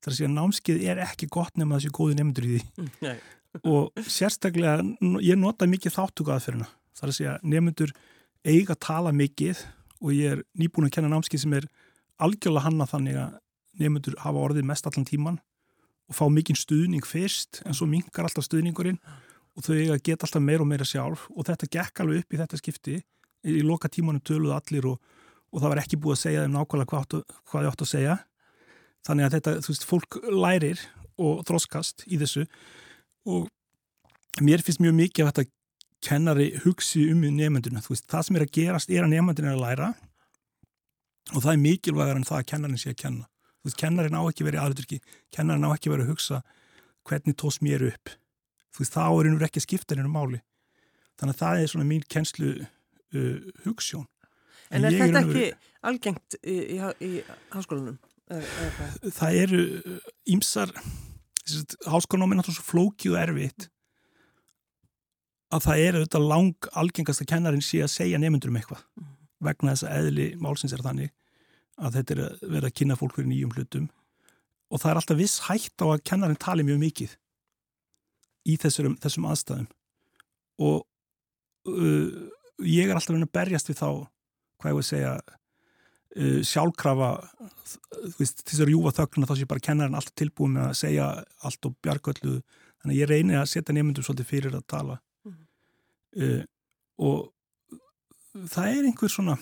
Það 0.02 0.08
er 0.08 0.12
að 0.12 0.18
segja 0.18 0.30
að 0.30 0.36
námskeiðið 0.38 0.90
er 0.92 1.02
ekki 1.06 1.28
gott 1.32 1.56
nefn 1.56 1.72
að 1.72 1.80
þessi 1.80 1.94
góði 1.98 2.18
nefndur 2.18 2.48
í 2.48 2.56
því. 2.56 2.88
Nei. 3.04 3.16
og 3.72 4.02
sérstaklega, 4.08 4.80
ég 5.24 5.38
nota 5.38 5.68
mikið 5.68 5.96
þáttuga 5.96 6.36
aðferðina. 6.36 6.68
Það 6.96 7.06
er 7.06 7.12
að 7.12 7.18
segja 7.18 7.36
nefndur 7.54 7.94
eiga 8.42 8.74
að 8.74 8.82
tala 8.88 9.14
mikið 9.14 9.62
og 10.02 10.12
ég 10.16 10.36
er 10.36 10.44
nýbúin 10.58 10.88
að 10.88 10.94
kenna 10.96 11.12
námskeið 11.12 11.44
sem 11.44 11.56
er 11.56 11.68
algjörlega 12.22 12.66
hanna 12.66 12.88
þannig 12.90 13.18
að 13.22 13.38
nefndur 13.82 14.18
hafa 14.20 14.46
orðið 14.46 14.68
mest 14.68 14.88
allan 14.88 15.08
tíman 15.08 15.38
og 16.10 16.16
fá 16.18 16.26
mikinn 16.28 16.58
stuðning 16.58 17.06
fyrst 17.08 17.62
en 17.64 17.76
svo 17.76 17.86
mingar 17.88 18.26
alltaf 18.26 18.46
stuðningurinn 18.48 18.98
og 19.56 19.64
þau 19.64 19.74
eiga 19.76 19.96
að 19.96 20.04
geta 20.08 20.26
alltaf 20.26 20.44
meira 20.44 20.64
og 20.64 20.68
meira 20.68 20.86
sjálf 20.88 21.28
og 21.32 21.46
þetta 21.48 21.70
gekk 21.76 22.02
alveg 22.02 22.22
upp 22.22 22.34
í 22.34 22.40
þetta 22.40 22.60
skipti 22.60 22.98
í 23.48 23.62
loka 23.64 23.90
tímanum 23.92 24.22
töluðu 24.24 24.54
allir 24.56 24.88
og 24.92 25.14
og 25.52 25.60
það 25.60 25.72
var 25.72 25.80
ekki 25.82 25.98
búið 26.00 26.16
að 26.16 26.22
segja 26.22 26.44
þeim 26.44 26.54
nákvæmlega 26.56 26.90
hvað, 26.92 27.24
hvað 27.50 27.66
ég 27.66 27.72
átt 27.72 27.84
að 27.84 27.90
segja. 27.90 28.18
Þannig 29.06 29.26
að 29.26 29.34
þetta, 29.36 29.54
þú 29.64 29.72
veist, 29.72 29.88
fólk 29.88 30.18
lærir 30.30 30.84
og 31.20 31.42
þróskast 31.48 32.06
í 32.08 32.18
þessu. 32.20 32.46
Og 33.28 33.50
mér 34.40 34.64
finnst 34.64 34.82
mjög 34.82 34.96
mikið 35.00 35.26
að 35.26 35.32
þetta 35.32 35.50
kennari 36.02 36.48
hugsi 36.64 37.04
um 37.12 37.20
nefnduna, 37.22 37.82
þú 37.84 37.94
veist, 37.94 38.08
það 38.10 38.24
sem 38.26 38.38
er 38.38 38.46
að 38.46 38.54
gerast 38.56 38.90
er 38.90 39.04
að 39.04 39.12
nefndin 39.12 39.50
er 39.50 39.56
að 39.56 39.62
læra 39.62 39.90
og 41.32 41.44
það 41.44 41.52
er 41.52 41.60
mikilvægar 41.62 42.18
en 42.18 42.26
það 42.26 42.40
að 42.40 42.48
kennarin 42.50 42.80
sé 42.82 42.90
að 42.90 42.98
kenna. 43.04 43.28
Þú 43.62 43.68
veist, 43.68 43.78
kennarin 43.78 44.18
á 44.18 44.22
ekki 44.26 44.46
verið 44.46 44.62
aðluturki 44.64 44.98
kennarin 45.34 45.68
á 45.68 45.70
ekki 45.70 45.92
verið 45.92 46.08
að 46.08 46.14
hugsa 46.16 46.40
hvernig 47.06 47.36
tóðs 47.38 47.60
mér 47.62 47.84
upp. 47.92 48.14
Þú 48.74 48.82
veist, 48.82 48.96
þá 48.96 49.04
er 49.04 49.28
einhver 49.28 49.46
ekki 49.46 49.62
að 49.62 49.66
skipta 49.68 49.94
einhverju 49.94 50.14
máli. 50.16 50.40
Þannig 51.20 51.36
að 51.36 51.42
það 51.44 51.60
er 51.60 51.70
svona 51.70 51.86
mín 51.86 52.02
kennslu 52.10 52.50
uh, 52.58 53.38
hugssjón 53.66 54.08
En 54.72 54.86
er 54.88 54.96
þetta 54.96 55.22
ekki 55.22 55.46
algengt 55.84 56.38
í, 56.40 56.56
í, 56.76 56.80
í 57.04 57.10
háskólanum? 57.52 57.98
Það 59.12 59.38
eru 59.42 59.62
ímsar, 60.32 60.72
háskólanum 61.84 62.32
er 62.32 62.40
náttúrulega 62.40 62.58
svo 62.58 62.68
flókið 62.70 63.16
og 63.16 63.22
erfitt 63.22 63.68
að 65.52 65.66
það 65.66 65.82
eru 65.86 66.04
þetta 66.04 66.22
lang 66.24 66.68
algengast 66.80 67.24
að 67.24 67.32
kennarin 67.34 67.64
sé 67.64 67.82
að 67.84 67.92
segja 67.92 68.20
nefndur 68.20 68.52
um 68.52 68.60
eitthvað 68.60 68.84
mm. 68.96 69.10
vegna 69.44 69.74
þess 69.74 69.88
að 69.88 69.98
eðli 69.98 70.28
málsins 70.40 70.72
er 70.72 70.84
þannig 70.84 71.12
að 71.82 71.98
þetta 71.98 72.14
er 72.14 72.22
að 72.24 72.46
vera 72.54 72.70
að 72.70 72.76
kynna 72.78 72.96
fólk 73.00 73.18
fyrir 73.18 73.28
nýjum 73.28 73.52
hlutum 73.56 73.90
og 74.72 74.80
það 74.80 74.90
er 74.90 75.00
alltaf 75.00 75.18
viss 75.18 75.42
hægt 75.48 75.84
á 75.84 75.86
að 75.90 76.04
kennarin 76.08 76.40
tali 76.40 76.64
mjög 76.64 76.80
mikið 76.80 77.16
í 78.48 78.56
þessum, 78.62 78.96
þessum 79.02 79.28
aðstæðum 79.28 79.68
og 80.62 80.78
uh, 81.68 82.08
ég 82.64 82.88
er 82.88 82.96
alltaf 82.96 83.12
verið 83.12 83.28
að 83.28 83.36
berjast 83.36 83.70
við 83.70 83.80
þá 83.82 83.88
hvað 84.62 84.72
ég 84.72 84.78
voru 84.78 84.86
að 84.86 84.90
segja 84.90 85.12
uh, 86.16 86.40
sjálfkrafa 86.46 87.10
þess 88.18 88.60
að 88.60 88.68
rjúfa 88.70 88.94
þögnuna 89.00 89.30
þá 89.30 89.34
sé 89.38 89.48
bara 89.50 89.64
kennarinn 89.66 89.98
alltaf 89.98 90.16
tilbúin 90.18 90.60
að 90.62 90.74
segja 90.82 91.08
allt 91.46 91.68
og 91.68 91.76
bjargöllu 91.84 92.36
þannig 92.82 92.94
að 92.94 93.00
ég 93.00 93.10
reyni 93.10 93.38
að 93.38 93.48
setja 93.52 93.74
nefndum 93.76 94.06
svolítið 94.06 94.30
fyrir 94.30 94.58
að 94.58 94.68
tala 94.70 94.98
mm 95.24 95.32
-hmm. 95.32 96.22
uh, 96.22 96.44
og 96.98 98.46
það 98.52 98.76
er 98.76 98.86
einhver 98.90 99.12
svona 99.12 99.36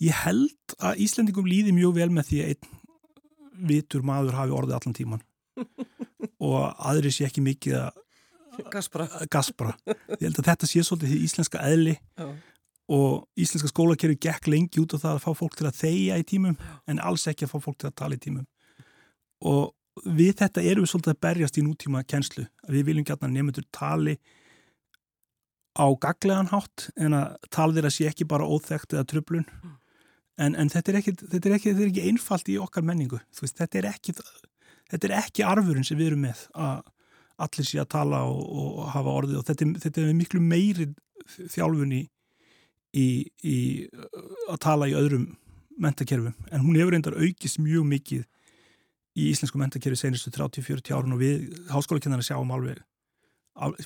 ég 0.00 0.22
held 0.24 0.76
að 0.78 1.02
Íslandingum 1.06 1.48
líði 1.48 1.72
mjög 1.76 1.96
vel 1.96 2.10
með 2.10 2.30
því 2.30 2.44
að 2.44 2.52
einn 2.54 2.78
vitur 3.70 4.02
maður 4.02 4.38
hafi 4.38 4.56
orðið 4.56 4.76
allan 4.78 4.96
tíman 4.96 5.26
og 6.46 6.60
aðri 6.78 7.12
sé 7.12 7.26
ekki 7.28 7.44
mikið 7.44 7.82
að 7.86 8.06
Gaspra. 8.70 9.06
Gaspra. 9.30 9.70
Ég 10.18 10.26
held 10.26 10.38
að 10.42 10.48
þetta 10.50 10.66
sé 10.68 10.82
svolítið 10.84 11.12
því 11.12 11.18
íslenska 11.24 11.60
eðli 11.64 11.94
Já 12.18 12.26
og 12.90 13.26
íslenska 13.38 13.70
skólakerfi 13.70 14.18
gekk 14.26 14.48
lengi 14.50 14.82
út 14.82 14.96
á 14.96 15.02
það 15.02 15.12
að 15.16 15.24
fá 15.24 15.30
fólk 15.38 15.58
til 15.58 15.68
að 15.68 15.78
þeia 15.78 16.18
í 16.18 16.26
tímum 16.26 16.56
en 16.90 17.02
alls 17.06 17.28
ekki 17.30 17.46
að 17.46 17.52
fá 17.52 17.66
fólk 17.66 17.78
til 17.78 17.90
að 17.90 17.98
tala 18.02 18.18
í 18.18 18.22
tímum. 18.22 18.46
Og 19.46 19.70
við 20.04 20.36
þetta 20.40 20.64
erum 20.64 20.84
við 20.84 20.92
svolítið 20.92 21.14
að 21.14 21.22
berjast 21.26 21.58
í 21.58 21.64
nútíma 21.64 22.04
kennslu 22.08 22.44
að 22.66 22.76
við 22.76 22.86
viljum 22.88 23.06
gætna 23.06 23.30
nefndur 23.30 23.66
tali 23.74 24.16
á 25.78 25.86
gaglegan 26.02 26.50
hátt 26.50 26.88
en 26.98 27.16
að 27.16 27.36
tala 27.54 27.76
þeirra 27.76 27.92
sé 27.94 28.08
ekki 28.10 28.26
bara 28.28 28.48
óþægt 28.48 28.94
eða 28.94 29.06
tröflun 29.10 29.46
en, 30.40 30.54
en 30.54 30.70
þetta, 30.72 30.92
er 30.92 31.00
ekki, 31.00 31.14
þetta, 31.20 31.42
er 31.42 31.56
ekki, 31.56 31.72
þetta 31.72 31.84
er 31.84 31.90
ekki 31.92 32.06
einfalt 32.10 32.50
í 32.50 32.56
okkar 32.62 32.86
menningu 32.86 33.20
veist, 33.40 33.58
þetta, 33.58 33.78
er 33.78 33.90
ekki, 33.92 34.14
þetta 34.90 35.10
er 35.10 35.16
ekki 35.20 35.46
arfurinn 35.46 35.86
sem 35.86 35.98
við 36.00 36.12
erum 36.12 36.24
með 36.26 36.46
að 36.54 36.82
allir 37.40 37.68
sé 37.70 37.80
að 37.80 37.92
tala 37.94 38.24
og, 38.28 38.40
og 38.44 38.88
hafa 38.94 39.16
orðið 39.20 39.40
og 39.40 39.46
þetta, 39.48 39.70
þetta 39.86 40.02
er 40.02 40.16
miklu 40.16 40.42
meiri 40.44 40.90
þjálfun 41.54 41.94
í, 42.96 43.08
í, 43.46 43.56
að 44.50 44.60
tala 44.64 44.88
í 44.90 44.96
öðrum 44.98 45.28
mentakerfum 45.80 46.34
en 46.50 46.64
hún 46.64 46.78
hefur 46.78 46.96
reyndar 46.96 47.18
aukist 47.18 47.60
mjög 47.62 47.86
mikið 47.94 48.24
í 49.20 49.28
íslensku 49.30 49.60
mentakerfi 49.60 49.98
senastu 49.98 50.32
30-40 50.34 50.96
árun 50.96 51.16
og 51.16 51.22
við 51.22 51.46
háskólakennarna 51.70 52.26
sjáum 52.26 52.52
alveg 52.54 52.82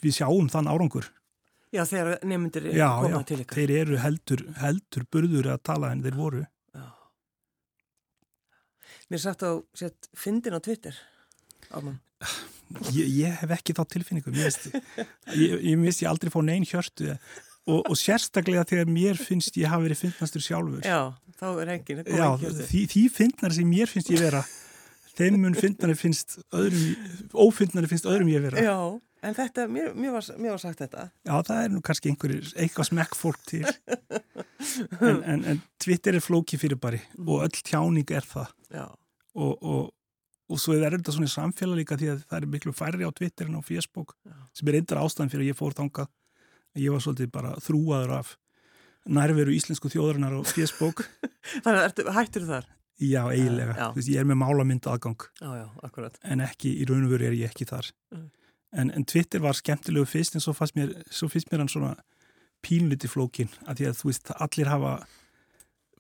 við 0.03 0.19
sjáum 0.21 0.51
þann 0.53 0.71
árangur 0.71 1.11
Já, 1.75 1.83
þegar 1.91 2.21
nefndir 2.23 2.69
koma 2.71 3.21
til 3.27 3.41
ykkar. 3.43 3.57
Já, 3.59 3.67
þeir 3.67 3.71
eru 3.81 3.97
heldur, 3.99 4.43
heldur 4.61 5.07
burður 5.11 5.49
að 5.57 5.63
tala 5.67 5.89
en 5.91 6.05
þeir 6.05 6.15
voru. 6.15 6.43
Já. 6.71 6.85
Mér 9.11 9.23
sagt 9.25 9.43
á 9.43 9.59
sett 9.75 10.07
fyndin 10.15 10.55
á 10.55 10.63
Twitter, 10.63 10.95
Áman. 11.75 11.99
Ég, 12.95 13.09
ég 13.11 13.41
hef 13.41 13.51
ekki 13.59 13.75
þá 13.77 13.83
tilfinningu. 13.91 14.33
Mér 14.33 14.49
veist 14.49 14.71
ég, 14.71 15.59
ég, 15.67 15.83
ég 15.83 16.07
aldrei 16.09 16.31
fá 16.33 16.39
neyn 16.47 16.65
hjörtu 16.69 17.11
og, 17.71 17.81
og 17.81 17.97
sérstaklega 17.99 18.67
þegar 18.69 18.91
mér 18.93 19.21
finnst 19.21 19.57
ég 19.61 19.71
hafa 19.73 19.87
verið 19.87 20.03
fyndnastur 20.05 20.45
sjálfur. 20.45 20.85
Já, 20.85 21.15
þá 21.41 21.47
er 21.63 21.73
enginn. 21.79 22.05
Já, 22.09 22.29
því, 22.43 22.85
því 22.93 23.07
fyndnar 23.15 23.57
sem 23.57 23.71
mér 23.71 23.91
finnst 23.91 24.13
ég 24.13 24.23
vera, 24.25 24.45
þeim 25.17 25.41
mun 25.43 25.57
fyndnari 25.59 25.97
finnst 25.99 26.39
öðrum, 26.53 27.11
ófyndnari 27.47 27.91
finnst 27.91 28.09
öðrum 28.11 28.33
ég 28.33 28.45
vera. 28.45 28.65
Já. 28.65 28.79
En 29.25 29.33
þetta, 29.33 29.65
mér, 29.73 29.95
mér, 29.97 30.13
var, 30.19 30.27
mér 30.37 30.53
var 30.53 30.61
sagt 30.61 30.83
þetta. 30.83 31.07
Já, 31.25 31.35
það 31.49 31.59
er 31.63 31.71
nú 31.73 31.81
kannski 31.85 32.11
einhverjir, 32.13 32.51
eitthvað 32.61 32.91
smekk 32.91 33.15
fólk 33.17 33.47
til. 33.49 33.63
en, 35.09 35.23
en, 35.23 35.45
en 35.49 35.63
Twitter 35.81 36.19
er 36.19 36.25
flóki 36.25 36.59
fyrir 36.61 36.77
bari 36.81 37.01
mm. 37.01 37.31
og 37.31 37.47
öll 37.47 37.63
tjáning 37.65 38.13
er 38.13 38.27
það. 38.29 38.51
Já. 38.75 38.85
Og, 39.41 39.55
og, 39.65 39.87
og 40.53 40.61
svo 40.61 40.77
er 40.77 40.99
þetta 40.99 41.15
svona 41.17 41.33
samfélag 41.33 41.81
líka 41.81 41.99
því 42.01 42.11
að 42.13 42.21
það 42.27 42.37
er 42.43 42.51
miklu 42.53 42.75
færri 42.77 43.09
á 43.09 43.17
Twitter 43.17 43.49
en 43.49 43.57
á 43.57 43.63
Facebook 43.65 44.13
Já. 44.29 44.37
sem 44.61 44.69
er 44.69 44.79
eindir 44.83 45.01
ástæðan 45.01 45.33
fyrir 45.33 45.47
að 45.47 45.53
ég 45.55 45.61
fór 45.63 45.79
þangað. 45.81 46.13
Ég 46.75 46.95
var 46.95 47.03
svolítið 47.05 47.31
bara 47.35 47.55
þrúaður 47.63 48.15
af 48.21 48.37
nærveru 49.05 49.53
íslensku 49.55 49.91
þjóðarinnar 49.93 50.39
á 50.39 50.41
Facebook. 50.49 51.05
Þannig 51.65 52.01
að 52.07 52.15
hættir 52.17 52.47
þar? 52.49 52.71
Já, 53.03 53.23
eiginlega. 53.27 53.75
Já. 53.75 53.89
Veist, 53.97 54.09
ég 54.11 54.23
er 54.23 54.29
með 54.29 54.41
málamynda 54.41 54.95
aðgang. 54.95 55.27
Já, 55.41 55.51
já. 55.59 56.09
En 56.31 56.43
ekki, 56.45 56.73
í 56.79 56.87
raun 56.89 57.07
og 57.09 57.15
veru 57.15 57.29
er 57.29 57.37
ég 57.37 57.51
ekki 57.51 57.67
þar. 57.69 57.91
Mm. 58.15 58.29
En, 58.75 58.91
en 58.91 59.07
Twitter 59.07 59.43
var 59.43 59.59
skemmtilegu 59.59 60.07
fyrst 60.09 60.39
en 60.39 60.43
svo 60.43 60.55
mér, 60.75 60.95
svo 61.11 61.29
fyrst 61.31 61.51
mér 61.51 61.63
hann 61.63 61.71
svona 61.71 61.93
pínliti 62.65 63.11
flókin 63.11 63.53
að 63.69 63.81
því 63.81 63.89
að 63.91 63.99
þú 63.99 64.09
veist 64.11 64.33
allir 64.35 64.71
hafa 64.73 64.95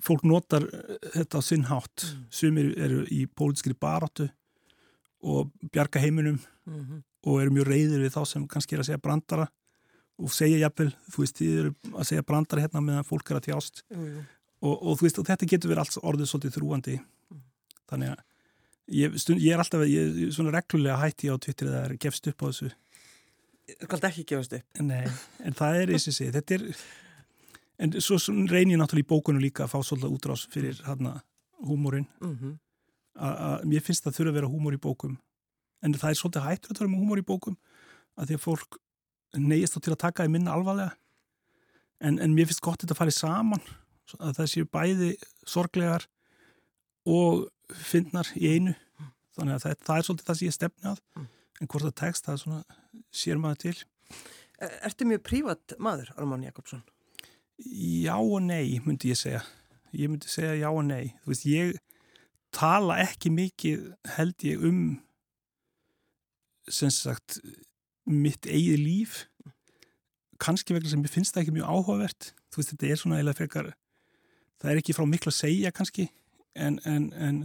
fólk 0.04 0.24
notar 0.26 0.66
eh, 0.66 1.10
þetta 1.18 1.40
á 1.40 1.42
sinn 1.44 1.66
hátt 1.68 2.06
mm. 2.06 2.24
sumir 2.34 2.72
eru 2.86 3.04
í 3.12 3.24
pólitískri 3.30 3.76
baróttu 3.78 4.28
og 5.24 5.52
bjarga 5.72 6.02
heiminum 6.02 6.40
mm 6.66 6.80
-hmm. 6.80 7.02
og 7.28 7.42
eru 7.42 7.50
mjög 7.50 7.68
reyðir 7.68 8.02
við 8.04 8.16
þá 8.16 8.22
sem 8.26 8.48
kannski 8.48 8.74
er 8.74 8.80
að 8.80 8.88
segja 8.90 9.04
brandara 9.04 9.46
og 10.18 10.30
segja 10.30 10.60
jafnvel, 10.62 10.92
þú 11.10 11.24
veist, 11.24 11.40
þið 11.40 11.58
eru 11.60 11.74
að 11.94 12.08
segja 12.10 12.26
brandara 12.26 12.62
hérna 12.62 12.80
meðan 12.80 13.08
fólk 13.08 13.30
er 13.30 13.40
að 13.40 13.46
tjást 13.48 13.82
mm 13.90 14.04
-hmm. 14.04 14.22
og, 14.60 14.74
og 14.82 14.98
þú 14.98 15.02
veist, 15.02 15.18
og 15.18 15.26
þetta 15.26 15.50
getur 15.50 15.70
verið 15.70 15.82
alls 15.84 15.98
orðið 15.98 16.30
svolítið 16.30 16.56
þrúandi 16.56 16.96
mm. 17.00 17.42
þannig 17.90 18.08
að 18.14 18.22
Ég, 18.92 19.14
stund, 19.16 19.40
ég 19.40 19.54
er 19.54 19.62
alltaf, 19.62 19.86
ég 19.88 20.18
er 20.26 20.32
svona 20.34 20.52
reglulega 20.52 20.98
hætti 21.00 21.30
á 21.32 21.40
Twitter 21.40 21.70
að 21.70 21.76
það 21.76 21.86
er 21.86 21.94
gefst 22.04 22.26
upp 22.28 22.42
á 22.44 22.46
þessu. 22.50 22.66
Það 23.70 23.88
kallt 23.94 24.06
ekki 24.10 24.24
gefast 24.28 24.56
upp? 24.58 24.80
Nei, 24.84 25.04
en 25.40 25.56
það 25.56 25.78
er 25.78 25.92
eins 25.96 26.08
og 26.10 26.16
sé 26.18 26.26
þetta 26.34 26.58
er, 26.58 26.64
en 27.80 27.94
svo, 27.96 28.18
svo 28.20 28.34
reynir 28.50 28.74
ég 28.74 28.82
náttúrulega 28.82 29.06
í 29.06 29.12
bókunum 29.14 29.40
líka 29.40 29.64
að 29.64 29.72
fá 29.72 29.78
svolítið 29.88 30.18
útrás 30.18 30.44
fyrir 30.52 30.82
hérna 30.84 31.14
húmórin. 31.64 32.04
Mm 32.20 32.36
-hmm. 32.36 32.58
að 33.24 33.64
mér 33.64 33.80
finnst 33.80 34.04
það 34.04 34.16
þurfa 34.18 34.30
að 34.30 34.38
vera 34.38 34.52
húmór 34.52 34.76
í 34.76 34.82
bókum. 34.84 35.16
En 35.80 35.94
það 35.94 36.10
er 36.10 36.20
svolítið 36.20 36.44
hættur 36.44 36.70
að 36.70 36.80
vera 36.80 36.90
með 36.90 37.00
húmór 37.00 37.18
í 37.18 37.28
bókum 37.32 37.56
að 38.16 38.26
því 38.26 38.34
að 38.34 38.44
fólk 38.44 38.78
neyist 39.40 39.76
þá 39.76 39.80
til 39.84 39.94
að 39.94 40.02
taka 40.04 40.26
í 40.26 40.32
minna 40.32 40.54
alvarlega. 40.54 40.94
En, 42.04 42.18
en 42.20 42.34
mér 42.36 42.48
finnst 42.50 42.64
gott 42.64 42.82
þetta 42.82 42.94
að 42.96 43.00
fara 43.00 43.14
saman 43.14 43.62
að 44.20 44.38
það 44.38 44.50
séu 44.52 44.68
bæði 44.68 45.10
sorglegar 45.48 46.06
og 47.08 47.46
finnar 47.74 48.28
í 48.36 48.56
einu. 48.56 48.74
Þannig 49.34 49.56
að 49.56 49.64
það, 49.64 49.76
það 49.86 49.96
er 50.00 50.06
svolítið 50.08 50.28
það 50.28 50.38
sem 50.38 50.48
ég 50.48 50.56
stefni 50.58 50.90
að. 50.90 51.02
Mm. 51.16 51.30
en 51.60 51.70
hvort 51.70 51.86
það 51.86 51.96
tekst, 52.00 52.26
það 52.26 52.34
er 52.34 52.42
svona 52.42 52.62
sér 53.14 53.40
maður 53.40 53.60
til. 53.64 53.76
Ertu 54.86 55.06
mjög 55.08 55.22
prívat 55.26 55.74
maður, 55.82 56.12
Armán 56.18 56.44
Jakobsson? 56.46 56.82
Já 57.58 58.16
og 58.18 58.40
nei, 58.42 58.80
myndi 58.84 59.12
ég 59.12 59.18
segja. 59.18 59.42
Ég 59.94 60.10
myndi 60.10 60.30
segja 60.30 60.54
já 60.58 60.68
og 60.70 60.82
nei. 60.86 61.14
Þú 61.22 61.32
veist, 61.32 61.46
ég 61.46 61.76
tala 62.54 62.98
ekki 63.02 63.32
mikið 63.34 63.86
held 64.16 64.46
ég 64.46 64.62
um 64.66 64.80
sem 66.70 66.90
sagt 66.92 67.40
mitt 68.10 68.46
eigið 68.46 68.80
líf 68.80 69.22
kannski 70.42 70.74
vegna 70.74 70.90
sem 70.90 71.02
ég 71.04 71.12
finnst 71.12 71.34
það 71.34 71.44
ekki 71.44 71.54
mjög 71.56 71.70
áhugavert. 71.70 72.30
Þú 72.52 72.60
veist, 72.60 72.72
þetta 72.74 72.90
er 72.90 73.00
svona 73.00 73.20
eða 73.22 73.36
frekar 73.38 73.72
það 74.60 74.72
er 74.72 74.80
ekki 74.80 74.96
frá 74.96 75.04
miklu 75.08 75.32
að 75.32 75.38
segja 75.38 75.72
kannski 75.74 76.08
en, 76.54 76.78
en, 76.88 77.10
en 77.12 77.44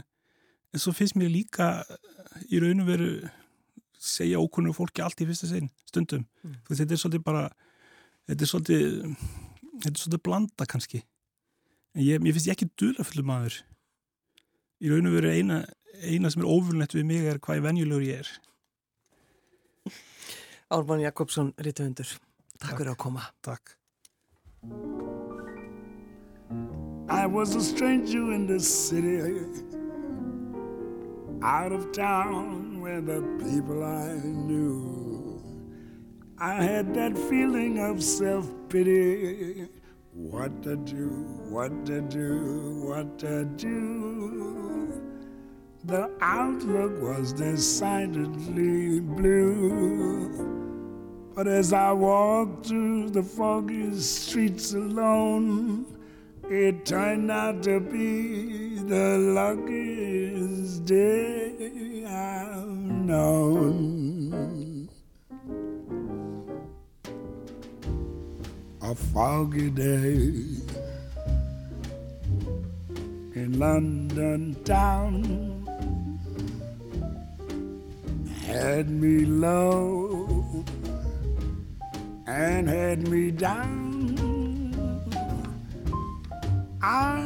en 0.69 0.82
svo 0.82 0.93
finnst 0.93 1.17
mér 1.17 1.32
líka 1.34 1.69
í 2.54 2.60
raun 2.62 2.84
og 2.84 2.89
veru 2.89 3.13
segja 4.00 4.39
ókunnur 4.39 4.76
fólki 4.78 5.04
allt 5.04 5.22
í 5.24 5.28
fyrsta 5.28 5.50
sinn 5.50 5.72
stundum, 5.89 6.28
mm. 6.43 6.60
veist, 6.69 6.84
þetta 6.84 6.95
er 6.95 7.02
svolítið 7.02 7.24
bara 7.26 7.45
þetta 8.30 8.45
er 8.45 8.52
svolítið 8.52 8.84
þetta 9.80 9.91
er 9.91 10.04
svolítið 10.04 10.24
blanda 10.28 10.67
kannski. 10.69 11.02
En 11.98 12.04
ég, 12.06 12.22
ég 12.22 12.36
finnst 12.36 12.50
ég 12.52 12.56
ekki 12.56 12.69
dulafullur 12.78 13.26
maður. 13.26 13.58
Í 14.80 14.91
raun 14.91 15.10
og 15.10 15.17
veru 15.17 15.34
eina 15.34 15.63
eina 16.06 16.30
sem 16.32 16.43
er 16.43 16.52
ofurlegt 16.52 16.93
við 16.95 17.08
mig 17.10 17.26
er 17.28 17.41
hvað 17.43 17.65
venjulegur 17.65 18.06
ég 18.06 18.22
er 18.22 18.30
Álman 20.70 21.02
Jakobsson, 21.02 21.54
Rítuhundur 21.58 22.18
Takk 22.60 22.78
fyrir 22.78 22.94
að 22.94 23.02
koma 23.02 23.26
Takk 23.42 23.76
I 27.10 27.26
was 27.26 27.56
a 27.56 27.62
stranger 27.62 28.32
in 28.34 28.46
this 28.46 28.68
city 28.68 29.40
out 31.42 31.72
of 31.72 31.92
town 31.92 32.82
where 32.82 33.02
the 33.02 33.22
people 33.40 33.84
I 33.84 34.13
knew. 34.24 35.42
I 36.38 36.62
had 36.62 36.94
that 36.96 37.17
feeling 37.17 37.80
of 37.80 38.04
self 38.04 38.48
pity. 38.70 39.67
What 40.13 40.63
to 40.63 40.76
do, 40.76 41.08
what 41.50 41.86
to 41.86 42.02
do, 42.02 42.84
what 42.86 43.20
to 43.20 43.46
do. 43.46 45.09
The 45.86 46.12
outlook 46.19 47.02
was 47.02 47.32
decidedly 47.32 49.00
blue. 49.00 50.30
But 51.34 51.48
as 51.48 51.71
I 51.71 51.94
walked 51.94 52.67
through 52.67 53.12
the 53.12 53.23
foggy 53.23 53.98
streets 53.98 54.73
alone, 54.73 55.86
it 56.50 56.86
turned 56.86 57.32
out 57.32 57.63
to 57.63 57.80
be 57.80 58.80
the 58.80 59.19
luckiest 59.19 60.84
day 60.84 62.04
I've 62.06 62.67
known. 62.67 64.90
A 68.82 68.96
foggy 68.96 69.69
day 69.69 70.34
in 73.36 73.58
London 73.58 74.62
town 74.65 75.59
had 78.50 78.89
me 78.89 79.25
low 79.25 80.65
and 82.25 82.67
had 82.67 83.08
me 83.08 83.29
down. 83.29 84.17
I 86.81 87.21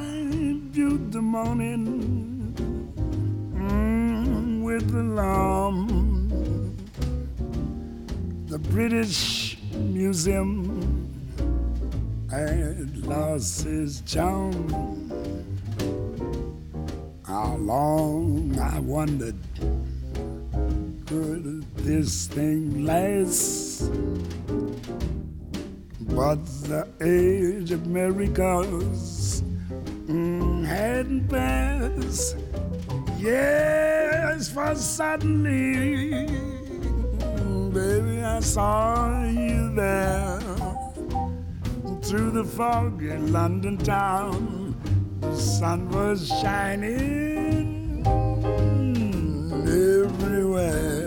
viewed 0.71 1.13
the 1.13 1.21
morning 1.21 2.53
mm, 3.55 4.63
with 4.63 4.93
alarm. 4.93 5.87
The 8.47 8.59
British 8.59 9.57
Museum 9.71 10.51
had 12.29 12.97
lost 12.97 13.65
its 13.65 14.01
charm. 14.01 14.53
How 17.25 17.55
long 17.55 18.59
I 18.59 18.79
wondered 18.79 19.37
could 21.13 21.61
this 21.75 22.25
thing 22.25 22.85
last? 22.85 23.91
But 26.01 26.43
the 26.71 26.87
age 27.01 27.69
of 27.69 27.85
miracles 27.85 29.43
mm, 30.07 30.65
hadn't 30.65 31.27
passed. 31.29 32.37
Yes, 33.19 34.49
for 34.49 34.73
suddenly, 34.73 36.25
baby, 37.69 38.23
I 38.23 38.39
saw 38.39 39.23
you 39.23 39.71
there 39.75 40.39
through 42.01 42.31
the 42.31 42.43
fog 42.57 43.03
in 43.03 43.31
London 43.31 43.77
town. 43.77 44.75
The 45.21 45.37
sun 45.37 45.89
was 45.89 46.27
shining 46.41 48.03
everywhere. 49.67 51.02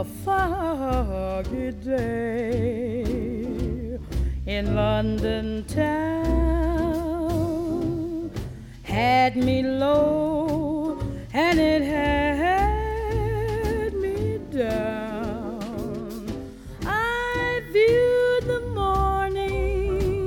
A 0.00 0.04
foggy 0.24 1.72
day 1.72 3.02
in 4.46 4.74
London 4.74 5.64
town 5.66 6.30
had 8.82 9.36
me 9.36 9.62
low 9.62 10.98
and 11.34 11.60
it 11.60 11.82
had 11.82 13.92
me 13.92 14.38
down. 14.50 16.26
I 16.86 17.60
viewed 17.70 18.44
the 18.54 18.60
morning 18.74 20.22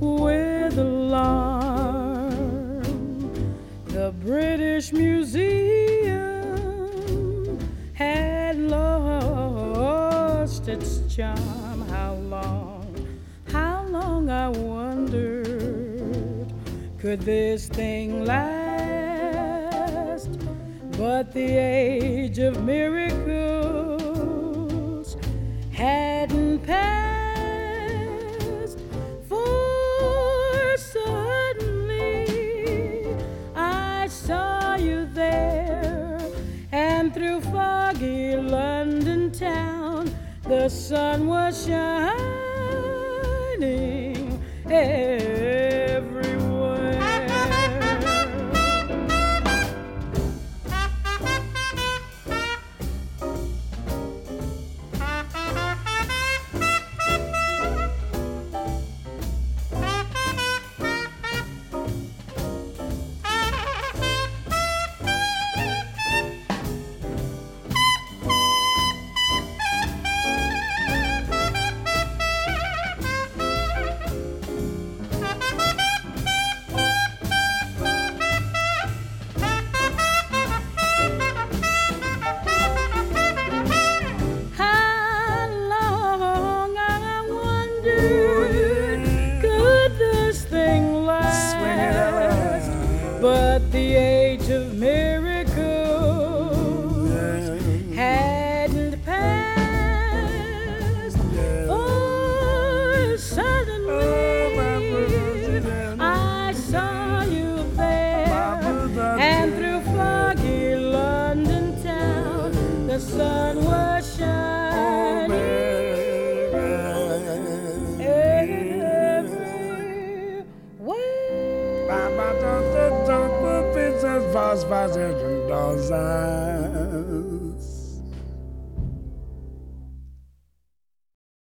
with 0.00 0.78
alarm. 0.78 2.82
The 3.84 4.12
British 4.24 4.92
Museum 4.92 5.07
charm. 11.18 11.80
How 11.88 12.14
long, 12.14 12.94
how 13.50 13.84
long 13.88 14.30
I 14.30 14.48
wondered, 14.50 16.46
could 17.00 17.22
this 17.22 17.66
thing 17.66 18.24
last? 18.24 18.68
But 20.96 21.32
the 21.32 21.56
age 21.56 22.38
of 22.38 22.62
miracles 22.62 23.16
hadn't 25.72 26.60
passed, 26.60 27.07
sun 40.68 41.26
was 41.26 41.64
shining 41.64 42.17